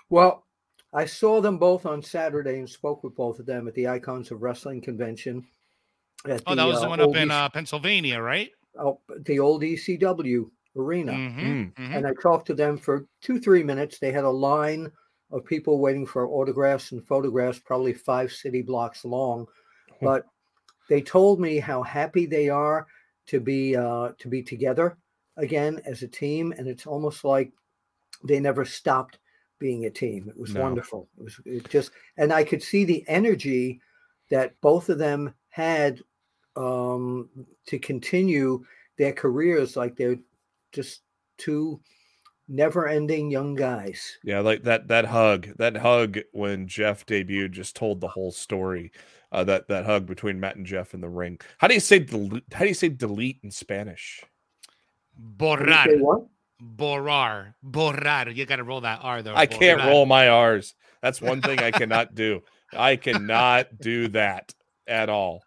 Well, 0.09 0.45
I 0.93 1.05
saw 1.05 1.41
them 1.41 1.57
both 1.57 1.85
on 1.85 2.01
Saturday 2.01 2.59
and 2.59 2.69
spoke 2.69 3.03
with 3.03 3.15
both 3.15 3.39
of 3.39 3.45
them 3.45 3.67
at 3.67 3.73
the 3.73 3.87
Icons 3.87 4.31
of 4.31 4.41
Wrestling 4.41 4.81
convention. 4.81 5.45
At 6.25 6.43
Oh, 6.47 6.55
that 6.55 6.63
was 6.63 6.79
the 6.79 6.87
uh, 6.87 6.89
one 6.89 6.99
up 7.01 7.15
in 7.15 7.29
EC 7.29 7.31
uh, 7.31 7.49
Pennsylvania, 7.49 8.19
right? 8.19 8.51
oh, 8.79 8.99
the 9.25 9.39
old 9.39 9.63
ECW 9.63 10.49
arena. 10.77 11.13
Mhm, 11.13 11.73
mhm. 11.73 11.95
and 11.95 12.07
I 12.07 12.13
talked 12.21 12.47
to 12.47 12.53
them 12.53 12.77
for 12.77 13.07
two, 13.21 13.39
three 13.39 13.63
minutes. 13.63 13.99
They 13.99 14.11
had 14.11 14.23
a 14.23 14.29
line 14.29 14.91
of 15.31 15.45
people 15.45 15.79
waiting 15.79 16.05
for 16.05 16.27
autographs 16.27 16.91
and 16.91 17.05
photographs, 17.05 17.59
probably 17.59 17.93
five 17.93 18.31
city 18.31 18.61
blocks 18.61 19.03
long. 19.05 19.47
But 20.01 20.25
they 20.89 21.01
told 21.01 21.39
me 21.39 21.59
how 21.59 21.83
happy 21.83 22.25
they 22.25 22.49
are 22.49 22.87
to 23.27 23.39
be 23.39 23.75
uh, 23.75 24.13
to 24.19 24.27
be 24.29 24.43
together 24.43 24.97
again 25.37 25.81
as 25.85 26.03
a 26.03 26.07
team, 26.07 26.53
and 26.57 26.67
it's 26.67 26.87
almost 26.87 27.23
like 27.23 27.51
they 28.23 28.39
never 28.39 28.65
stopped 28.65 29.19
being 29.59 29.85
a 29.85 29.89
team. 29.89 30.29
It 30.29 30.37
was 30.37 30.53
No. 30.53 30.61
wonderful. 30.61 31.09
It 31.17 31.23
was 31.23 31.39
it 31.45 31.69
just, 31.69 31.91
and 32.17 32.31
I 32.31 32.43
could 32.43 32.63
see 32.63 32.85
the 32.85 33.03
energy 33.07 33.81
that 34.29 34.59
both 34.61 34.89
of 34.89 34.97
them 34.97 35.33
had 35.49 36.01
um, 36.55 37.29
to 37.67 37.79
continue 37.79 38.65
their 38.97 39.13
careers 39.13 39.75
like 39.75 39.95
they're 39.95 40.19
just 40.77 41.01
two 41.37 41.81
never-ending 42.47 43.29
young 43.31 43.55
guys. 43.55 44.17
Yeah, 44.23 44.39
like 44.39 44.63
that 44.63 44.87
that 44.87 45.05
hug, 45.05 45.49
that 45.57 45.75
hug 45.77 46.19
when 46.31 46.67
Jeff 46.67 47.05
debuted 47.05 47.51
just 47.51 47.75
told 47.75 47.99
the 47.99 48.07
whole 48.07 48.31
story. 48.31 48.91
Uh, 49.31 49.43
that 49.43 49.67
that 49.67 49.85
hug 49.85 50.05
between 50.05 50.39
Matt 50.39 50.55
and 50.55 50.65
Jeff 50.65 50.93
in 50.93 51.01
the 51.01 51.09
ring. 51.09 51.39
How 51.57 51.67
do 51.67 51.73
you 51.73 51.81
say 51.81 51.99
delete? 51.99 52.45
How 52.53 52.59
do 52.59 52.67
you 52.67 52.73
say 52.73 52.87
delete 52.87 53.39
in 53.43 53.51
Spanish? 53.51 54.23
What 55.37 55.59
did 55.59 55.67
you 55.67 55.73
say, 55.73 55.97
Borrar. 55.97 56.27
Borar. 56.61 57.53
Borar. 57.65 58.35
You 58.35 58.45
got 58.45 58.57
to 58.57 58.63
roll 58.63 58.81
that 58.81 58.99
R 59.01 59.21
though. 59.21 59.35
I 59.35 59.47
can't 59.47 59.81
Borar. 59.81 59.87
roll 59.87 60.05
my 60.05 60.29
R's. 60.29 60.75
That's 61.01 61.21
one 61.21 61.41
thing 61.41 61.59
I 61.59 61.71
cannot 61.71 62.15
do. 62.15 62.41
I 62.71 62.95
cannot 62.95 63.77
do 63.79 64.07
that 64.09 64.53
at 64.87 65.09
all. 65.09 65.43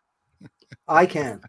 I 0.86 1.06
can. 1.06 1.40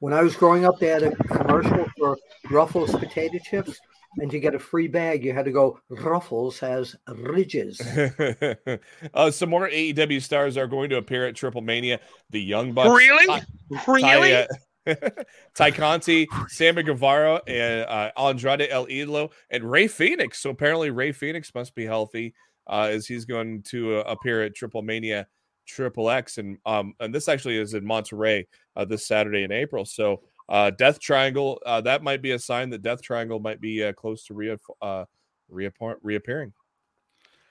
When 0.00 0.12
I 0.14 0.22
was 0.22 0.34
growing 0.34 0.64
up, 0.64 0.78
they 0.78 0.88
had 0.88 1.02
a 1.02 1.14
commercial 1.14 1.86
for 1.96 2.16
Ruffles 2.50 2.90
potato 2.94 3.38
chips, 3.38 3.78
and 4.16 4.30
to 4.30 4.40
get 4.40 4.54
a 4.54 4.58
free 4.58 4.88
bag, 4.88 5.24
you 5.24 5.32
had 5.32 5.44
to 5.44 5.52
go. 5.52 5.78
Ruffles 5.90 6.58
has 6.60 6.96
ridges. 7.06 7.80
uh, 9.14 9.30
some 9.30 9.50
more 9.50 9.68
AEW 9.68 10.22
stars 10.22 10.56
are 10.56 10.66
going 10.66 10.90
to 10.90 10.96
appear 10.96 11.26
at 11.26 11.36
Triple 11.36 11.60
Mania. 11.60 12.00
The 12.30 12.40
Young 12.40 12.72
Bucks, 12.72 12.88
Really? 12.88 13.26
Ty, 13.26 13.42
Really? 13.86 14.30
Ty, 14.30 14.46
uh, 14.86 14.94
Tay 15.54 15.70
Conti, 15.70 16.26
Sammy 16.48 16.82
Guevara, 16.82 17.42
and 17.46 17.82
uh, 17.82 18.10
Andrade 18.16 18.68
El 18.70 18.86
Idolo, 18.86 19.30
and 19.50 19.70
Rey 19.70 19.86
Fenix. 19.86 20.40
So 20.40 20.48
apparently, 20.48 20.90
Rey 20.90 21.12
Fenix 21.12 21.54
must 21.54 21.74
be 21.74 21.84
healthy 21.84 22.34
uh, 22.66 22.88
as 22.90 23.06
he's 23.06 23.26
going 23.26 23.62
to 23.64 23.96
uh, 23.98 24.04
appear 24.06 24.42
at 24.42 24.54
Triple 24.54 24.80
Mania 24.82 25.26
Triple 25.70 26.10
X, 26.10 26.38
and 26.38 26.58
um, 26.66 26.94
and 27.00 27.14
this 27.14 27.28
actually 27.28 27.56
is 27.58 27.74
in 27.74 27.84
Monterrey 27.84 28.44
uh, 28.76 28.84
this 28.84 29.06
Saturday 29.06 29.42
in 29.44 29.52
April. 29.52 29.84
So 29.84 30.22
uh, 30.48 30.70
Death 30.70 30.98
Triangle, 31.00 31.60
uh, 31.64 31.80
that 31.82 32.02
might 32.02 32.22
be 32.22 32.32
a 32.32 32.38
sign 32.38 32.70
that 32.70 32.82
Death 32.82 33.02
Triangle 33.02 33.38
might 33.40 33.60
be 33.60 33.84
uh, 33.84 33.92
close 33.92 34.24
to 34.26 34.34
rea- 34.34 34.56
uh, 34.82 35.04
reappear- 35.48 35.98
reappearing. 36.02 36.52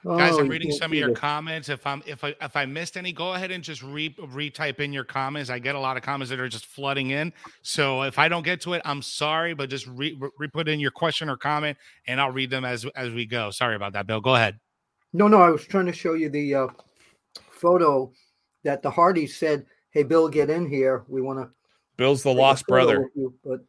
Guys, 0.05 0.32
Oh, 0.36 0.39
I'm 0.39 0.47
reading 0.47 0.71
some 0.71 0.93
of 0.93 0.97
your 0.97 1.10
this. 1.10 1.19
comments. 1.19 1.67
If 1.67 1.86
I'm 1.86 2.01
if 2.05 2.23
I 2.23 2.34
if 2.41 2.55
I 2.55 2.65
missed 2.65 2.95
any, 2.95 3.12
go 3.12 3.34
ahead 3.34 3.51
and 3.51 3.62
just 3.62 3.84
re 3.84 4.10
retype 4.17 4.79
in 4.79 4.93
your 4.93 5.03
comments. 5.03 5.49
I 5.49 5.60
get 5.60 5.75
a 5.75 5.79
lot 5.79 5.97
of 5.97 6.03
comments 6.03 6.29
that 6.29 6.39
are 6.39 6.47
just 6.47 6.65
flooding 6.67 7.10
in. 7.10 7.34
So 7.63 8.03
if 8.03 8.17
I 8.17 8.29
don't 8.29 8.43
get 8.43 8.62
to 8.62 8.73
it, 8.75 8.82
I'm 8.86 9.01
sorry, 9.01 9.53
but 9.53 9.69
just 9.69 9.88
re, 9.88 10.17
re 10.38 10.47
put 10.47 10.69
in 10.69 10.79
your 10.79 10.91
question 10.91 11.27
or 11.29 11.36
comment, 11.36 11.77
and 12.08 12.21
I'll 12.21 12.32
read 12.32 12.49
them 12.49 12.63
as 12.63 12.86
as 12.95 13.12
we 13.12 13.25
go. 13.25 13.51
Sorry 13.51 13.75
about 13.75 13.91
that, 13.91 14.08
Bill. 14.08 14.21
Go 14.21 14.36
ahead. 14.36 14.58
No, 15.12 15.27
no, 15.27 15.41
I 15.41 15.49
was 15.49 15.65
trying 15.65 15.88
to 15.88 15.91
show 15.93 16.13
you 16.13 16.29
the 16.29 16.55
uh, 16.55 16.67
photo 17.60 18.12
that 18.63 18.82
the 18.82 18.89
Hardys 18.91 19.36
said, 19.38 19.65
"Hey, 19.91 20.04
Bill, 20.04 20.30
get 20.30 20.50
in 20.50 20.67
here. 20.67 21.04
We 21.08 21.22
want 21.22 21.39
to." 21.39 21.50
Bill's 21.98 22.24
the 22.24 22.34
lost 22.34 22.65
brother. 22.67 23.10
but 23.43 23.60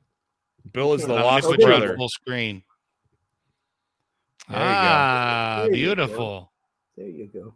Bill 0.72 0.94
is 0.94 1.02
the 1.02 1.08
let 1.14 1.18
me 1.20 1.24
lost 1.24 1.46
put 1.46 1.60
you 1.60 1.66
brother. 1.66 1.96
full 1.96 2.08
screen. 2.08 2.62
There 4.48 4.58
you 4.58 4.64
go. 4.64 4.70
ah, 4.70 5.56
There 5.56 5.64
you 5.64 5.70
go. 5.70 5.74
beautiful. 5.94 6.52
there 6.96 7.08
you 7.08 7.26
go. 7.32 7.54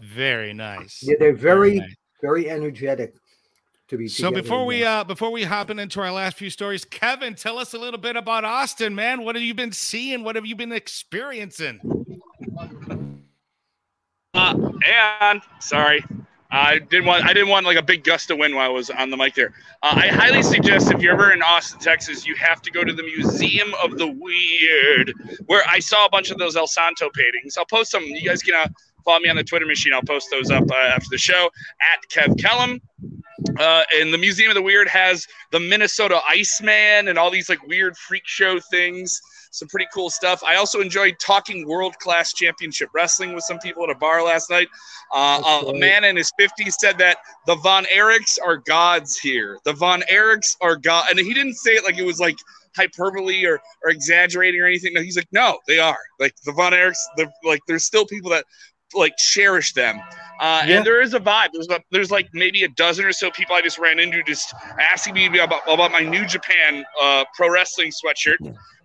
Very 0.00 0.52
nice. 0.52 0.98
Yeah, 1.02 1.14
they're 1.18 1.32
very, 1.34 1.78
nice. 1.78 1.94
very 2.20 2.50
energetic 2.50 3.14
to 3.88 3.96
be. 3.96 4.08
So 4.08 4.32
before 4.32 4.64
we 4.66 4.84
uh 4.84 5.04
before 5.04 5.30
we 5.30 5.44
hop 5.44 5.70
into 5.70 6.00
our 6.00 6.10
last 6.10 6.36
few 6.36 6.50
stories, 6.50 6.84
Kevin, 6.84 7.34
tell 7.34 7.58
us 7.58 7.74
a 7.74 7.78
little 7.78 8.00
bit 8.00 8.16
about 8.16 8.44
Austin, 8.44 8.94
man. 8.94 9.22
What 9.24 9.36
have 9.36 9.44
you 9.44 9.54
been 9.54 9.72
seeing? 9.72 10.24
What 10.24 10.34
have 10.34 10.44
you 10.46 10.56
been 10.56 10.72
experiencing? 10.72 11.78
And 14.86 15.40
sorry, 15.60 16.04
I 16.50 16.78
didn't 16.78 17.06
want 17.06 17.24
I 17.24 17.32
didn't 17.32 17.48
want 17.48 17.64
like 17.64 17.78
a 17.78 17.82
big 17.82 18.04
gust 18.04 18.30
of 18.30 18.38
wind 18.38 18.54
while 18.54 18.66
I 18.66 18.68
was 18.68 18.90
on 18.90 19.10
the 19.10 19.16
mic 19.16 19.34
there. 19.34 19.54
Uh, 19.82 19.94
I 19.96 20.08
highly 20.08 20.42
suggest 20.42 20.92
if 20.92 21.00
you're 21.00 21.14
ever 21.14 21.32
in 21.32 21.42
Austin, 21.42 21.80
Texas, 21.80 22.26
you 22.26 22.34
have 22.36 22.60
to 22.62 22.70
go 22.70 22.84
to 22.84 22.92
the 22.92 23.02
Museum 23.02 23.72
of 23.82 23.98
the 23.98 24.06
Weird, 24.06 25.14
where 25.46 25.62
I 25.68 25.78
saw 25.78 26.04
a 26.04 26.10
bunch 26.10 26.30
of 26.30 26.38
those 26.38 26.54
El 26.56 26.66
Santo 26.66 27.08
paintings. 27.14 27.56
I'll 27.56 27.64
post 27.64 27.90
some. 27.90 28.04
You 28.04 28.28
guys 28.28 28.42
can 28.42 28.54
uh, 28.54 28.68
follow 29.04 29.20
me 29.20 29.30
on 29.30 29.36
the 29.36 29.44
Twitter 29.44 29.66
machine. 29.66 29.94
I'll 29.94 30.02
post 30.02 30.28
those 30.30 30.50
up 30.50 30.70
uh, 30.70 30.74
after 30.74 31.08
the 31.10 31.18
show 31.18 31.50
at 31.92 32.08
Kev 32.10 32.36
Kellam. 32.36 32.80
Uh, 33.58 33.82
and 33.96 34.12
the 34.12 34.18
Museum 34.18 34.50
of 34.50 34.54
the 34.54 34.62
Weird 34.62 34.88
has 34.88 35.26
the 35.50 35.60
Minnesota 35.60 36.20
Iceman 36.28 37.08
and 37.08 37.18
all 37.18 37.30
these 37.30 37.48
like 37.48 37.66
weird 37.66 37.96
freak 37.96 38.26
show 38.26 38.60
things. 38.60 39.20
Some 39.52 39.68
pretty 39.68 39.86
cool 39.92 40.08
stuff. 40.08 40.42
I 40.42 40.56
also 40.56 40.80
enjoyed 40.80 41.16
talking 41.20 41.68
world 41.68 41.98
class 41.98 42.32
championship 42.32 42.88
wrestling 42.94 43.34
with 43.34 43.44
some 43.44 43.58
people 43.58 43.84
at 43.84 43.90
a 43.90 43.94
bar 43.94 44.24
last 44.24 44.48
night. 44.48 44.66
Uh, 45.14 45.42
uh, 45.44 45.68
a 45.68 45.78
man 45.78 46.04
in 46.04 46.16
his 46.16 46.32
50s 46.40 46.72
said 46.80 46.96
that 46.98 47.18
the 47.46 47.56
Von 47.56 47.84
Erichs 47.94 48.38
are 48.42 48.56
gods 48.56 49.18
here. 49.18 49.58
The 49.64 49.74
Von 49.74 50.02
Erichs 50.10 50.56
are 50.62 50.76
god, 50.76 51.06
and 51.10 51.18
he 51.18 51.34
didn't 51.34 51.56
say 51.56 51.72
it 51.72 51.84
like 51.84 51.98
it 51.98 52.04
was 52.04 52.18
like 52.18 52.36
hyperbole 52.74 53.44
or, 53.44 53.60
or 53.84 53.90
exaggerating 53.90 54.58
or 54.58 54.66
anything. 54.66 54.94
No, 54.94 55.02
he's 55.02 55.16
like, 55.16 55.28
no, 55.32 55.58
they 55.68 55.78
are 55.78 55.98
like 56.18 56.34
the 56.46 56.52
Von 56.52 56.72
Erichs. 56.72 57.02
The 57.18 57.30
like, 57.44 57.60
there's 57.68 57.84
still 57.84 58.06
people 58.06 58.30
that 58.30 58.46
like 58.94 59.16
cherish 59.18 59.74
them. 59.74 60.00
Uh, 60.42 60.64
Yeah. 60.66 60.76
And 60.78 60.86
there 60.86 61.00
is 61.00 61.14
a 61.14 61.20
vibe. 61.20 61.50
There's 61.52 61.68
a, 61.68 61.80
there's 61.92 62.10
like 62.10 62.28
maybe 62.32 62.64
a 62.64 62.68
dozen 62.68 63.04
or 63.04 63.12
so 63.12 63.30
people 63.30 63.54
I 63.54 63.62
just 63.62 63.78
ran 63.78 64.00
into 64.00 64.22
just 64.24 64.52
asking 64.80 65.14
me 65.14 65.26
about, 65.38 65.62
about 65.68 65.92
my 65.92 66.00
New 66.00 66.26
Japan 66.26 66.84
uh, 67.00 67.24
pro 67.36 67.48
wrestling 67.48 67.92
sweatshirt, 67.92 68.38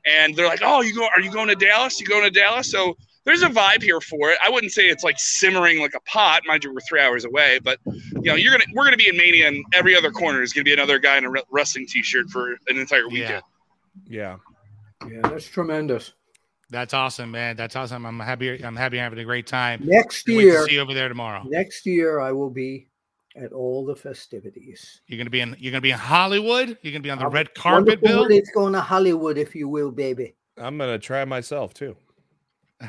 and 0.06 0.36
they're 0.36 0.46
like, 0.48 0.62
"Oh, 0.64 0.82
you 0.82 0.94
go? 0.94 1.06
Are 1.06 1.20
you 1.20 1.32
going 1.32 1.48
to 1.48 1.56
Dallas? 1.56 2.00
You 2.00 2.06
going 2.06 2.24
to 2.24 2.30
Dallas?" 2.30 2.70
So 2.72 2.96
there's 3.26 3.42
a 3.42 3.50
vibe 3.50 3.82
here 3.82 4.00
for 4.00 4.30
it. 4.30 4.38
I 4.46 4.50
wouldn't 4.52 4.72
say 4.72 4.84
it's 4.84 5.04
like 5.04 5.16
simmering 5.18 5.82
like 5.82 5.96
a 5.96 6.00
pot. 6.02 6.44
Mind 6.46 6.64
you, 6.64 6.72
we're 6.74 6.80
three 6.88 7.02
hours 7.02 7.26
away, 7.26 7.60
but 7.64 7.80
you 7.86 8.22
know, 8.22 8.36
you're 8.36 8.52
gonna 8.52 8.66
we're 8.76 8.86
gonna 8.86 8.96
be 8.96 9.10
in 9.10 9.18
Mania, 9.18 9.48
and 9.48 9.66
every 9.74 9.96
other 9.96 10.12
corner 10.12 10.44
is 10.44 10.54
gonna 10.54 10.64
be 10.64 10.74
another 10.74 11.00
guy 11.00 11.18
in 11.18 11.26
a 11.26 11.30
re- 11.32 11.44
wrestling 11.52 11.88
T-shirt 11.88 12.30
for 12.30 12.52
an 12.68 12.78
entire 12.78 13.08
weekend. 13.10 13.42
Yeah. 14.08 14.38
Yeah. 15.04 15.10
yeah, 15.12 15.22
that's 15.30 15.48
tremendous. 15.48 16.14
That's 16.70 16.94
awesome, 16.94 17.32
man. 17.32 17.56
That's 17.56 17.76
awesome. 17.76 18.06
I'm 18.06 18.20
happy. 18.20 18.64
I'm 18.64 18.76
happy 18.76 18.98
having 18.98 19.20
a 19.20 19.24
great 19.24 19.48
time. 19.48 19.82
Next 19.86 20.24
Can't 20.24 20.40
year, 20.40 20.66
see 20.68 20.74
you 20.74 20.82
over 20.82 20.94
there 20.94 21.08
tomorrow. 21.08 21.44
next 21.48 21.86
year 21.86 22.20
I 22.20 22.32
will 22.34 22.50
be 22.50 22.88
at 23.36 23.54
all 23.54 23.86
the 23.86 23.96
festivities. 23.96 25.02
You're 25.08 25.18
gonna 25.18 25.30
be 25.30 25.40
in. 25.40 25.56
You're 25.60 25.72
gonna 25.72 25.82
be 25.82 25.92
in 25.92 25.98
Hollywood. 25.98 26.78
You're 26.82 26.92
gonna 26.92 27.04
be 27.04 27.10
on 27.10 27.20
the 27.20 27.26
I'll- 27.26 27.30
red 27.32 27.54
carpet, 27.56 28.02
Bill. 28.02 28.26
It's 28.30 28.52
going 28.52 28.74
to 28.74 28.82
Hollywood, 28.82 29.38
if 29.38 29.56
you 29.56 29.70
will, 29.70 29.92
baby. 29.92 30.36
I'm 30.58 30.78
gonna 30.78 31.00
try 31.00 31.24
myself 31.24 31.74
too. 31.74 31.96
Me 32.82 32.88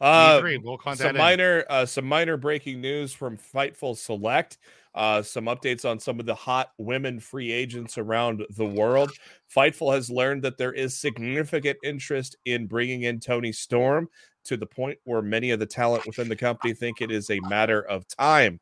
Uh, 0.00 0.40
three. 0.40 0.58
We'll 0.58 0.78
count 0.78 0.98
some 0.98 1.10
in. 1.10 1.16
minor, 1.16 1.64
uh, 1.70 1.86
some 1.86 2.06
minor 2.06 2.36
breaking 2.36 2.80
news 2.80 3.12
from 3.12 3.38
Fightful 3.38 3.96
Select. 3.96 4.58
Uh, 4.96 5.20
some 5.20 5.44
updates 5.44 5.84
on 5.84 6.00
some 6.00 6.18
of 6.18 6.24
the 6.24 6.34
hot 6.34 6.70
women 6.78 7.20
free 7.20 7.52
agents 7.52 7.98
around 7.98 8.44
the 8.56 8.64
world. 8.64 9.12
Fightful 9.54 9.94
has 9.94 10.08
learned 10.08 10.42
that 10.42 10.56
there 10.56 10.72
is 10.72 10.98
significant 10.98 11.76
interest 11.84 12.34
in 12.46 12.66
bringing 12.66 13.02
in 13.02 13.20
Toni 13.20 13.52
Storm 13.52 14.08
to 14.44 14.56
the 14.56 14.66
point 14.66 14.98
where 15.04 15.20
many 15.20 15.50
of 15.50 15.58
the 15.58 15.66
talent 15.66 16.06
within 16.06 16.28
the 16.28 16.36
company 16.36 16.72
think 16.72 17.02
it 17.02 17.10
is 17.10 17.30
a 17.30 17.40
matter 17.40 17.82
of 17.82 18.08
time. 18.08 18.58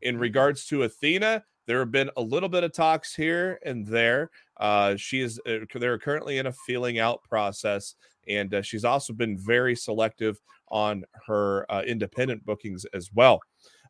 In 0.00 0.18
regards 0.18 0.66
to 0.66 0.84
Athena, 0.84 1.44
there 1.66 1.80
have 1.80 1.92
been 1.92 2.10
a 2.16 2.22
little 2.22 2.48
bit 2.48 2.64
of 2.64 2.72
talks 2.72 3.14
here 3.14 3.58
and 3.64 3.86
there. 3.86 4.30
Uh, 4.58 4.96
she 4.96 5.20
is 5.20 5.40
uh, 5.46 5.58
they're 5.74 5.98
currently 5.98 6.38
in 6.38 6.46
a 6.46 6.52
feeling 6.52 6.98
out 6.98 7.22
process, 7.24 7.94
and 8.28 8.54
uh, 8.54 8.62
she's 8.62 8.84
also 8.84 9.12
been 9.12 9.36
very 9.36 9.74
selective 9.74 10.40
on 10.68 11.04
her 11.26 11.70
uh, 11.70 11.82
independent 11.86 12.44
bookings 12.44 12.84
as 12.94 13.10
well. 13.12 13.40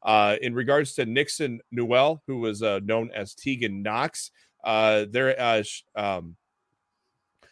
Uh, 0.05 0.37
in 0.43 0.55
regards 0.55 0.95
to 0.95 1.07
Nixon 1.07 1.61
Newell, 1.71 2.23
who 2.27 2.39
was 2.39 2.63
uh, 2.63 2.81
known 2.85 3.11
as 3.15 3.35
Tegan 3.35 3.83
Nox, 3.83 4.31
uh, 4.63 5.07
there 5.11 5.39
uh, 5.41 5.63
um, 5.95 6.37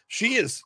she 0.07 0.35
is 0.35 0.61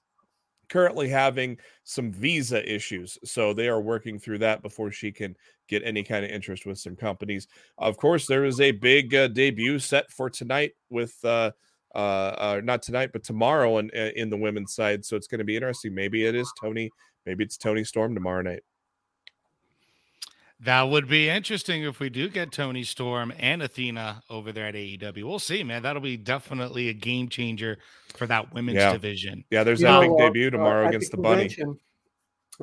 currently 0.69 1.08
having 1.08 1.58
some 1.84 2.12
visa 2.12 2.62
issues, 2.69 3.17
so 3.23 3.54
they 3.54 3.69
are 3.69 3.80
working 3.80 4.19
through 4.19 4.39
that 4.39 4.62
before 4.62 4.91
she 4.91 5.12
can 5.12 5.36
get 5.69 5.84
any 5.84 6.04
kind 6.04 6.26
of 6.26 6.32
interest 6.32 6.65
with 6.65 6.78
some 6.78 6.95
companies. 6.95 7.47
Of 7.78 7.97
course, 7.97 8.26
there 8.26 8.45
is 8.45 8.60
a 8.60 8.71
big 8.71 9.15
uh, 9.15 9.28
debut 9.30 9.80
set 9.80 10.12
for 10.12 10.30
tonight 10.30 10.73
with. 10.89 11.15
Uh, 11.23 11.52
uh, 11.95 12.36
uh, 12.38 12.62
not 12.63 12.84
tonight, 12.84 13.10
but 13.12 13.23
tomorrow, 13.23 13.80
in 13.80 13.89
in 13.89 14.30
the 14.30 14.38
women's 14.38 14.76
side. 14.76 15.04
So 15.04 15.15
it's 15.15 15.26
going 15.26 15.39
to 15.39 15.45
be 15.45 15.56
interesting. 15.56 15.95
Maybe 15.95 16.26
it 16.26 16.36
is 16.36 16.52
Toni. 16.60 16.91
Maybe 17.26 17.43
it's 17.43 17.58
Toni 17.58 17.84
Storm 17.84 18.13
tomorrow 18.13 18.43
night. 18.43 18.62
That 20.62 20.84
would 20.84 21.08
be 21.08 21.30
interesting 21.30 21.84
if 21.84 22.00
we 22.00 22.10
do 22.10 22.30
get 22.30 22.52
Toni 22.52 22.84
Storm 22.84 23.32
and 23.38 23.62
Athena 23.62 24.24
over 24.30 24.52
there 24.52 24.65
at 24.65 24.74
AEW. 24.74 25.24
We'll 25.24 25.38
see, 25.38 25.63
man. 25.63 25.84
That'll 25.84 26.02
be 26.02 26.17
definitely 26.17 26.89
a 26.89 26.93
game 26.93 27.30
changer 27.30 27.78
for 28.15 28.26
that 28.26 28.52
women's 28.54 28.78
Yeah. 28.78 28.91
division. 28.93 29.43
Yeah, 29.52 29.63
there's 29.63 29.82
You 29.82 29.88
that 29.88 29.93
know, 29.93 30.02
big 30.02 30.12
uh, 30.12 30.28
debut 30.28 30.48
uh, 30.48 30.52
tomorrow 30.52 30.84
at 30.86 30.89
against 30.89 31.12
the, 31.12 31.17
bunny. 31.17 31.46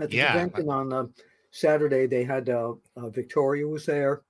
At 0.00 0.10
the 0.10 0.16
Yeah. 0.16 0.32
convention 0.32 0.68
on 0.70 0.92
uh, 0.92 1.06
Saturday, 1.52 2.06
they 2.06 2.24
had 2.24 2.48
uh, 2.48 2.72
uh, 2.96 3.08
Victoria 3.10 3.66
was 3.68 3.86
there. 3.86 4.22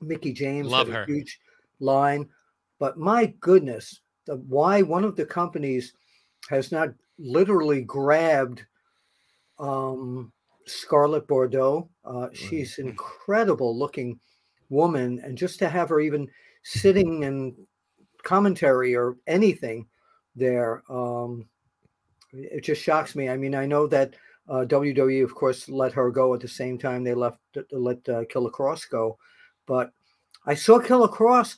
Mickie 0.00 0.32
James 0.32 0.68
Love 0.68 0.86
had 0.86 0.94
a 0.94 0.98
her. 1.00 1.04
huge 1.06 1.40
line, 1.80 2.28
but 2.78 2.96
my 2.96 3.26
goodness, 3.40 4.00
the, 4.26 4.36
why 4.36 4.82
one 4.82 5.02
of 5.02 5.16
the 5.16 5.26
companies 5.26 5.94
has 6.48 6.70
not 6.70 6.90
literally 7.18 7.82
grabbed 7.82 8.64
um, 9.58 10.32
Scarlett 10.70 11.26
Bordeaux? 11.26 11.88
Uh, 12.04 12.28
she's 12.32 12.76
Mm-hmm. 12.76 12.88
incredible 12.88 13.76
looking 13.78 14.18
woman, 14.68 15.20
and 15.24 15.36
just 15.36 15.58
to 15.58 15.68
have 15.68 15.88
her 15.88 16.00
even 16.00 16.28
sitting 16.62 17.22
in 17.24 17.56
commentary 18.22 18.94
or 18.94 19.16
anything 19.26 19.86
there, 20.36 20.82
um, 20.90 21.48
it 22.32 22.62
just 22.62 22.82
shocks 22.82 23.14
me. 23.16 23.28
I 23.28 23.36
mean, 23.36 23.54
I 23.54 23.66
know 23.66 23.86
that 23.88 24.14
uh, 24.48 24.64
WWE, 24.66 25.24
of 25.24 25.34
course, 25.34 25.68
let 25.68 25.92
her 25.92 26.10
go 26.10 26.34
at 26.34 26.40
the 26.40 26.48
same 26.48 26.78
time 26.78 27.02
they 27.04 27.14
left 27.14 27.38
let 27.72 28.08
uh, 28.08 28.24
Killer 28.28 28.50
Kross 28.50 28.88
go, 28.88 29.18
but 29.66 29.92
I 30.46 30.54
saw 30.54 30.78
Killer 30.78 31.08
Kross. 31.08 31.56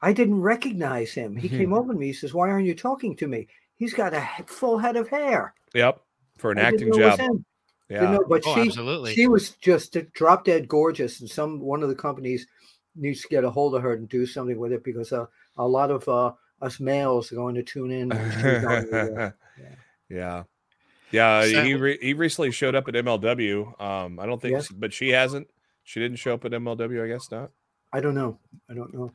I 0.00 0.12
didn't 0.12 0.40
recognize 0.40 1.12
him. 1.12 1.34
He 1.36 1.48
came 1.48 1.72
over 1.72 1.92
to 1.92 1.98
me. 1.98 2.06
He 2.06 2.12
says, 2.12 2.32
"Why 2.32 2.48
aren't 2.50 2.66
you 2.66 2.74
talking 2.74 3.16
to 3.16 3.26
me?" 3.26 3.48
he's 3.78 3.94
got 3.94 4.12
a 4.12 4.28
full 4.46 4.78
head 4.78 4.96
of 4.96 5.08
hair. 5.08 5.54
Yep, 5.74 6.00
for 6.36 6.50
an 6.50 6.58
I 6.58 6.62
acting 6.62 6.92
job. 6.92 7.20
Him. 7.88 7.96
You 7.96 8.02
Yeah, 8.02 8.10
know, 8.12 8.24
but 8.28 8.42
Oh, 8.46 8.54
she 8.54 8.60
absolutely. 8.68 9.14
she 9.14 9.26
was 9.26 9.50
just 9.50 9.96
drop 10.12 10.44
dead 10.44 10.68
gorgeous, 10.68 11.20
and 11.20 11.28
some 11.28 11.60
one 11.60 11.82
of 11.82 11.88
the 11.88 11.94
companies 11.94 12.46
needs 12.96 13.22
to 13.22 13.28
get 13.28 13.44
a 13.44 13.50
hold 13.50 13.74
of 13.74 13.82
her 13.82 13.92
and 13.94 14.08
do 14.08 14.26
something 14.26 14.58
with 14.58 14.72
it 14.72 14.82
because 14.84 15.12
uh, 15.12 15.26
a 15.56 15.66
lot 15.66 15.90
of 15.90 16.06
uh, 16.08 16.32
us 16.62 16.80
males 16.80 17.30
are 17.32 17.36
going 17.36 17.54
to 17.54 17.62
tune 17.62 17.90
in. 17.90 18.08
when 18.08 18.30
she's 18.32 18.44
on 18.64 18.90
the, 18.90 19.14
uh, 19.18 19.30
yeah, 20.08 20.42
yeah. 21.10 21.42
So- 21.44 21.62
he 21.64 21.74
re- 21.74 21.98
he 22.00 22.14
recently 22.14 22.50
showed 22.50 22.74
up 22.74 22.88
at 22.88 22.94
MLW. 22.94 23.80
Um, 23.80 24.18
I 24.18 24.26
don't 24.26 24.40
think, 24.40 24.52
Yes. 24.52 24.68
but 24.68 24.92
she 24.92 25.10
hasn't. 25.10 25.48
She 25.84 26.00
didn't 26.00 26.18
show 26.18 26.34
up 26.34 26.44
at 26.44 26.52
MLW. 26.52 27.02
I 27.04 27.08
guess 27.08 27.30
not. 27.30 27.50
I 27.92 28.00
don't 28.00 28.14
know. 28.14 28.38
I 28.70 28.74
don't 28.74 28.92
know. 28.92 29.12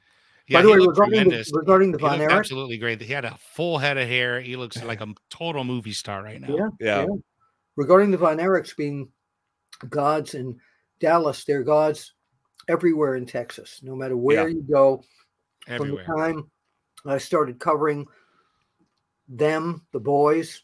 Yeah, 0.47 0.57
By 0.57 0.61
the 0.63 0.69
way, 0.71 0.77
regarding 0.77 1.19
tremendous. 1.21 1.51
the, 1.51 1.59
regarding 1.59 1.91
the 1.91 1.99
He 1.99 2.01
Von 2.01 2.17
looked 2.19 2.31
Erich, 2.31 2.39
absolutely 2.39 2.77
great. 2.77 2.99
He 2.99 3.13
had 3.13 3.23
a 3.23 3.37
full 3.55 3.77
head 3.77 3.97
of 3.97 4.07
hair. 4.07 4.41
He 4.41 4.55
looks 4.57 4.83
like 4.83 4.99
a 4.99 5.07
total 5.29 5.63
movie 5.63 5.93
star 5.93 6.21
right 6.23 6.41
now. 6.41 6.47
yeah, 6.49 6.67
Yeah, 6.79 7.05
regarding 7.75 8.11
the 8.11 8.17
Von 8.17 8.37
Erichs 8.37 8.75
being 8.75 9.09
gods 9.89 10.33
in 10.33 10.59
Dallas, 10.99 11.43
they're 11.43 11.63
gods 11.63 12.13
everywhere 12.67 13.15
in 13.15 13.25
Texas. 13.25 13.81
No 13.83 13.95
matter 13.95 14.17
where 14.17 14.47
you 14.47 14.65
go, 14.69 15.03
Everywhere. 15.67 16.05
from 16.05 16.15
the 16.15 16.21
time 16.21 16.51
I 17.05 17.17
started 17.17 17.59
covering 17.59 18.05
them, 19.27 19.85
the 19.91 19.99
boys, 19.99 20.61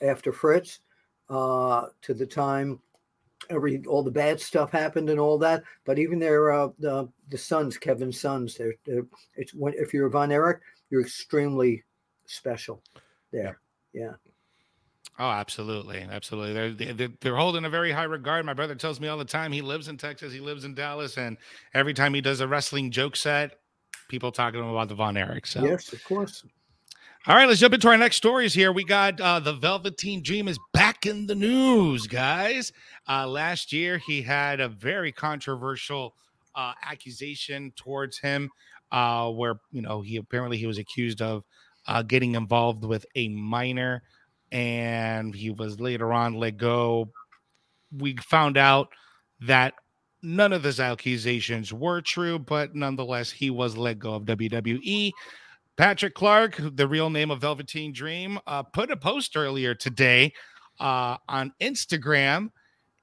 after 0.00 0.32
Fritz, 0.32 0.80
uh, 1.28 1.86
to 2.02 2.14
the 2.14 2.26
time 2.26 2.80
every 3.50 3.82
all 3.86 4.02
the 4.02 4.10
bad 4.10 4.40
stuff 4.40 4.70
happened 4.70 5.10
and 5.10 5.18
all 5.18 5.38
that. 5.38 5.62
But 5.84 5.98
even 5.98 6.18
their 6.18 6.52
uh, 6.52 6.68
the 6.78 7.08
the 7.30 7.38
sons, 7.38 7.76
Kevin's 7.78 8.20
sons, 8.20 8.56
they're, 8.56 8.74
they're 8.84 9.06
it's 9.36 9.54
when 9.54 9.74
if 9.76 9.92
you're 9.92 10.06
a 10.06 10.10
Von 10.10 10.32
Erich, 10.32 10.60
you're 10.90 11.00
extremely 11.00 11.84
special. 12.26 12.82
There, 13.32 13.60
yeah. 13.92 14.12
Oh, 15.18 15.30
absolutely, 15.30 16.06
absolutely. 16.10 16.52
They're, 16.54 16.94
they're 16.94 17.08
they're 17.20 17.36
holding 17.36 17.64
a 17.64 17.70
very 17.70 17.92
high 17.92 18.04
regard. 18.04 18.46
My 18.46 18.54
brother 18.54 18.74
tells 18.74 18.98
me 18.98 19.08
all 19.08 19.18
the 19.18 19.24
time. 19.24 19.52
He 19.52 19.60
lives 19.60 19.88
in 19.88 19.96
Texas. 19.98 20.32
He 20.32 20.40
lives 20.40 20.64
in 20.64 20.74
Dallas, 20.74 21.18
and 21.18 21.36
every 21.74 21.92
time 21.94 22.14
he 22.14 22.20
does 22.20 22.40
a 22.40 22.48
wrestling 22.48 22.90
joke 22.90 23.14
set, 23.16 23.58
people 24.08 24.32
talking 24.32 24.60
to 24.60 24.64
him 24.64 24.70
about 24.70 24.88
the 24.88 24.94
Von 24.94 25.16
Erich. 25.16 25.46
So, 25.46 25.64
Yes, 25.64 25.92
of 25.92 26.02
course. 26.04 26.44
all 27.26 27.36
right, 27.36 27.46
let's 27.46 27.60
jump 27.60 27.74
into 27.74 27.88
our 27.88 27.96
next 27.98 28.16
stories 28.16 28.54
here. 28.54 28.72
We 28.72 28.84
got 28.84 29.20
uh, 29.20 29.38
the 29.38 29.52
Velveteen 29.52 30.22
Dream 30.22 30.48
is 30.48 30.58
back 30.72 31.04
in 31.04 31.26
the 31.26 31.34
news, 31.34 32.06
guys. 32.06 32.72
Uh, 33.08 33.26
last 33.28 33.72
year, 33.72 33.98
he 33.98 34.22
had 34.22 34.60
a 34.60 34.68
very 34.68 35.12
controversial 35.12 36.14
uh, 36.54 36.72
accusation 36.82 37.72
towards 37.76 38.18
him, 38.18 38.50
uh, 38.92 39.30
where 39.30 39.56
you 39.70 39.82
know 39.82 40.00
he 40.00 40.16
apparently 40.16 40.56
he 40.56 40.66
was 40.66 40.78
accused 40.78 41.20
of 41.20 41.44
uh, 41.86 42.02
getting 42.02 42.34
involved 42.34 42.84
with 42.84 43.04
a 43.14 43.28
minor, 43.28 44.02
and 44.52 45.34
he 45.34 45.50
was 45.50 45.80
later 45.80 46.12
on 46.12 46.34
let 46.34 46.58
go. 46.58 47.10
We 47.90 48.16
found 48.16 48.56
out 48.56 48.88
that 49.40 49.74
none 50.22 50.52
of 50.52 50.62
his 50.62 50.78
accusations 50.78 51.72
were 51.72 52.00
true, 52.02 52.38
but 52.38 52.74
nonetheless, 52.74 53.30
he 53.30 53.50
was 53.50 53.76
let 53.76 53.98
go 53.98 54.14
of 54.14 54.24
WWE. 54.24 55.10
Patrick 55.76 56.14
Clark, 56.14 56.60
the 56.74 56.86
real 56.86 57.08
name 57.08 57.30
of 57.30 57.40
Velveteen 57.40 57.92
Dream, 57.92 58.38
uh, 58.46 58.62
put 58.62 58.90
a 58.90 58.96
post 58.96 59.36
earlier 59.36 59.74
today 59.74 60.32
uh, 60.78 61.16
on 61.28 61.52
Instagram 61.60 62.50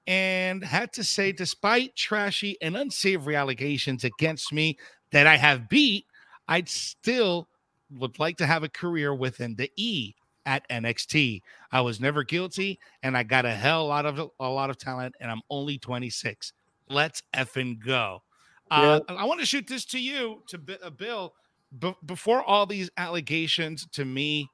and 0.06 0.64
had 0.64 0.94
to 0.94 1.04
say, 1.04 1.32
despite 1.32 1.96
trashy 1.96 2.58
and 2.62 2.78
unsavory 2.78 3.36
allegations 3.36 4.04
against 4.04 4.54
me 4.54 4.78
that 5.12 5.26
I 5.26 5.36
have 5.36 5.68
beat, 5.68 6.06
I'd 6.48 6.70
still 6.70 7.50
would 7.92 8.20
like 8.20 8.38
to 8.38 8.46
have 8.46 8.64
a 8.64 8.70
career 8.70 9.16
within 9.16 9.56
the 9.56 9.72
E 9.76 10.14
at 10.46 10.68
NXT. 10.70 11.42
I 11.72 11.82
was 11.82 12.00
never 12.00 12.24
guilty, 12.24 12.80
and 13.04 13.18
I 13.18 13.24
got 13.24 13.46
a 13.46 13.52
hell 13.52 13.88
lot 13.88 14.06
of 14.06 14.20
a 14.40 14.50
lot 14.50 14.70
of 14.70 14.78
talent, 14.78 15.16
and 15.20 15.30
I'm 15.32 15.42
only 15.50 15.78
26. 15.78 16.54
Let's 16.90 17.22
effing 17.36 17.80
go. 17.80 18.24
Uh, 18.72 19.00
I 19.08 19.26
want 19.26 19.40
to 19.40 19.46
shoot 19.46 19.68
this 19.68 19.86
to 19.86 20.00
you, 20.00 20.44
to 20.48 20.60
uh, 20.84 20.90
Bill. 20.92 21.34
B- 21.78 21.96
before 22.06 22.44
all 22.44 22.66
these 22.66 22.90
allegations, 22.98 23.88
to 23.94 24.06
me, 24.06 24.48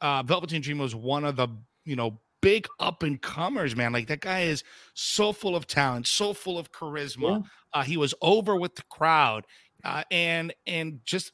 uh, 0.00 0.22
Velveteen 0.22 0.60
Dream 0.62 0.78
was 0.78 0.94
one 0.94 1.24
of 1.24 1.36
the 1.36 1.48
you 1.84 1.96
know 1.96 2.20
big 2.40 2.68
up 2.78 3.02
and 3.02 3.20
comers, 3.20 3.74
man. 3.74 3.92
Like 3.92 4.06
that 4.08 4.20
guy 4.20 4.42
is 4.42 4.64
so 4.94 5.32
full 5.32 5.56
of 5.56 5.66
talent, 5.66 6.06
so 6.06 6.32
full 6.32 6.58
of 6.58 6.72
charisma. 6.72 7.44
Uh, 7.72 7.82
he 7.82 7.96
was 7.96 8.14
over 8.22 8.56
with 8.56 8.74
the 8.76 8.84
crowd, 8.90 9.46
uh, 9.84 10.04
and 10.10 10.54
and 10.66 11.00
just 11.04 11.32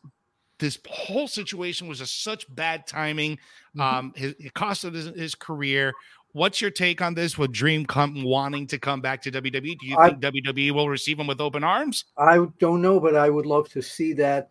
this 0.62 0.78
whole 0.88 1.26
situation 1.28 1.88
was 1.88 1.98
just 1.98 2.22
such 2.22 2.46
bad 2.54 2.86
timing. 2.86 3.38
Um, 3.78 4.12
his, 4.16 4.34
it 4.38 4.54
costed 4.54 4.94
his, 4.94 5.06
his 5.06 5.34
career. 5.34 5.92
What's 6.32 6.60
your 6.60 6.70
take 6.70 7.02
on 7.02 7.14
this? 7.14 7.36
With 7.36 7.52
Dream 7.52 7.84
come 7.84 8.22
wanting 8.22 8.66
to 8.68 8.78
come 8.78 9.00
back 9.00 9.20
to 9.22 9.32
WWE, 9.32 9.76
do 9.78 9.86
you 9.86 9.96
I- 9.98 10.08
think 10.10 10.20
WWE 10.22 10.70
will 10.70 10.88
receive 10.88 11.18
him 11.18 11.26
with 11.26 11.40
open 11.40 11.64
arms? 11.64 12.04
I 12.16 12.46
don't 12.58 12.80
know, 12.80 13.00
but 13.00 13.16
I 13.16 13.28
would 13.28 13.44
love 13.44 13.68
to 13.70 13.82
see 13.82 14.12
that. 14.14 14.50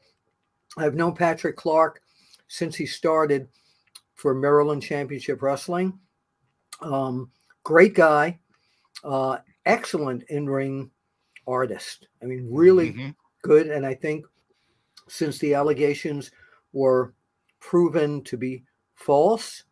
I've 0.77 0.95
known 0.95 1.15
Patrick 1.15 1.55
Clark 1.55 2.01
since 2.47 2.75
he 2.75 2.85
started 2.85 3.47
for 4.15 4.33
Maryland 4.35 4.83
Championship 4.83 5.41
Wrestling. 5.41 5.97
Um, 6.81 7.31
great 7.63 7.93
guy, 7.95 8.39
uh, 9.03 9.37
excellent 9.65 10.23
in 10.29 10.47
ring 10.49 10.91
artist. 11.47 12.07
I 12.21 12.25
mean, 12.25 12.47
really 12.51 12.93
Mhm. 12.93 13.15
good. 13.41 13.67
And 13.67 13.85
I 13.85 13.93
think 13.95 14.25
since 15.11 15.37
the 15.39 15.53
allegations 15.53 16.31
were 16.71 17.13
proven 17.59 18.23
to 18.23 18.37
be 18.37 18.63
false, 18.95 19.65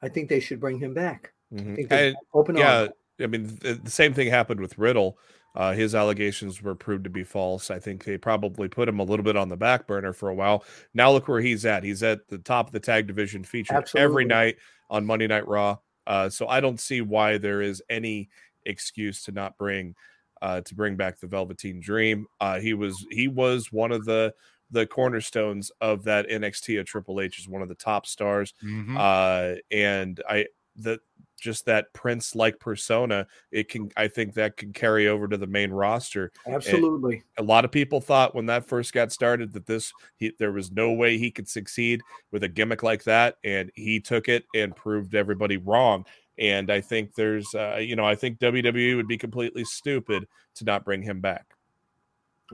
I 0.00 0.08
think 0.08 0.28
they 0.28 0.38
should 0.40 0.60
bring 0.60 0.78
him 0.78 0.94
back. 0.94 1.32
I 1.52 1.56
Mhm. 1.56 1.74
think 1.76 1.88
they 1.88 2.08
And- 2.08 2.16
open 2.32 2.56
yeah. 2.56 2.88
I 3.20 3.26
mean 3.26 3.48
the, 3.60 3.74
the 3.82 3.90
same 3.90 4.14
thing 4.14 4.28
happened 4.28 4.60
with 4.60 4.78
Riddle. 4.78 5.18
Uh, 5.56 5.72
his 5.72 5.92
allegations 5.94 6.62
were 6.62 6.76
proved 6.76 7.02
to 7.02 7.10
be 7.10 7.24
false. 7.24 7.68
I 7.68 7.80
think 7.80 8.04
they 8.04 8.16
probably 8.16 8.68
put 8.68 8.88
him 8.88 9.00
a 9.00 9.02
little 9.02 9.24
bit 9.24 9.36
on 9.36 9.48
the 9.48 9.56
back 9.56 9.88
burner 9.88 10.12
for 10.12 10.28
a 10.28 10.34
while. 10.34 10.64
Now 10.94 11.10
look 11.10 11.26
where 11.26 11.40
he's 11.40 11.66
at. 11.66 11.82
He's 11.82 12.02
at 12.04 12.28
the 12.28 12.38
top 12.38 12.68
of 12.68 12.72
the 12.72 12.78
tag 12.78 13.08
division, 13.08 13.42
featured 13.42 13.88
every 13.96 14.24
night 14.24 14.56
on 14.88 15.04
Monday 15.04 15.26
Night 15.26 15.48
Raw. 15.48 15.78
Uh, 16.06 16.28
so 16.28 16.46
I 16.46 16.60
don't 16.60 16.78
see 16.78 17.00
why 17.00 17.38
there 17.38 17.60
is 17.60 17.82
any 17.90 18.28
excuse 18.66 19.24
to 19.24 19.32
not 19.32 19.58
bring 19.58 19.96
uh, 20.42 20.60
to 20.62 20.74
bring 20.74 20.96
back 20.96 21.18
the 21.18 21.26
Velveteen 21.26 21.80
Dream. 21.80 22.26
Uh, 22.40 22.58
he 22.60 22.74
was 22.74 23.06
he 23.10 23.28
was 23.28 23.72
one 23.72 23.92
of 23.92 24.04
the 24.04 24.32
the 24.70 24.86
cornerstones 24.86 25.70
of 25.80 26.04
that 26.04 26.28
NXT 26.28 26.78
at 26.80 26.86
Triple 26.86 27.20
H 27.22 27.38
is 27.38 27.48
one 27.48 27.62
of 27.62 27.68
the 27.68 27.74
top 27.74 28.06
stars 28.06 28.52
Mhm. 28.62 28.96
uh 28.98 29.58
and 29.70 30.22
i 30.28 30.46
that 30.76 31.00
just 31.40 31.64
that 31.66 31.92
prince 31.94 32.34
like 32.34 32.58
persona 32.60 33.26
it 33.50 33.68
can 33.68 33.90
i 33.96 34.06
think 34.06 34.34
that 34.34 34.56
can 34.56 34.72
carry 34.72 35.08
over 35.08 35.26
to 35.26 35.36
the 35.36 35.46
main 35.46 35.70
roster 35.70 36.30
Absolutely. 36.46 37.22
a 37.38 37.42
lot 37.42 37.64
of 37.64 37.72
people 37.72 38.00
thought 38.00 38.34
when 38.34 38.46
that 38.46 38.66
first 38.66 38.92
got 38.92 39.10
started 39.10 39.52
that 39.54 39.64
this 39.66 39.92
he, 40.16 40.32
there 40.38 40.52
was 40.52 40.70
no 40.70 40.92
way 40.92 41.16
he 41.16 41.30
could 41.30 41.48
succeed 41.48 42.00
with 42.30 42.42
a 42.44 42.48
gimmick 42.48 42.82
like 42.82 43.02
that 43.04 43.36
and 43.44 43.70
he 43.74 43.98
took 44.00 44.28
it 44.28 44.44
and 44.54 44.76
proved 44.76 45.14
everybody 45.14 45.56
wrong 45.56 46.04
and 46.38 46.70
i 46.70 46.80
think 46.80 47.14
there's 47.14 47.54
uh, 47.54 47.76
you 47.76 47.96
know 47.96 48.04
i 48.04 48.14
think 48.14 48.38
wwe 48.38 48.96
would 48.96 49.08
be 49.08 49.18
completely 49.18 49.64
stupid 49.64 50.26
to 50.54 50.64
not 50.64 50.84
bring 50.84 51.02
him 51.02 51.20
back 51.20 51.54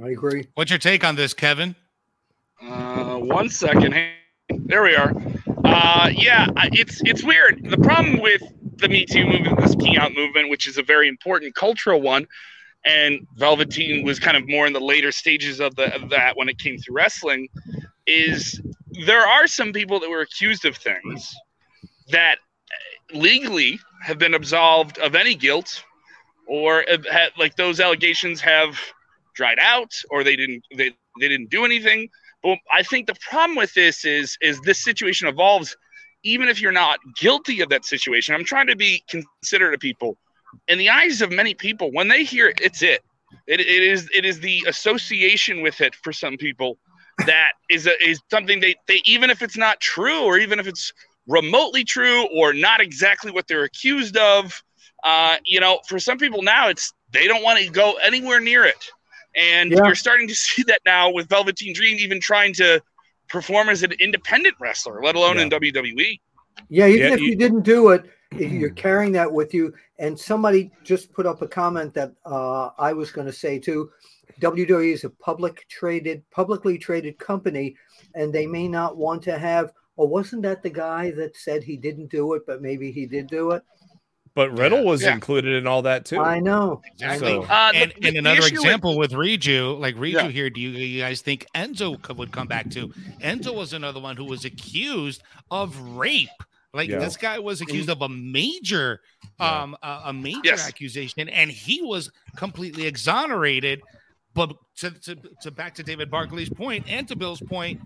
I 0.02 0.08
agree. 0.08 0.48
What's 0.54 0.70
your 0.70 0.78
take 0.78 1.04
on 1.04 1.14
this, 1.14 1.32
Kevin? 1.34 1.76
Uh, 2.60 3.16
one 3.18 3.48
second. 3.48 3.92
Hey, 3.92 4.14
there 4.48 4.82
we 4.82 4.96
are. 4.96 5.12
Uh, 5.64 6.10
yeah, 6.12 6.48
it's 6.72 7.00
it's 7.04 7.22
weird. 7.22 7.64
The 7.70 7.78
problem 7.78 8.20
with 8.20 8.42
the 8.76 8.88
Me 8.88 9.06
Too 9.06 9.24
movement, 9.24 9.60
this 9.60 9.76
King 9.76 9.96
Out 9.96 10.12
movement, 10.12 10.50
which 10.50 10.66
is 10.66 10.78
a 10.78 10.82
very 10.82 11.06
important 11.06 11.54
cultural 11.54 12.00
one, 12.00 12.26
and 12.84 13.26
Velveteen 13.36 14.04
was 14.04 14.18
kind 14.18 14.36
of 14.36 14.48
more 14.48 14.66
in 14.66 14.72
the 14.72 14.80
later 14.80 15.12
stages 15.12 15.60
of, 15.60 15.76
the, 15.76 15.94
of 15.94 16.10
that 16.10 16.36
when 16.36 16.48
it 16.48 16.58
came 16.58 16.76
to 16.76 16.92
wrestling, 16.92 17.48
is 18.06 18.60
there 19.06 19.24
are 19.26 19.46
some 19.46 19.72
people 19.72 20.00
that 20.00 20.10
were 20.10 20.22
accused 20.22 20.64
of 20.64 20.76
things 20.76 21.32
that 22.10 22.38
legally 23.12 23.78
have 24.02 24.18
been 24.18 24.34
absolved 24.34 24.98
of 24.98 25.14
any 25.14 25.34
guilt, 25.34 25.82
or 26.46 26.84
had, 27.10 27.30
like 27.38 27.56
those 27.56 27.80
allegations 27.80 28.40
have 28.40 28.78
dried 29.34 29.58
out, 29.60 29.92
or 30.10 30.24
they 30.24 30.36
didn't 30.36 30.64
they, 30.76 30.90
they 31.20 31.28
didn't 31.28 31.50
do 31.50 31.64
anything. 31.64 32.08
But 32.42 32.58
I 32.72 32.82
think 32.82 33.06
the 33.06 33.16
problem 33.28 33.56
with 33.56 33.72
this 33.74 34.04
is 34.04 34.36
is 34.40 34.60
this 34.60 34.82
situation 34.82 35.28
evolves 35.28 35.76
even 36.24 36.48
if 36.48 36.60
you're 36.60 36.72
not 36.72 36.98
guilty 37.16 37.60
of 37.60 37.68
that 37.68 37.84
situation. 37.84 38.34
I'm 38.34 38.44
trying 38.44 38.66
to 38.68 38.76
be 38.76 39.04
considerate 39.08 39.74
of 39.74 39.80
people. 39.80 40.16
In 40.68 40.78
the 40.78 40.88
eyes 40.88 41.20
of 41.20 41.30
many 41.30 41.54
people, 41.54 41.92
when 41.92 42.08
they 42.08 42.24
hear 42.24 42.48
it, 42.48 42.60
it's 42.62 42.82
it. 42.82 43.02
It, 43.46 43.60
it 43.60 43.82
is 43.82 44.08
it 44.14 44.24
is 44.24 44.40
the 44.40 44.64
association 44.68 45.60
with 45.60 45.80
it 45.80 45.94
for 45.94 46.12
some 46.12 46.36
people 46.36 46.78
that 47.26 47.52
is 47.70 47.86
a, 47.86 48.02
is 48.02 48.20
something 48.30 48.60
they, 48.60 48.74
they 48.88 49.02
even 49.04 49.30
if 49.30 49.42
it's 49.42 49.56
not 49.56 49.80
true 49.80 50.24
or 50.24 50.38
even 50.38 50.58
if 50.58 50.66
it's 50.66 50.92
remotely 51.26 51.84
true 51.84 52.26
or 52.36 52.52
not 52.52 52.80
exactly 52.80 53.30
what 53.30 53.46
they're 53.48 53.64
accused 53.64 54.16
of, 54.16 54.62
uh, 55.04 55.36
you 55.46 55.60
know, 55.60 55.80
for 55.88 55.98
some 55.98 56.18
people 56.18 56.42
now 56.42 56.68
it's 56.68 56.92
they 57.12 57.26
don't 57.26 57.42
want 57.42 57.58
to 57.58 57.70
go 57.70 57.94
anywhere 58.02 58.40
near 58.40 58.64
it. 58.64 58.84
And 59.36 59.70
Yeah. 59.72 59.78
you're 59.86 59.94
starting 59.94 60.28
to 60.28 60.34
see 60.46 60.62
that 60.64 60.80
now 60.84 61.10
with 61.10 61.28
Velveteen 61.28 61.74
Dream 61.74 61.98
even 61.98 62.20
trying 62.20 62.52
to 62.54 62.80
perform 63.28 63.68
as 63.68 63.82
an 63.82 63.92
independent 64.00 64.54
wrestler, 64.60 65.02
let 65.02 65.14
alone 65.16 65.38
in 65.38 65.48
WWE. 65.50 66.20
Yeah, 66.68 66.86
even 66.86 67.00
Yeah, 67.08 67.14
if 67.14 67.20
you- 67.20 67.26
you 67.28 67.36
didn't 67.36 67.62
do 67.62 67.88
it, 67.90 68.04
if 68.32 68.52
you're 68.52 68.70
carrying 68.70 69.12
that 69.12 69.30
with 69.30 69.54
you. 69.54 69.72
And 69.98 70.18
somebody 70.18 70.70
just 70.82 71.12
put 71.12 71.24
up 71.24 71.40
a 71.40 71.46
comment 71.48 71.94
that 71.94 72.12
uh, 72.26 72.70
I 72.78 72.92
was 72.92 73.10
going 73.12 73.26
to 73.26 73.32
say 73.32 73.58
too. 73.58 73.90
WWE 74.40 74.92
is 74.92 75.04
a 75.04 75.10
public 75.10 75.64
traded, 75.68 76.28
publicly 76.30 76.76
traded 76.76 77.18
company, 77.18 77.76
and 78.14 78.32
they 78.32 78.46
may 78.46 78.66
not 78.68 78.96
want 78.96 79.22
to 79.22 79.38
have. 79.38 79.72
Or 79.96 80.08
wasn't 80.08 80.42
that 80.42 80.62
the 80.62 80.70
guy 80.70 81.10
that 81.12 81.36
said 81.36 81.62
he 81.62 81.76
didn't 81.76 82.10
do 82.10 82.34
it, 82.34 82.42
but 82.46 82.60
maybe 82.60 82.90
he 82.90 83.06
did 83.06 83.28
do 83.28 83.52
it? 83.52 83.62
But 84.34 84.50
Riddle 84.58 84.84
was 84.84 85.02
Yeah. 85.02 85.12
included 85.14 85.54
in 85.54 85.68
all 85.68 85.82
that 85.82 86.04
too. 86.04 86.18
I 86.20 86.40
know. 86.40 86.82
I 87.04 87.18
So- 87.18 87.42
Uh, 87.44 87.70
and, 87.72 87.92
the- 87.92 88.06
and 88.08 88.14
the 88.16 88.18
another 88.18 88.40
issue 88.40 88.54
with- 88.54 88.64
example 88.64 88.98
with, 88.98 89.12
Riju, 89.12 89.78
like 89.78 89.94
Riju 89.94 90.12
Yeah. 90.12 90.28
here, 90.28 90.50
do 90.50 90.60
you, 90.60 90.70
you 90.70 91.00
guys 91.00 91.20
think 91.20 91.46
Enzo 91.54 92.00
co- 92.02 92.14
would 92.14 92.32
come 92.32 92.48
back 92.48 92.68
to? 92.70 92.88
Enzo 93.22 93.54
was 93.54 93.72
another 93.72 94.00
one 94.00 94.16
who 94.16 94.24
was 94.24 94.44
accused 94.44 95.22
of 95.52 95.78
rape. 95.78 96.28
Like 96.72 96.90
Yeah. 96.90 96.98
this 96.98 97.16
guy 97.16 97.38
was 97.38 97.60
accused 97.60 97.88
of 97.88 98.02
a 98.02 98.08
major, 98.08 99.00
Yeah. 99.38 99.62
um, 99.62 99.76
a, 99.84 100.00
a 100.06 100.12
major 100.12 100.40
Yes. 100.42 100.66
accusation, 100.66 101.28
and 101.28 101.48
he 101.48 101.80
was 101.82 102.10
completely 102.34 102.88
exonerated. 102.88 103.80
But 104.34 104.56
to, 104.78 104.90
to, 104.90 105.16
to 105.42 105.52
back 105.52 105.76
to 105.76 105.84
David 105.84 106.10
Barkley's 106.10 106.50
point 106.50 106.86
and 106.88 107.06
to 107.06 107.14
Bill's 107.14 107.40
point, 107.40 107.80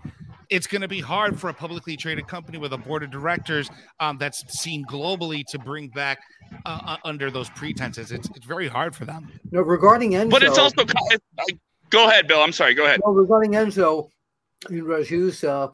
it's 0.51 0.67
going 0.67 0.81
to 0.83 0.89
be 0.89 1.01
hard 1.01 1.39
for 1.39 1.51
a 1.51 1.55
publicly 1.55 1.97
traded 1.97 2.27
company 2.27 2.59
with 2.59 2.73
a 2.73 2.79
board 2.79 3.03
of 3.03 3.11
directors 3.11 3.71
um, 4.01 4.17
that's 4.19 4.43
seen 4.59 4.85
globally 4.87 5.43
to 5.49 5.59
bring 5.59 5.89
back 5.89 6.19
uh, 6.65 6.81
uh, 6.87 6.97
under 7.05 7.31
those 7.31 7.51
pretenses. 7.51 8.13
It's, 8.13 8.29
it's 8.35 8.47
very 8.47 8.69
hard 8.69 8.95
for 8.97 9.05
them. 9.05 9.31
No, 9.51 9.61
regarding 9.63 10.13
Enzo, 10.13 10.31
but 10.31 10.43
it's 10.43 10.59
also 10.59 10.85
co- 10.85 11.07
it- 11.11 11.23
I- 11.39 11.59
go 11.91 12.09
ahead, 12.09 12.27
Bill. 12.29 12.41
I'm 12.41 12.53
sorry. 12.53 12.75
Go 12.75 12.85
ahead. 12.85 13.01
Well, 13.05 13.15
regarding 13.15 13.53
Enzo, 13.53 14.09
in 14.71 14.83
Riju's 14.85 15.45
uh, 15.45 15.69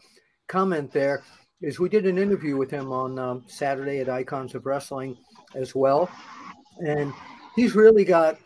comment 0.49 0.93
there, 0.93 1.23
is 1.61 1.79
we 1.79 1.89
did 1.89 2.05
an 2.07 2.19
interview 2.19 2.57
with 2.57 2.71
him 2.71 2.93
on 2.93 3.19
um, 3.19 3.45
Saturday 3.47 4.01
at 4.01 4.09
Icons 4.09 4.55
of 4.55 4.67
Wrestling 4.67 5.17
as 5.55 5.75
well, 5.75 6.11
and 6.87 7.13
he's 7.57 7.75
really 7.75 8.05
got 8.05 8.37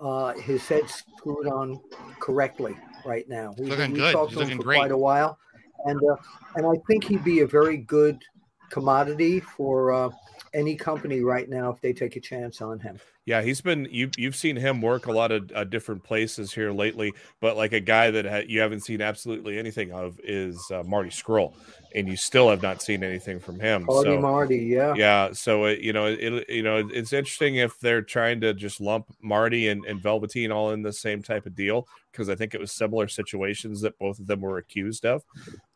uh, 0.00 0.32
his 0.34 0.66
head 0.66 0.88
screwed 0.88 1.46
on 1.46 1.78
correctly 2.20 2.76
right 3.04 3.28
now. 3.28 3.54
We've, 3.58 3.68
Looking 3.68 3.92
we've 3.92 4.00
good. 4.00 4.12
talked 4.12 4.30
He's 4.32 4.38
to 4.38 4.42
him 4.44 4.48
looking 4.48 4.58
for 4.58 4.64
great. 4.64 4.78
quite 4.78 4.90
a 4.90 4.96
while, 4.98 5.38
and 5.84 6.00
uh, 6.04 6.16
and 6.56 6.66
I 6.66 6.80
think 6.86 7.04
he'd 7.04 7.24
be 7.24 7.40
a 7.40 7.46
very 7.46 7.76
good 7.76 8.22
commodity 8.70 9.40
for 9.40 9.92
uh, 9.92 10.10
any 10.54 10.76
company 10.76 11.20
right 11.20 11.48
now 11.48 11.70
if 11.70 11.80
they 11.80 11.92
take 11.92 12.16
a 12.16 12.20
chance 12.20 12.60
on 12.60 12.78
him. 12.78 12.98
Yeah, 13.24 13.42
he's 13.42 13.60
been 13.60 13.86
you 13.90 14.10
you've 14.16 14.36
seen 14.36 14.56
him 14.56 14.80
work 14.80 15.04
a 15.04 15.12
lot 15.12 15.32
of 15.32 15.52
uh, 15.54 15.64
different 15.64 16.02
places 16.02 16.50
here 16.50 16.72
lately, 16.72 17.12
but 17.40 17.58
like 17.58 17.74
a 17.74 17.80
guy 17.80 18.10
that 18.10 18.24
ha- 18.24 18.46
you 18.46 18.60
haven't 18.60 18.80
seen 18.80 19.02
absolutely 19.02 19.58
anything 19.58 19.92
of 19.92 20.18
is 20.24 20.58
uh, 20.72 20.82
Marty 20.82 21.10
Scurll, 21.10 21.52
and 21.94 22.08
you 22.08 22.16
still 22.16 22.48
have 22.48 22.62
not 22.62 22.80
seen 22.80 23.04
anything 23.04 23.38
from 23.38 23.60
him. 23.60 23.84
Marty 23.84 24.12
so 24.12 24.20
Marty, 24.20 24.56
yeah. 24.56 24.94
yeah, 24.94 25.32
so 25.32 25.66
it, 25.66 25.80
you 25.80 25.92
know 25.92 26.06
it, 26.06 26.48
you 26.48 26.62
know 26.62 26.88
it's 26.90 27.12
interesting 27.12 27.56
if 27.56 27.78
they're 27.80 28.00
trying 28.00 28.40
to 28.40 28.54
just 28.54 28.80
lump 28.80 29.14
Marty 29.20 29.68
and, 29.68 29.84
and 29.84 30.00
Velveteen 30.00 30.50
all 30.50 30.70
in 30.70 30.80
the 30.80 30.92
same 30.92 31.22
type 31.22 31.44
of 31.44 31.54
deal 31.54 31.86
because 32.10 32.30
I 32.30 32.34
think 32.34 32.54
it 32.54 32.60
was 32.60 32.72
similar 32.72 33.08
situations 33.08 33.82
that 33.82 33.98
both 33.98 34.18
of 34.18 34.26
them 34.26 34.40
were 34.40 34.56
accused 34.56 35.04
of. 35.04 35.22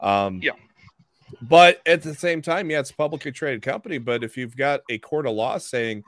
Um, 0.01 0.41
Yeah. 0.43 0.53
But 1.41 1.81
at 1.87 2.03
the 2.03 2.15
same 2.15 2.43
time, 2.43 2.71
yeah, 2.71 2.81
it's 2.81 2.91
a 2.91 2.95
publicly 2.95 3.33
traded 3.33 3.63
company. 3.63 3.99
But 3.99 4.23
if 4.23 4.37
you've 4.37 4.57
got 4.57 4.83
a 4.91 4.99
court 4.99 5.27
of 5.27 5.35
law 5.35 5.59
saying 5.59 6.05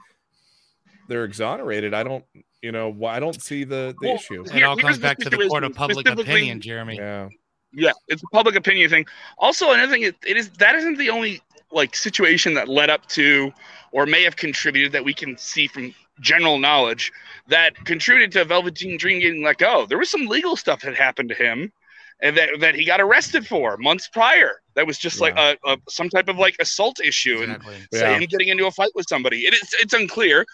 they're 1.07 1.25
exonerated, 1.25 1.93
I 1.93 2.03
don't, 2.03 2.25
you 2.61 2.71
know, 2.71 2.95
I 3.05 3.19
don't 3.19 3.41
see 3.41 3.63
the, 3.63 3.95
the 3.99 4.07
Well, 4.07 4.15
issue. 4.15 4.43
It 4.43 4.63
all 4.63 4.75
here's 4.75 4.83
comes 4.83 4.97
the 4.97 5.01
back 5.01 5.17
to 5.19 5.29
the 5.29 5.47
court 5.47 5.63
of 5.63 5.73
public 5.73 6.07
opinion, 6.07 6.61
Jeremy. 6.61 6.97
Yeah, 6.97 7.29
Yeah, 7.73 7.91
it's 8.07 8.23
a 8.23 8.27
public 8.27 8.55
opinion 8.55 8.89
thing. 8.89 9.05
Also, 9.37 9.71
another 9.71 9.91
thing, 9.91 10.03
it, 10.03 10.15
it 10.25 10.37
is 10.37 10.49
that 10.51 10.75
isn't 10.75 10.97
the 10.97 11.09
only 11.09 11.41
like 11.71 11.95
situation 11.95 12.53
that 12.53 12.67
led 12.67 12.89
up 12.89 13.05
to, 13.07 13.51
or 13.91 14.05
may 14.05 14.23
have 14.23 14.35
contributed 14.35 14.91
that 14.93 15.03
we 15.03 15.13
can 15.13 15.37
see 15.37 15.67
from 15.67 15.93
general 16.21 16.57
knowledge 16.57 17.11
that 17.47 17.75
contributed 17.85 18.31
to 18.31 18.45
Velveteen 18.45 18.97
Dream 18.97 19.19
getting 19.19 19.43
let 19.43 19.57
go. 19.57 19.85
There 19.85 19.97
was 19.97 20.09
some 20.09 20.27
legal 20.27 20.55
stuff 20.55 20.81
that 20.81 20.95
happened 20.95 21.29
to 21.29 21.35
him, 21.35 21.71
and 22.21 22.37
that 22.37 22.49
that 22.59 22.75
he 22.75 22.85
got 22.85 23.01
arrested 23.01 23.45
for 23.47 23.77
months 23.77 24.07
prior. 24.11 24.61
That 24.75 24.85
was 24.87 24.97
just 24.97 25.21
like 25.21 25.37
a, 25.37 25.57
a 25.65 25.77
some 25.89 26.09
type 26.09 26.27
of 26.27 26.37
like 26.37 26.55
assault 26.59 26.99
issue, 27.03 27.41
and 27.43 27.53
Exactly. 27.55 27.75
say 27.93 28.11
Yeah. 28.11 28.17
him 28.19 28.25
getting 28.29 28.47
into 28.49 28.65
a 28.67 28.71
fight 28.71 28.91
with 28.95 29.05
somebody. 29.07 29.41
It 29.41 29.53
is 29.53 29.73
it's 29.79 29.93
unclear, 29.93 30.45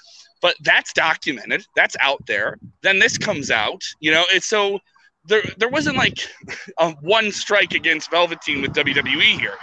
but 0.42 0.56
that's 0.62 0.94
documented. 0.94 1.64
That's 1.76 1.96
out 2.02 2.26
there. 2.28 2.58
Then 2.84 3.00
this 3.00 3.18
comes 3.18 3.50
out. 3.52 3.82
You 4.00 4.12
know, 4.12 4.24
it's 4.32 4.48
so 4.48 4.80
there 5.26 5.44
there 5.58 5.70
wasn't 5.70 5.98
like 5.98 6.18
a 6.80 6.92
one 7.02 7.32
strike 7.32 7.74
against 7.74 8.10
Velveteen 8.12 8.62
with 8.62 8.74
WWE 8.74 9.40
here, 9.40 9.56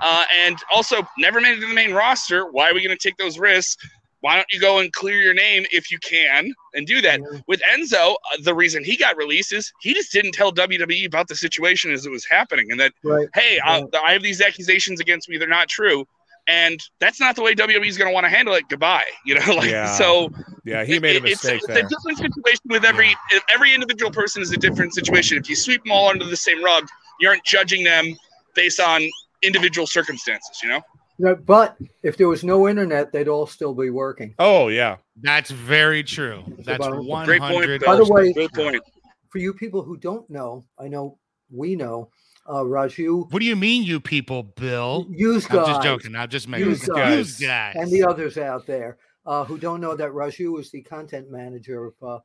uh, 0.00 0.24
and 0.44 0.56
also 0.74 1.06
never 1.18 1.40
made 1.40 1.56
it 1.58 1.60
to 1.60 1.68
the 1.68 1.74
main 1.74 1.92
roster. 1.92 2.50
Why 2.50 2.70
are 2.70 2.74
we 2.74 2.82
going 2.84 2.96
to 2.96 3.02
take 3.08 3.16
those 3.16 3.38
risks? 3.38 3.76
Why 4.20 4.36
don't 4.36 4.46
you 4.50 4.58
go 4.60 4.78
and 4.78 4.92
clear 4.92 5.20
your 5.20 5.34
name 5.34 5.66
if 5.70 5.90
you 5.90 5.98
can 5.98 6.52
and 6.74 6.86
do 6.86 7.00
that? 7.02 7.20
Yeah. 7.20 7.40
With 7.46 7.60
Enzo, 7.74 8.12
uh, 8.14 8.16
the 8.42 8.54
reason 8.54 8.82
he 8.82 8.96
got 8.96 9.16
released 9.16 9.52
is 9.52 9.72
he 9.80 9.94
just 9.94 10.10
didn't 10.12 10.32
tell 10.32 10.50
WWE 10.52 11.06
about 11.06 11.28
the 11.28 11.36
situation 11.36 11.92
as 11.92 12.06
it 12.06 12.10
was 12.10 12.24
happening, 12.24 12.70
and 12.70 12.80
that 12.80 12.92
Right. 13.04 13.28
hey, 13.34 13.58
uh, 13.64 13.82
I 14.04 14.12
have 14.12 14.22
these 14.22 14.40
accusations 14.40 15.00
against 15.00 15.28
me. 15.28 15.36
They're 15.38 15.48
not 15.48 15.68
true. 15.68 16.06
And 16.48 16.78
that's 17.00 17.18
not 17.18 17.34
the 17.34 17.42
way 17.42 17.54
WWE 17.56 17.86
is 17.88 17.98
going 17.98 18.08
to 18.08 18.14
want 18.14 18.24
to 18.24 18.30
handle 18.30 18.54
it. 18.54 18.64
Goodbye. 18.68 19.04
You 19.26 19.34
know, 19.40 19.54
like 19.54 19.68
Yeah. 19.70 19.92
so. 19.96 20.30
yeah, 20.64 20.84
he 20.84 20.98
made 21.00 21.16
a 21.16 21.18
it- 21.18 21.24
it's- 21.32 21.42
mistake 21.44 21.56
it's, 21.56 21.66
there. 21.66 21.78
a 21.78 21.88
different 21.88 22.18
situation 22.18 22.62
with 22.66 22.84
every 22.84 23.14
every 23.52 23.74
individual 23.74 24.12
person 24.12 24.42
is 24.42 24.52
a 24.52 24.56
different 24.56 24.94
situation. 24.94 25.38
If 25.38 25.48
you 25.50 25.56
sweep 25.56 25.82
them 25.82 25.92
all 25.92 26.08
under 26.08 26.24
the 26.24 26.36
same 26.36 26.62
rug, 26.64 26.86
you 27.20 27.28
aren't 27.28 27.44
judging 27.44 27.82
them 27.84 28.14
based 28.54 28.78
on 28.80 29.02
individual 29.42 29.86
circumstances. 29.88 30.60
You 30.62 30.68
know. 30.70 30.80
No, 31.18 31.34
but 31.34 31.76
if 32.02 32.16
there 32.16 32.28
was 32.28 32.44
no 32.44 32.68
internet, 32.68 33.12
they'd 33.12 33.28
all 33.28 33.46
still 33.46 33.74
be 33.74 33.90
working. 33.90 34.34
Oh 34.38 34.68
yeah, 34.68 34.96
That's 35.20 35.50
very 35.50 36.02
true. 36.02 36.42
That's 36.58 36.86
one 36.86 37.24
Great 37.24 37.40
point, 37.40 37.54
hundred. 37.54 37.84
By 37.84 37.96
the 37.96 38.04
way- 38.04 38.32
Good 38.32 38.52
point. 38.52 38.82
For 39.30 39.38
you 39.38 39.52
people 39.54 39.82
who 39.82 39.96
don't 39.96 40.28
know, 40.30 40.64
I 40.78 40.88
know 40.88 41.18
we 41.50 41.74
know, 41.76 42.10
uh, 42.46 42.60
Riju, 42.62 43.30
What 43.32 43.40
do 43.40 43.44
you 43.46 43.56
mean, 43.56 43.82
you 43.82 43.98
people, 44.00 44.42
Bill? 44.44 45.06
use 45.10 45.46
guys. 45.46 45.58
I'm 45.58 45.66
just 45.74 45.82
joking. 45.82 46.14
I'm 46.16 46.28
just 46.28 46.48
making 46.48 46.68
Use 46.68 46.80
use 46.86 46.88
guys. 46.88 47.40
guys. 47.40 47.74
and 47.76 47.90
the 47.90 48.04
others 48.04 48.38
out 48.38 48.66
there 48.66 48.98
uh, 49.26 49.44
who 49.44 49.58
don't 49.58 49.80
know 49.80 49.96
that 49.96 50.10
Riju 50.10 50.60
is 50.60 50.70
the 50.70 50.82
content 50.82 51.30
manager 51.30 51.86
of 51.86 51.94
uh, 52.02 52.18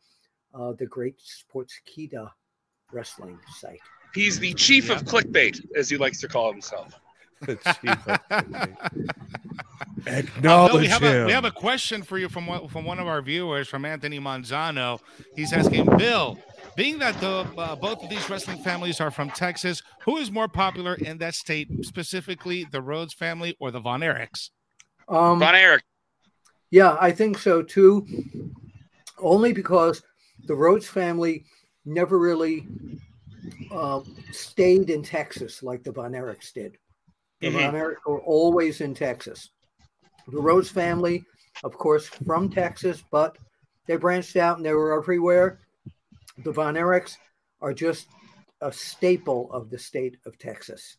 uh, 0.53 0.73
the 0.77 0.85
Great 0.85 1.15
Sportskeeda 1.19 2.29
wrestling 2.91 3.39
site. 3.59 3.79
He's 4.13 4.37
the 4.39 4.53
chief 4.53 4.89
of 4.89 5.03
clickbait, 5.05 5.59
as 5.75 5.89
he 5.89 5.97
likes 5.97 6.19
to 6.21 6.27
call 6.27 6.51
himself. 6.51 6.93
The 7.41 7.55
chief 7.81 8.07
of- 8.07 9.11
Uh, 10.07 10.21
Bill, 10.41 10.79
we 10.79 10.87
have 10.87 11.03
a 11.03 11.25
we 11.27 11.31
have 11.31 11.45
a 11.45 11.51
question 11.51 12.01
for 12.01 12.17
you 12.17 12.27
from 12.27 12.47
one, 12.47 12.67
from 12.69 12.85
one 12.85 12.97
of 12.97 13.07
our 13.07 13.21
viewers, 13.21 13.67
from 13.67 13.85
Anthony 13.85 14.19
Manzano. 14.19 14.99
He's 15.35 15.53
asking 15.53 15.85
Bill, 15.97 16.39
being 16.75 16.97
that 16.99 17.19
the 17.21 17.45
uh, 17.55 17.75
both 17.75 18.01
of 18.03 18.09
these 18.09 18.27
wrestling 18.27 18.57
families 18.63 18.99
are 18.99 19.11
from 19.11 19.29
Texas, 19.29 19.83
who 20.03 20.17
is 20.17 20.31
more 20.31 20.47
popular 20.47 20.95
in 20.95 21.19
that 21.19 21.35
state, 21.35 21.67
specifically 21.85 22.65
the 22.71 22.81
Rhodes 22.81 23.13
family 23.13 23.55
or 23.59 23.69
the 23.69 23.79
Von 23.79 24.01
Erichs? 24.01 24.49
Um, 25.07 25.37
Von 25.39 25.53
Erich. 25.53 25.83
Yeah, 26.71 26.97
I 26.99 27.11
think 27.11 27.37
so 27.37 27.61
too. 27.61 28.07
Only 29.19 29.53
because 29.53 30.01
the 30.45 30.55
Rhodes 30.55 30.87
family 30.87 31.45
never 31.85 32.17
really 32.17 32.67
uh, 33.71 34.01
stayed 34.31 34.89
in 34.89 35.03
Texas 35.03 35.61
like 35.61 35.83
the 35.83 35.91
Von 35.91 36.13
Erichs 36.13 36.51
did. 36.53 36.77
The 37.41 37.49
Mhm. 37.49 37.53
Von 37.53 37.73
Erichs 37.73 38.05
were 38.05 38.21
always 38.21 38.81
in 38.81 38.93
Texas. 38.93 39.49
The 40.27 40.39
Rhodes 40.39 40.69
family, 40.69 41.25
of 41.63 41.77
course, 41.77 42.07
from 42.07 42.49
Texas, 42.49 43.03
but 43.11 43.37
they 43.87 43.97
branched 43.97 44.35
out 44.35 44.57
and 44.57 44.65
they 44.65 44.73
were 44.73 44.93
everywhere. 44.97 45.59
The 46.37 46.51
Von 46.51 46.75
Erichs 46.75 47.17
are 47.59 47.73
just 47.73 48.07
a 48.61 48.71
staple 48.71 49.51
of 49.51 49.69
the 49.71 49.79
state 49.79 50.17
of 50.25 50.37
Texas. 50.37 50.97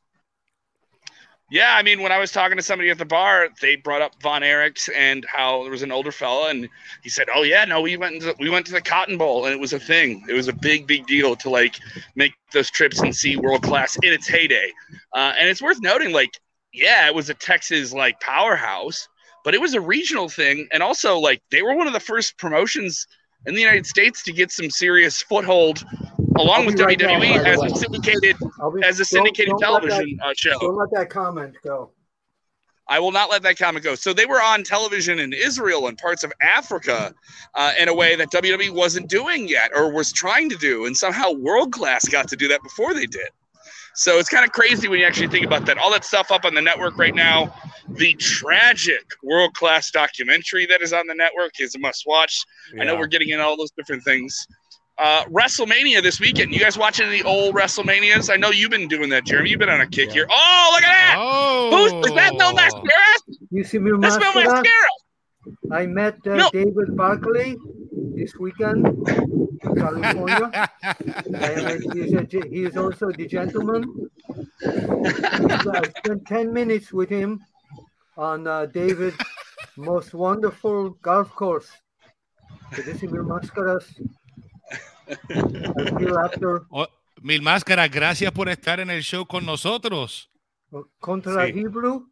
Yeah, 1.52 1.74
I 1.76 1.82
mean, 1.82 2.00
when 2.00 2.12
I 2.12 2.16
was 2.16 2.32
talking 2.32 2.56
to 2.56 2.62
somebody 2.62 2.88
at 2.88 2.96
the 2.96 3.04
bar, 3.04 3.50
they 3.60 3.76
brought 3.76 4.00
up 4.00 4.14
Von 4.22 4.40
Erichs 4.40 4.88
and 4.96 5.22
how 5.26 5.60
there 5.60 5.70
was 5.70 5.82
an 5.82 5.92
older 5.92 6.10
fella, 6.10 6.48
and 6.48 6.66
he 7.02 7.10
said, 7.10 7.28
"Oh 7.34 7.42
yeah, 7.42 7.66
no, 7.66 7.82
we 7.82 7.98
went 7.98 8.22
to, 8.22 8.34
we 8.38 8.48
went 8.48 8.64
to 8.66 8.72
the 8.72 8.80
Cotton 8.80 9.18
Bowl, 9.18 9.44
and 9.44 9.52
it 9.52 9.60
was 9.60 9.74
a 9.74 9.78
thing. 9.78 10.24
It 10.30 10.32
was 10.32 10.48
a 10.48 10.54
big, 10.54 10.86
big 10.86 11.06
deal 11.06 11.36
to 11.36 11.50
like 11.50 11.78
make 12.14 12.32
those 12.54 12.70
trips 12.70 13.02
and 13.02 13.14
see 13.14 13.36
world 13.36 13.62
class 13.62 13.98
in 14.02 14.14
its 14.14 14.26
heyday. 14.26 14.72
Uh, 15.14 15.34
and 15.38 15.46
it's 15.46 15.60
worth 15.60 15.82
noting, 15.82 16.10
like, 16.10 16.30
yeah, 16.72 17.06
it 17.06 17.14
was 17.14 17.28
a 17.28 17.34
Texas 17.34 17.92
like 17.92 18.18
powerhouse, 18.20 19.06
but 19.44 19.52
it 19.52 19.60
was 19.60 19.74
a 19.74 19.80
regional 19.80 20.30
thing, 20.30 20.66
and 20.72 20.82
also 20.82 21.18
like 21.18 21.42
they 21.50 21.60
were 21.60 21.74
one 21.74 21.86
of 21.86 21.92
the 21.92 22.00
first 22.00 22.38
promotions 22.38 23.06
in 23.44 23.54
the 23.54 23.60
United 23.60 23.84
States 23.84 24.22
to 24.22 24.32
get 24.32 24.50
some 24.50 24.70
serious 24.70 25.20
foothold, 25.20 25.84
along 26.38 26.66
with 26.66 26.78
right 26.80 26.98
WWE 26.98 27.44
as 27.46 27.62
a 27.62 27.76
syndicated 27.76 28.36
be- 28.38 28.82
as 28.84 28.96
a 28.96 28.98
don't- 28.98 29.06
syndicated 29.06 29.50
don't 29.50 29.60
that- 29.60 29.66
television 29.88 30.18
uh, 30.22 30.32
show. 30.36 30.58
Don't 30.60 30.76
let 30.76 30.90
that 30.92 31.10
comment 31.10 31.54
go. 31.64 31.90
I 32.88 32.98
will 32.98 33.12
not 33.12 33.30
let 33.30 33.42
that 33.42 33.56
comment 33.56 33.84
go. 33.84 33.94
So 33.94 34.12
they 34.12 34.26
were 34.26 34.42
on 34.42 34.64
television 34.64 35.20
in 35.20 35.32
Israel 35.32 35.86
and 35.86 35.96
parts 35.96 36.24
of 36.24 36.32
Africa 36.42 37.14
uh, 37.54 37.72
in 37.78 37.88
a 37.88 37.94
way 37.94 38.16
that 38.16 38.30
WWE 38.32 38.70
wasn't 38.70 39.08
doing 39.08 39.48
yet 39.48 39.70
or 39.74 39.92
was 39.92 40.12
trying 40.12 40.50
to 40.50 40.56
do. 40.56 40.86
And 40.86 40.96
somehow 40.96 41.30
World 41.30 41.72
Class 41.72 42.06
got 42.08 42.28
to 42.28 42.36
do 42.36 42.48
that 42.48 42.62
before 42.62 42.92
they 42.92 43.06
did. 43.06 43.28
So 43.94 44.18
it's 44.18 44.28
kind 44.28 44.44
of 44.44 44.52
crazy 44.52 44.88
when 44.88 44.98
you 44.98 45.06
actually 45.06 45.28
think 45.28 45.46
about 45.46 45.64
that. 45.66 45.78
All 45.78 45.90
that 45.92 46.04
stuff 46.04 46.30
up 46.32 46.44
on 46.44 46.54
the 46.54 46.62
network 46.62 46.98
right 46.98 47.14
now. 47.14 47.54
The 47.90 48.14
tragic 48.14 49.04
world 49.22 49.54
class 49.54 49.90
documentary 49.90 50.66
that 50.66 50.80
is 50.80 50.92
on 50.92 51.06
the 51.06 51.14
network 51.14 51.60
is 51.60 51.74
a 51.74 51.78
must 51.78 52.04
watch. 52.06 52.42
I 52.80 52.84
know 52.84 52.96
we're 52.96 53.06
getting 53.06 53.28
in 53.28 53.40
all 53.40 53.56
those 53.56 53.70
different 53.72 54.02
things. 54.02 54.46
Uh, 55.02 55.24
WrestleMania 55.24 56.00
this 56.00 56.20
weekend. 56.20 56.52
You 56.52 56.60
guys 56.60 56.78
watching 56.78 57.10
the 57.10 57.24
old 57.24 57.56
WrestleManias? 57.56 58.32
I 58.32 58.36
know 58.36 58.50
you've 58.50 58.70
been 58.70 58.86
doing 58.86 59.08
that, 59.10 59.24
Jeremy. 59.26 59.50
You've 59.50 59.58
been 59.58 59.68
on 59.68 59.80
a 59.80 59.86
kick 59.86 60.08
Yeah. 60.08 60.14
here. 60.14 60.26
Oh, 60.30 60.70
look 60.74 60.84
at 60.84 60.86
that! 60.86 61.16
Oh, 61.18 61.70
Who's 61.90 62.06
is 62.08 62.14
that? 62.14 62.38
Bill 62.38 62.52
Mascara? 62.54 63.40
You 63.50 63.64
see 63.64 63.80
me, 63.80 63.90
That's 64.00 64.16
Bill 64.18 64.32
Mascara? 64.32 64.62
Mascara. 64.62 65.82
I 65.82 65.86
met 65.86 66.14
uh, 66.24 66.36
No. 66.36 66.50
David 66.52 66.96
Barkley 66.96 67.56
this 68.14 68.36
weekend 68.36 68.86
in 68.86 69.74
California. 69.74 70.70
and 71.34 71.82
he 71.94 72.00
is, 72.00 72.12
a, 72.12 72.22
ge- 72.22 72.48
he 72.48 72.62
is 72.62 72.76
also 72.76 73.10
the 73.10 73.26
gentleman. 73.26 74.08
I 74.64 75.90
spent 75.98 76.26
10 76.28 76.52
minutes 76.52 76.92
with 76.92 77.08
him 77.08 77.40
on 78.16 78.46
uh, 78.46 78.66
David's 78.66 79.16
most 79.76 80.14
wonderful 80.14 80.90
golf 81.02 81.30
course. 81.34 81.70
Decimir 82.76 83.24
Máscaras. 83.24 83.84
Until 83.90 83.98
after 83.98 84.21
Oh, 86.70 86.86
Mil 87.22 87.40
Máscara, 87.42 87.88
gracias 87.90 88.32
por 88.32 88.48
estar 88.48 88.80
en 88.80 88.90
el 88.90 89.02
show 89.02 89.24
con 89.26 89.44
nosotros. 89.46 90.28
Contra 91.00 91.46
Sí. 91.46 91.52
Hebrew. 91.60 92.06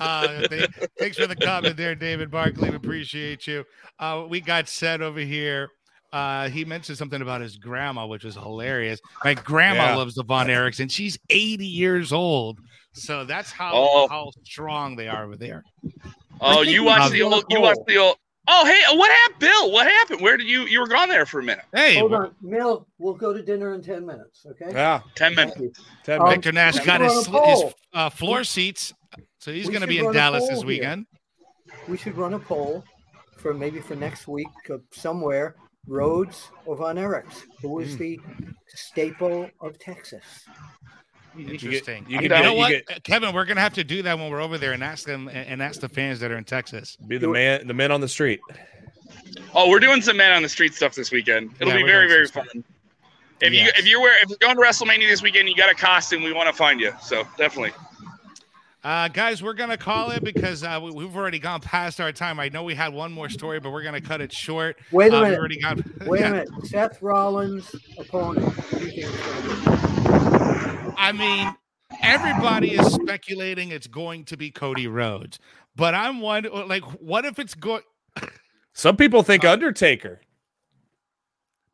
Uh, 0.00 0.46
th- 0.48 0.70
thanks 0.98 1.16
for 1.16 1.26
the 1.26 1.36
comment 1.36 1.76
there, 1.76 1.94
David 1.94 2.30
Barkley. 2.30 2.70
We 2.70 2.76
appreciate 2.76 3.46
you. 3.46 3.64
Uh, 3.98 4.24
we 4.28 4.40
got 4.40 4.68
Seth 4.68 5.00
over 5.00 5.20
here. 5.20 5.68
Uh, 6.12 6.48
he 6.50 6.64
mentioned 6.66 6.98
something 6.98 7.22
about 7.22 7.40
his 7.40 7.56
grandma, 7.56 8.06
which 8.06 8.24
was 8.24 8.34
hilarious. 8.34 9.00
My 9.24 9.32
grandma 9.34 9.84
Yeah. 9.90 9.96
loves 9.96 10.14
the 10.14 10.24
Von 10.24 10.48
Erichs, 10.48 10.80
and 10.80 10.92
she's 10.92 11.18
80 11.30 11.66
years 11.66 12.12
old. 12.12 12.58
So 12.94 13.24
that's 13.24 13.50
how 13.50 13.72
Oh. 13.74 14.06
how 14.08 14.30
strong 14.44 14.96
they 14.96 15.08
are 15.08 15.24
over 15.24 15.36
there. 15.36 15.62
Oh, 16.42 16.60
you 16.60 16.84
watch 16.84 17.10
the 17.10 17.22
one 17.22 17.32
old. 17.32 17.44
You 17.48 17.60
watch 17.62 17.78
the 17.86 17.96
old. 17.96 18.16
Oh, 18.48 18.64
hey, 18.66 18.96
what 18.96 19.10
happened, 19.10 19.38
Bill? 19.38 19.70
What 19.70 19.86
happened? 19.86 20.20
Where 20.20 20.36
did 20.36 20.48
you? 20.48 20.62
You 20.66 20.80
were 20.80 20.88
gone 20.88 21.08
there 21.08 21.24
for 21.26 21.38
a 21.40 21.42
minute. 21.44 21.64
Hey, 21.72 21.96
Hold 21.98 22.12
on, 22.14 22.34
Mill. 22.42 22.86
We'll 22.98 23.14
go 23.14 23.32
to 23.32 23.40
dinner 23.42 23.72
in 23.74 23.82
10 23.82 24.04
minutes, 24.04 24.44
okay? 24.50 24.72
Yeah, 24.72 25.00
Ten 25.14 25.34
minutes. 25.36 25.60
10 26.04 26.20
Um, 26.20 26.28
Victor 26.28 26.50
Nash 26.52 26.78
we 26.80 26.84
got 26.84 27.00
his, 27.00 27.26
his 27.26 27.74
uh, 27.92 28.10
floor 28.10 28.42
seats, 28.42 28.92
so 29.38 29.52
he's 29.52 29.68
going 29.68 29.82
to 29.82 29.86
be 29.86 29.98
in 29.98 30.10
Dallas 30.12 30.40
poll 30.40 30.48
this 30.48 30.58
here. 30.58 30.66
weekend. 30.66 31.06
we 31.88 31.96
should 31.96 32.16
run 32.16 32.34
a 32.34 32.38
poll 32.40 32.82
for 33.38 33.54
maybe 33.54 33.78
for 33.80 33.94
next 33.94 34.26
week 34.26 34.48
uh, 34.70 34.78
somewhere 34.92 35.54
Rhodes 35.86 36.50
or 36.66 36.76
Von 36.76 36.96
Erichs, 36.96 37.42
who 37.60 37.78
is 37.78 37.94
Mm. 37.96 37.98
the 37.98 38.20
staple 38.66 39.48
of 39.60 39.78
Texas. 39.78 40.24
You 41.36 41.44
get- 41.44 41.52
Interesting. 41.62 42.04
you 42.08 42.20
You, 42.20 42.28
know 42.28 42.52
you 42.52 42.56
what, 42.56 42.70
get- 42.86 43.04
Kevin? 43.04 43.34
We're 43.34 43.44
gonna 43.44 43.60
have 43.60 43.74
to 43.74 43.84
do 43.84 44.02
that 44.02 44.18
when 44.18 44.30
we're 44.30 44.40
over 44.42 44.58
there 44.58 44.72
and 44.72 44.82
ask 44.84 45.04
them 45.06 45.28
and 45.28 45.46
and 45.48 45.62
ask 45.62 45.80
the 45.80 45.88
fans 45.88 46.20
that 46.20 46.30
are 46.30 46.36
in 46.38 46.44
Texas. 46.44 46.96
be 47.06 47.16
the 47.18 47.28
man, 47.28 47.66
the 47.66 47.74
man 47.74 47.90
on 47.90 48.00
the 48.00 48.08
street. 48.08 48.40
Oh, 49.54 49.68
we're 49.70 49.80
doing 49.80 50.02
some 50.02 50.16
man 50.16 50.32
on 50.32 50.42
the 50.42 50.48
street 50.48 50.74
stuff 50.74 50.94
this 50.94 51.10
weekend. 51.10 51.50
It'll 51.60 51.72
Yeah, 51.72 51.78
be 51.78 51.84
very, 51.84 52.06
very 52.08 52.26
some 52.28 52.44
fun. 52.44 52.64
If 53.40 53.52
Yes. 53.52 53.66
you 53.66 53.72
if 53.82 53.86
you're 53.88 54.00
where 54.00 54.14
if 54.22 54.28
you're 54.28 54.38
going 54.40 54.56
to 54.56 54.62
WrestleMania 54.62 55.08
this 55.08 55.22
weekend, 55.22 55.48
you 55.48 55.56
got 55.56 55.70
a 55.70 55.74
costume. 55.74 56.22
We 56.22 56.32
want 56.32 56.48
to 56.48 56.52
find 56.54 56.80
you. 56.80 56.92
So 57.00 57.24
definitely. 57.38 57.72
Uh, 58.84 59.06
guys, 59.08 59.42
we're 59.42 59.52
gonna 59.54 59.76
call 59.76 60.10
it 60.10 60.24
because 60.24 60.64
uh, 60.64 60.80
we, 60.82 60.90
we've 60.90 61.16
already 61.16 61.38
gone 61.38 61.60
past 61.60 62.00
our 62.00 62.10
time. 62.12 62.40
I 62.40 62.48
know 62.48 62.64
we 62.64 62.74
had 62.74 62.92
one 62.92 63.12
more 63.12 63.28
story, 63.28 63.60
but 63.60 63.70
we're 63.70 63.82
gonna 63.84 64.00
cut 64.00 64.20
it 64.20 64.32
short. 64.32 64.76
Wait 64.90 65.12
a 65.12 65.16
Uh, 65.18 65.22
minute. 65.22 65.38
already 65.38 65.58
gone. 65.60 65.84
Wait 66.06 66.20
Yeah. 66.20 66.26
a 66.26 66.30
minute. 66.32 66.48
Seth 66.64 67.00
Rollins' 67.00 67.74
opponent. 67.96 68.52
who 68.54 68.78
do 68.80 68.84
you 68.86 69.06
think 69.08 69.08
is 69.08 69.64
gonna 69.64 70.88
be? 70.88 70.91
I 71.02 71.10
mean, 71.10 71.52
everybody 72.00 72.74
is 72.74 72.92
speculating 72.94 73.70
it's 73.72 73.88
going 73.88 74.24
to 74.26 74.36
be 74.36 74.52
Cody 74.52 74.86
Rhodes, 74.86 75.40
but 75.74 75.94
I'm 75.94 76.20
wondering, 76.20 76.54
uh, 76.54 76.66
like, 76.66 76.84
what 77.00 77.24
if 77.24 77.40
it's 77.40 77.54
going? 77.54 77.82
Some 78.72 78.96
people 78.96 79.24
think 79.24 79.44
uh, 79.44 79.50
Undertaker. 79.50 80.20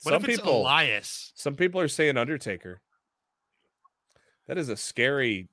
What 0.02 0.12
Some 0.12 0.22
if 0.22 0.28
it's 0.30 0.38
people, 0.38 0.62
Elias? 0.62 1.32
some 1.34 1.56
people 1.56 1.78
are 1.78 1.88
saying 1.88 2.16
Undertaker. 2.16 2.80
That 4.46 4.56
is 4.56 4.70
a 4.70 4.76
scary. 4.76 5.48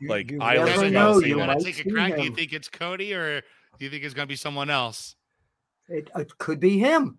You- 0.00 0.08
Like, 0.08 0.30
you 0.30 0.40
Island 0.40 0.66
never 0.66 0.78
Kevin, 0.82 0.92
know. 0.92 1.18
You 1.18 1.26
you 1.26 1.38
want 1.38 1.58
to 1.58 1.64
take 1.64 1.80
a 1.80 1.82
see 1.82 1.90
crack? 1.90 2.14
Do 2.14 2.22
you 2.22 2.30
think 2.34 2.52
it's 2.52 2.68
Cody 2.68 3.12
or 3.12 3.40
do 3.40 3.84
you 3.84 3.90
think 3.90 4.04
it's 4.04 4.14
going 4.14 4.26
to 4.28 4.32
be 4.32 4.36
someone 4.36 4.70
else? 4.70 5.16
It, 5.88 6.10
it 6.14 6.38
could 6.38 6.60
be 6.60 6.78
him. 6.78 7.18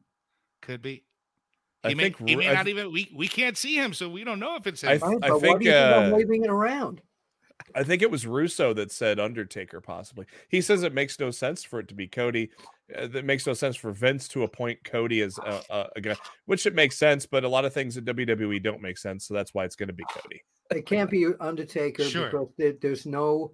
Could 0.61 0.81
be. 0.81 1.03
I 1.83 1.89
He 1.89 1.95
may, 1.95 2.03
think 2.03 2.27
he 2.29 2.35
may 2.35 2.49
I 2.49 2.53
not 2.53 2.67
even. 2.67 2.91
We, 2.91 3.11
we 3.15 3.27
can't 3.27 3.57
see 3.57 3.75
him, 3.75 3.93
so 3.93 4.09
we 4.09 4.23
don't 4.23 4.39
know 4.39 4.55
if 4.55 4.65
it's 4.67 4.81
him. 4.81 4.89
I 4.89 4.91
th- 4.97 5.03
Right? 5.03 5.17
I 5.23 5.29
but 5.29 5.39
think, 5.41 5.53
what 5.53 5.59
do 5.61 5.65
you 5.65 5.71
think 5.71 5.85
I'm 5.95 6.13
uh, 6.13 6.15
waving 6.15 6.43
it 6.43 6.49
around? 6.49 7.01
I 7.75 7.83
think 7.83 8.01
it 8.01 8.09
was 8.11 8.25
Russo 8.25 8.73
that 8.73 8.91
said 8.91 9.19
Undertaker 9.19 9.81
possibly. 9.81 10.25
He 10.49 10.61
says 10.61 10.83
it 10.83 10.93
makes 10.93 11.19
no 11.19 11.31
sense 11.31 11.63
for 11.63 11.79
it 11.79 11.87
to 11.89 11.95
be 11.95 12.07
Cody. 12.07 12.49
Uh, 12.95 13.07
that 13.07 13.25
makes 13.25 13.45
no 13.45 13.53
sense 13.53 13.75
for 13.75 13.91
Vince 13.91 14.27
to 14.29 14.43
appoint 14.43 14.83
Cody 14.83 15.21
as 15.21 15.37
a, 15.39 15.61
a, 15.69 15.89
a 15.97 16.01
guy, 16.01 16.15
which 16.45 16.65
it 16.65 16.75
makes 16.75 16.97
sense, 16.97 17.25
but 17.25 17.43
a 17.43 17.49
lot 17.49 17.65
of 17.65 17.73
things 17.73 17.97
in 17.97 18.05
WWE 18.05 18.61
don't 18.63 18.81
make 18.81 18.97
sense, 18.97 19.25
so 19.27 19.33
that's 19.33 19.53
why 19.53 19.65
it's 19.65 19.75
going 19.75 19.87
to 19.87 19.93
be 19.93 20.05
Cody. 20.09 20.41
It 20.71 20.85
can't 20.85 21.09
be 21.09 21.27
Undertaker 21.39 22.03
Sure. 22.03 22.25
because 22.29 22.47
there, 22.57 22.73
there's 22.81 23.05
no 23.05 23.53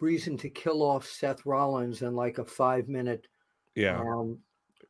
reason 0.00 0.36
to 0.38 0.50
kill 0.50 0.82
off 0.82 1.06
Seth 1.06 1.44
Rollins 1.46 2.02
in 2.02 2.14
like 2.14 2.38
a 2.38 2.44
five 2.44 2.88
minute. 2.88 3.26
Yeah, 3.74 4.00
Um, 4.00 4.38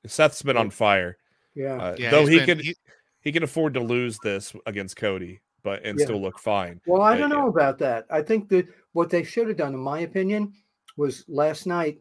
Seth's 0.06 0.42
been 0.42 0.56
on 0.56 0.70
fire. 0.70 1.16
Yeah. 1.54 1.74
Uh, 1.76 1.96
yeah, 1.98 2.10
though 2.10 2.26
he 2.26 2.36
been- 2.38 2.46
could 2.46 2.60
he- 2.60 2.76
he 3.20 3.30
can 3.32 3.42
afford 3.42 3.74
to 3.74 3.80
lose 3.80 4.18
this 4.22 4.52
against 4.66 4.96
Cody, 4.96 5.40
but 5.62 5.84
and 5.84 5.98
Yeah. 5.98 6.04
still 6.06 6.20
look 6.20 6.38
fine. 6.38 6.80
Well, 6.86 7.02
I 7.02 7.14
Uh, 7.14 7.18
don't 7.18 7.30
yeah. 7.30 7.36
know 7.36 7.48
about 7.48 7.78
that. 7.78 8.06
I 8.10 8.20
think 8.22 8.48
that 8.48 8.66
what 8.92 9.10
they 9.10 9.22
should 9.22 9.48
have 9.48 9.56
done, 9.56 9.74
in 9.74 9.80
my 9.80 10.00
opinion, 10.00 10.52
was 10.96 11.24
last 11.28 11.66
night 11.66 11.98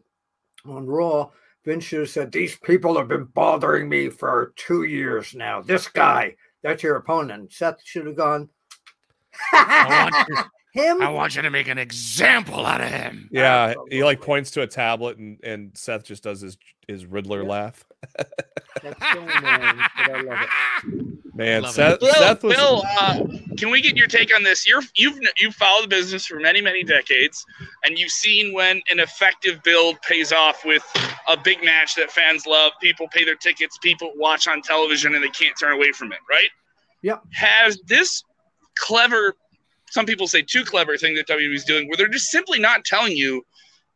on 0.64 0.86
Raw. 0.86 1.30
Vince 1.64 1.84
should 1.84 2.00
have 2.00 2.10
said, 2.10 2.32
"These 2.32 2.58
people 2.58 2.96
have 2.98 3.06
been 3.06 3.24
bothering 3.24 3.88
me 3.88 4.08
for 4.08 4.52
two 4.56 4.82
years 4.82 5.32
now. 5.34 5.62
This 5.62 5.86
guy, 5.86 6.34
that's 6.62 6.82
your 6.82 6.96
opponent." 6.96 7.52
Seth 7.52 7.76
should 7.84 8.06
have 8.06 8.16
gone. 8.16 8.48
I 9.52 10.10
want, 10.12 10.28
you, 10.28 10.36
Him? 10.74 11.02
I 11.02 11.10
want 11.10 11.36
you 11.36 11.42
to 11.42 11.50
make 11.50 11.68
an 11.68 11.76
example 11.78 12.64
out 12.66 12.80
of 12.80 12.88
him. 12.88 13.28
Yeah, 13.30 13.74
he 13.90 14.02
like 14.02 14.20
points 14.22 14.50
to 14.52 14.62
a 14.62 14.66
tablet 14.66 15.18
and 15.18 15.38
and 15.44 15.76
Seth 15.76 16.04
just 16.04 16.22
does 16.22 16.40
his 16.40 16.56
his 16.92 17.06
Riddler 17.06 17.42
Yeah. 17.42 17.48
laugh. 17.48 17.84
That's 18.82 18.98
so 19.12 19.20
annoying, 19.20 19.78
but 19.96 20.10
I 20.10 20.20
love 20.22 20.38
it. 20.42 21.08
Man, 21.34 21.62
Love 21.62 21.70
it. 21.70 21.74
Seth, 21.74 22.00
Bill, 22.00 22.12
Seth 22.12 22.42
was 22.44 22.54
Bill, 22.56 22.82
uh, 23.00 23.20
can 23.56 23.70
we 23.70 23.80
get 23.80 23.96
your 23.96 24.06
take 24.06 24.34
on 24.36 24.42
this? 24.42 24.68
You're 24.68 24.82
you've 24.94 25.18
you've 25.40 25.54
followed 25.54 25.84
the 25.84 25.88
business 25.88 26.26
for 26.26 26.38
many 26.38 26.60
many 26.60 26.82
decades, 26.84 27.44
and 27.84 27.98
you've 27.98 28.10
seen 28.10 28.52
when 28.52 28.82
an 28.90 29.00
effective 29.00 29.62
build 29.62 30.00
pays 30.02 30.30
off 30.32 30.64
with 30.64 30.84
a 31.28 31.36
big 31.36 31.64
match 31.64 31.94
that 31.94 32.10
fans 32.10 32.46
love. 32.46 32.72
People 32.82 33.08
pay 33.12 33.24
their 33.24 33.36
tickets, 33.36 33.78
people 33.78 34.12
watch 34.16 34.46
on 34.46 34.60
television, 34.62 35.14
and 35.14 35.24
they 35.24 35.30
can't 35.30 35.58
turn 35.58 35.72
away 35.72 35.92
from 35.92 36.12
it. 36.12 36.18
Right? 36.28 36.48
Yep. 37.02 37.22
Has 37.32 37.80
this 37.86 38.22
clever, 38.76 39.34
some 39.90 40.04
people 40.06 40.26
say 40.26 40.42
too 40.42 40.64
clever 40.64 40.96
thing 40.98 41.14
that 41.14 41.26
WWE 41.28 41.54
is 41.54 41.64
doing, 41.64 41.88
where 41.88 41.96
they're 41.96 42.08
just 42.08 42.30
simply 42.30 42.58
not 42.58 42.84
telling 42.84 43.16
you 43.16 43.42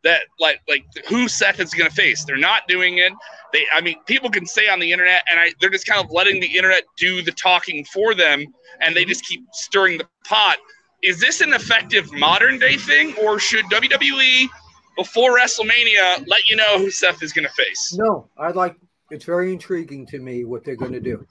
that 0.07 0.21
like 0.39 0.61
like 0.69 0.85
who 1.09 1.27
Seth 1.27 1.59
is 1.59 1.73
going 1.73 1.89
to 1.89 1.95
face. 1.95 2.23
They're 2.23 2.37
not 2.37 2.67
doing 2.67 2.97
it. 2.97 3.11
They, 3.51 3.65
I 3.73 3.81
mean, 3.81 3.97
people 4.05 4.29
can 4.29 4.45
say 4.45 4.69
on 4.69 4.79
the 4.79 4.91
internet, 4.91 5.21
and 5.29 5.39
I, 5.39 5.51
they're 5.59 5.69
just 5.69 5.85
kind 5.85 6.03
of 6.03 6.09
letting 6.11 6.39
the 6.39 6.47
internet 6.47 6.83
do 6.97 7.21
the 7.21 7.31
talking 7.31 7.83
for 7.85 8.15
them, 8.15 8.45
and 8.81 8.95
they 8.95 9.03
mhm. 9.03 9.09
just 9.09 9.25
keep 9.25 9.41
stirring 9.51 9.97
the 9.97 10.07
pot. 10.25 10.57
Is 11.03 11.19
this 11.19 11.41
an 11.41 11.53
effective 11.53 12.11
modern 12.13 12.57
day 12.57 12.77
thing, 12.77 13.15
or 13.21 13.37
should 13.37 13.65
WWE 13.65 14.47
before 14.95 15.37
WrestleMania 15.37 16.25
let 16.25 16.49
you 16.49 16.55
know 16.55 16.79
who 16.79 16.89
Seth 16.89 17.21
is 17.21 17.33
going 17.33 17.47
to 17.47 17.53
face? 17.53 17.93
No, 17.97 18.29
I 18.37 18.51
like. 18.51 18.77
It's 19.11 19.25
very 19.25 19.51
intriguing 19.51 20.05
to 20.07 20.19
me 20.19 20.45
what 20.45 20.63
they're 20.63 20.75
going 20.75 20.93
to 20.93 21.01
do. 21.01 21.25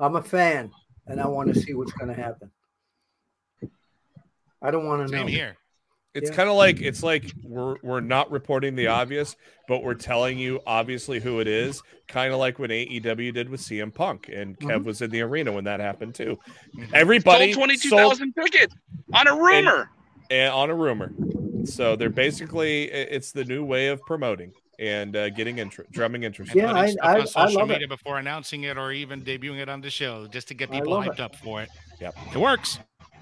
I'm 0.00 0.16
a 0.16 0.22
fan, 0.22 0.70
and 1.06 1.20
I 1.20 1.26
want 1.26 1.52
to 1.52 1.60
see 1.60 1.74
what's 1.74 1.92
going 1.92 2.14
to 2.14 2.20
happen. 2.20 2.50
I 4.62 4.70
don't 4.70 4.86
want 4.86 5.06
to 5.06 5.12
know. 5.12 5.20
Same 5.20 5.28
here. 5.28 5.56
It's 6.14 6.30
Yeah. 6.30 6.36
kind 6.36 6.48
of 6.48 6.56
like 6.56 6.80
it's 6.80 7.02
like 7.02 7.32
we're 7.42 7.76
we're 7.82 8.00
not 8.00 8.30
reporting 8.30 8.74
the 8.74 8.86
obvious, 8.88 9.36
but 9.68 9.82
we're 9.82 9.94
telling 9.94 10.38
you 10.38 10.60
obviously 10.66 11.20
who 11.20 11.40
it 11.40 11.46
is. 11.46 11.82
Kind 12.08 12.32
of 12.32 12.38
like 12.38 12.58
when 12.58 12.70
AEW 12.70 13.32
did 13.32 13.48
with 13.50 13.60
CM 13.60 13.92
Punk, 13.94 14.30
and 14.32 14.58
Kev 14.58 14.80
Mhm. 14.80 14.84
was 14.84 15.02
in 15.02 15.10
the 15.10 15.20
arena 15.22 15.52
when 15.52 15.64
that 15.64 15.80
happened 15.80 16.14
too. 16.14 16.38
Mhm. 16.76 16.92
Everybody 16.94 17.52
Sold 17.52 17.56
twenty 17.62 17.76
two 17.76 17.88
sold- 17.90 18.00
thousand 18.12 18.32
tickets 18.34 18.74
on 19.12 19.26
a 19.28 19.34
rumor. 19.36 19.90
and 20.30 20.52
on 20.52 20.70
a 20.70 20.74
rumor. 20.74 21.12
So 21.64 21.96
they're 21.96 22.08
basically 22.10 22.84
it's 22.90 23.32
the 23.32 23.44
new 23.44 23.64
way 23.64 23.88
of 23.88 24.00
promoting 24.02 24.52
and 24.78 25.16
uh, 25.16 25.28
getting 25.30 25.58
interest, 25.58 25.90
drumming 25.90 26.22
interest. 26.22 26.52
And 26.52 26.60
Yeah, 26.62 26.72
I- 26.72 26.90
stuff 26.90 27.04
I- 27.04 27.14
on 27.14 27.20
I 27.20 27.24
social 27.24 27.60
love 27.60 27.70
it. 27.70 27.72
media 27.74 27.88
before 27.88 28.18
announcing 28.18 28.62
it 28.64 28.78
or 28.78 28.92
even 28.92 29.22
debuting 29.22 29.58
it 29.58 29.68
on 29.68 29.80
the 29.80 29.90
show 29.90 30.26
just 30.28 30.48
to 30.48 30.54
get 30.54 30.70
people 30.70 30.92
hyped 30.94 31.14
it. 31.14 31.20
up 31.20 31.36
for 31.36 31.60
it. 31.62 31.68
Yep. 32.00 32.14
It 32.34 32.38
works. 32.38 32.78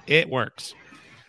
It 0.06 0.28
works. 0.28 0.74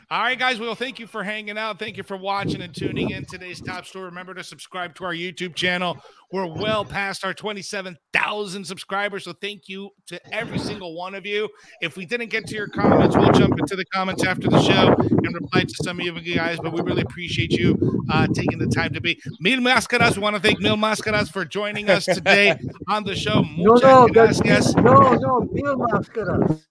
All 0.10 0.22
right, 0.22 0.40
guys. 0.40 0.58
Well, 0.58 0.74
thank 0.74 1.00
you 1.00 1.08
for 1.08 1.22
hanging 1.22 1.58
out. 1.58 1.80
Thank 1.80 1.98
you 1.98 2.04
for 2.04 2.16
watching 2.16 2.62
and 2.62 2.74
tuning 2.74 3.10
in 3.10 3.26
today's 3.26 3.60
top 3.60 3.86
story. 3.86 4.06
Remember 4.06 4.34
to 4.36 4.42
subscribe 4.44 4.96
to 4.96 5.04
our 5.04 5.14
YouTube 5.14 5.54
channel. 5.54 5.98
We're 6.32 6.46
well 6.46 6.86
past 6.86 7.26
our 7.26 7.34
27,000 7.34 8.64
subscribers. 8.66 9.26
So 9.26 9.34
thank 9.34 9.68
you 9.68 9.90
to 10.08 10.34
every 10.34 10.60
single 10.60 10.96
one 10.96 11.14
of 11.14 11.26
you. 11.26 11.50
If 11.82 11.98
we 11.98 12.06
didn't 12.06 12.30
get 12.30 12.48
to 12.48 12.56
your 12.56 12.70
comments, 12.70 13.18
we'll 13.18 13.34
jump 13.34 13.60
into 13.60 13.76
the 13.76 13.84
comments 13.84 14.24
after 14.24 14.48
the 14.48 14.62
show 14.62 14.94
and 14.98 15.34
reply 15.36 15.64
to 15.64 15.74
some 15.84 16.00
of 16.00 16.06
you 16.26 16.36
guys. 16.36 16.58
But 16.64 16.72
we 16.72 16.82
really 16.84 17.02
appreciate 17.02 17.52
you 17.52 17.78
uh, 18.10 18.28
taking 18.28 18.60
the 18.60 18.68
time 18.68 18.94
to 18.94 19.02
be. 19.02 19.20
Mil 19.42 19.60
Máscaras, 19.60 20.16
we 20.16 20.22
want 20.24 20.38
to 20.38 20.42
thank 20.42 20.62
Mil 20.62 20.78
Máscaras 20.78 21.30
for 21.30 21.44
joining 21.44 21.90
us 21.90 22.06
today 22.06 22.58
on 22.88 23.04
the 23.04 23.14
show. 23.16 23.44
No, 23.58 23.74
Muchas 23.74 23.82
no, 23.84 24.08
that's- 24.08 24.40
gracias. 24.42 24.76
no, 24.78 25.14
no, 25.16 25.42
Bill 25.54 25.76
Máscaras. 25.76 26.64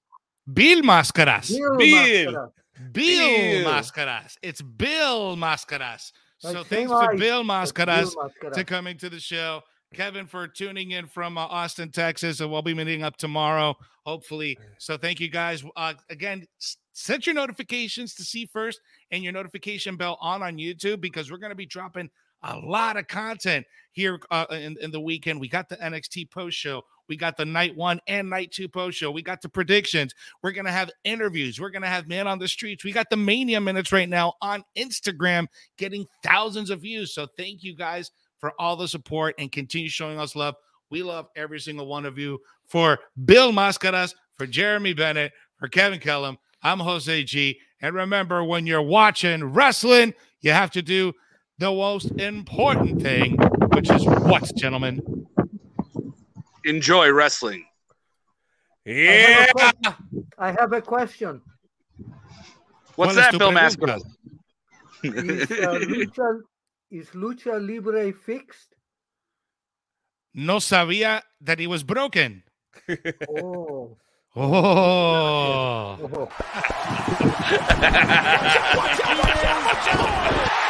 Bill 0.51 0.80
Máscaras. 0.82 1.49
Bill, 1.51 1.76
Bill. 1.76 2.32
Máscaras. 2.32 2.51
Bill 2.93 3.62
Bill. 3.62 3.70
Mascaras. 3.72 4.37
It's 4.43 4.61
Bill 4.62 5.37
Mascaras. 5.37 6.12
So 6.39 6.62
thanks 6.64 6.91
to 6.93 7.14
Bill 7.16 7.43
Mascaras 7.45 8.14
Bill 8.14 8.14
Máscaras. 8.14 8.53
to 8.55 8.64
coming 8.64 8.99
to 8.99 9.09
the 9.11 9.20
show. 9.20 9.62
Kevin 9.95 10.27
for 10.27 10.47
tuning 10.49 10.91
in 10.91 11.07
from 11.07 11.39
uh, 11.39 11.43
Austin, 11.43 11.91
Texas, 11.91 12.41
and 12.41 12.51
we'll 12.51 12.61
be 12.61 12.74
meeting 12.74 13.03
up 13.03 13.16
tomorrow, 13.16 13.74
hopefully. 14.05 14.59
So 14.79 14.99
thank 14.99 15.20
you 15.20 15.31
guys. 15.31 15.64
Uh, 15.77 15.95
again, 16.11 16.47
s- 16.61 16.77
set 16.93 17.24
your 17.24 17.35
notifications 17.35 18.14
to 18.16 18.24
see 18.24 18.47
first 18.47 18.81
and 19.12 19.22
your 19.22 19.33
notification 19.33 19.97
bell 19.97 20.18
on 20.20 20.43
on 20.43 20.57
YouTube 20.59 21.01
because 21.01 21.31
we're 21.31 21.39
going 21.39 21.51
to 21.53 21.57
be 21.57 21.66
dropping 21.66 22.11
a 22.47 22.59
lot 22.59 22.97
of 22.97 23.09
content 23.09 23.67
here 23.93 24.21
uh, 24.31 24.47
in, 24.51 24.77
in 24.81 24.91
the 24.91 25.01
weekend. 25.01 25.41
We 25.41 25.49
got 25.49 25.69
the 25.69 25.77
NXT 25.77 26.31
post 26.31 26.57
show. 26.57 26.83
We 27.09 27.17
got 27.17 27.37
the 27.37 27.45
night 27.45 27.77
one 27.77 28.01
and 28.09 28.29
night 28.29 28.53
two 28.53 28.69
post 28.69 28.99
show. 28.99 29.11
We 29.11 29.23
got 29.23 29.41
the 29.41 29.49
predictions. 29.49 30.15
We're 30.43 30.53
going 30.53 30.67
to 30.67 30.73
have 30.73 30.91
interviews. 31.05 31.61
We're 31.61 31.71
going 31.71 31.83
to 31.83 31.89
have 31.89 32.09
man 32.09 32.27
on 32.27 32.39
the 32.39 32.49
streets. 32.49 32.85
We 32.85 32.93
got 32.93 33.11
the 33.11 33.17
mania 33.17 33.61
minutes 33.61 33.93
right 33.93 34.09
now 34.09 34.35
on 34.43 34.65
Instagram 34.77 35.47
getting 35.77 36.07
thousands 36.23 36.71
of 36.71 36.81
views. 36.81 37.15
So 37.15 37.27
thank 37.37 37.63
you 37.63 37.75
guys 37.75 38.11
for 38.39 38.53
all 38.59 38.77
the 38.77 38.89
support 38.89 39.35
and 39.39 39.51
continue 39.51 39.89
showing 39.89 40.19
us 40.19 40.37
love. 40.37 40.57
We 40.91 41.03
love 41.03 41.29
every 41.37 41.61
single 41.61 41.87
one 41.87 42.07
of 42.07 42.19
you. 42.19 42.39
For 42.67 42.99
Bill 43.25 43.53
Mascaras, 43.53 44.15
for 44.35 44.47
Jeremy 44.47 44.93
Bennett, 44.93 45.33
for 45.57 45.69
Kevin 45.69 46.01
Kellam, 46.01 46.37
I'm 46.63 46.81
Jose 46.81 47.25
G. 47.25 47.59
And 47.81 47.95
remember, 47.95 48.43
when 48.43 48.67
you're 48.67 48.83
watching 48.83 49.45
wrestling, 49.45 50.15
you 50.41 50.53
have 50.53 50.71
to 50.73 50.83
do 50.83 51.13
the 51.59 51.71
most 51.71 52.11
important 52.19 53.01
thing, 53.03 53.37
which 53.73 53.91
is 53.91 54.05
what, 54.05 54.55
gentlemen? 54.57 55.27
Enjoy 56.65 57.11
wrestling. 57.13 57.65
Yeah. 58.85 59.47
I 60.39 60.53
have 60.53 60.73
a 60.73 60.83
question. 60.83 61.41
What's 62.95 63.15
¿Cuál 63.15 63.17
es 63.17 63.17
that, 63.17 63.31
tu 63.33 63.39
Bill 63.39 63.53
pregunta? 63.53 63.63
Mascaras? 63.63 64.03
Is, 65.03 65.51
uh, 65.51 65.79
lucha, 65.81 66.41
is 66.91 67.11
Lucha 67.11 67.59
Libre 67.61 68.13
fixed? 68.13 68.75
No 70.35 70.59
sabía 70.59 71.23
that 71.41 71.59
he 71.59 71.67
was 71.67 71.83
broken. 71.83 72.43
Oh. 73.29 73.97
Oh. 74.35 75.99
oh. 76.13 76.29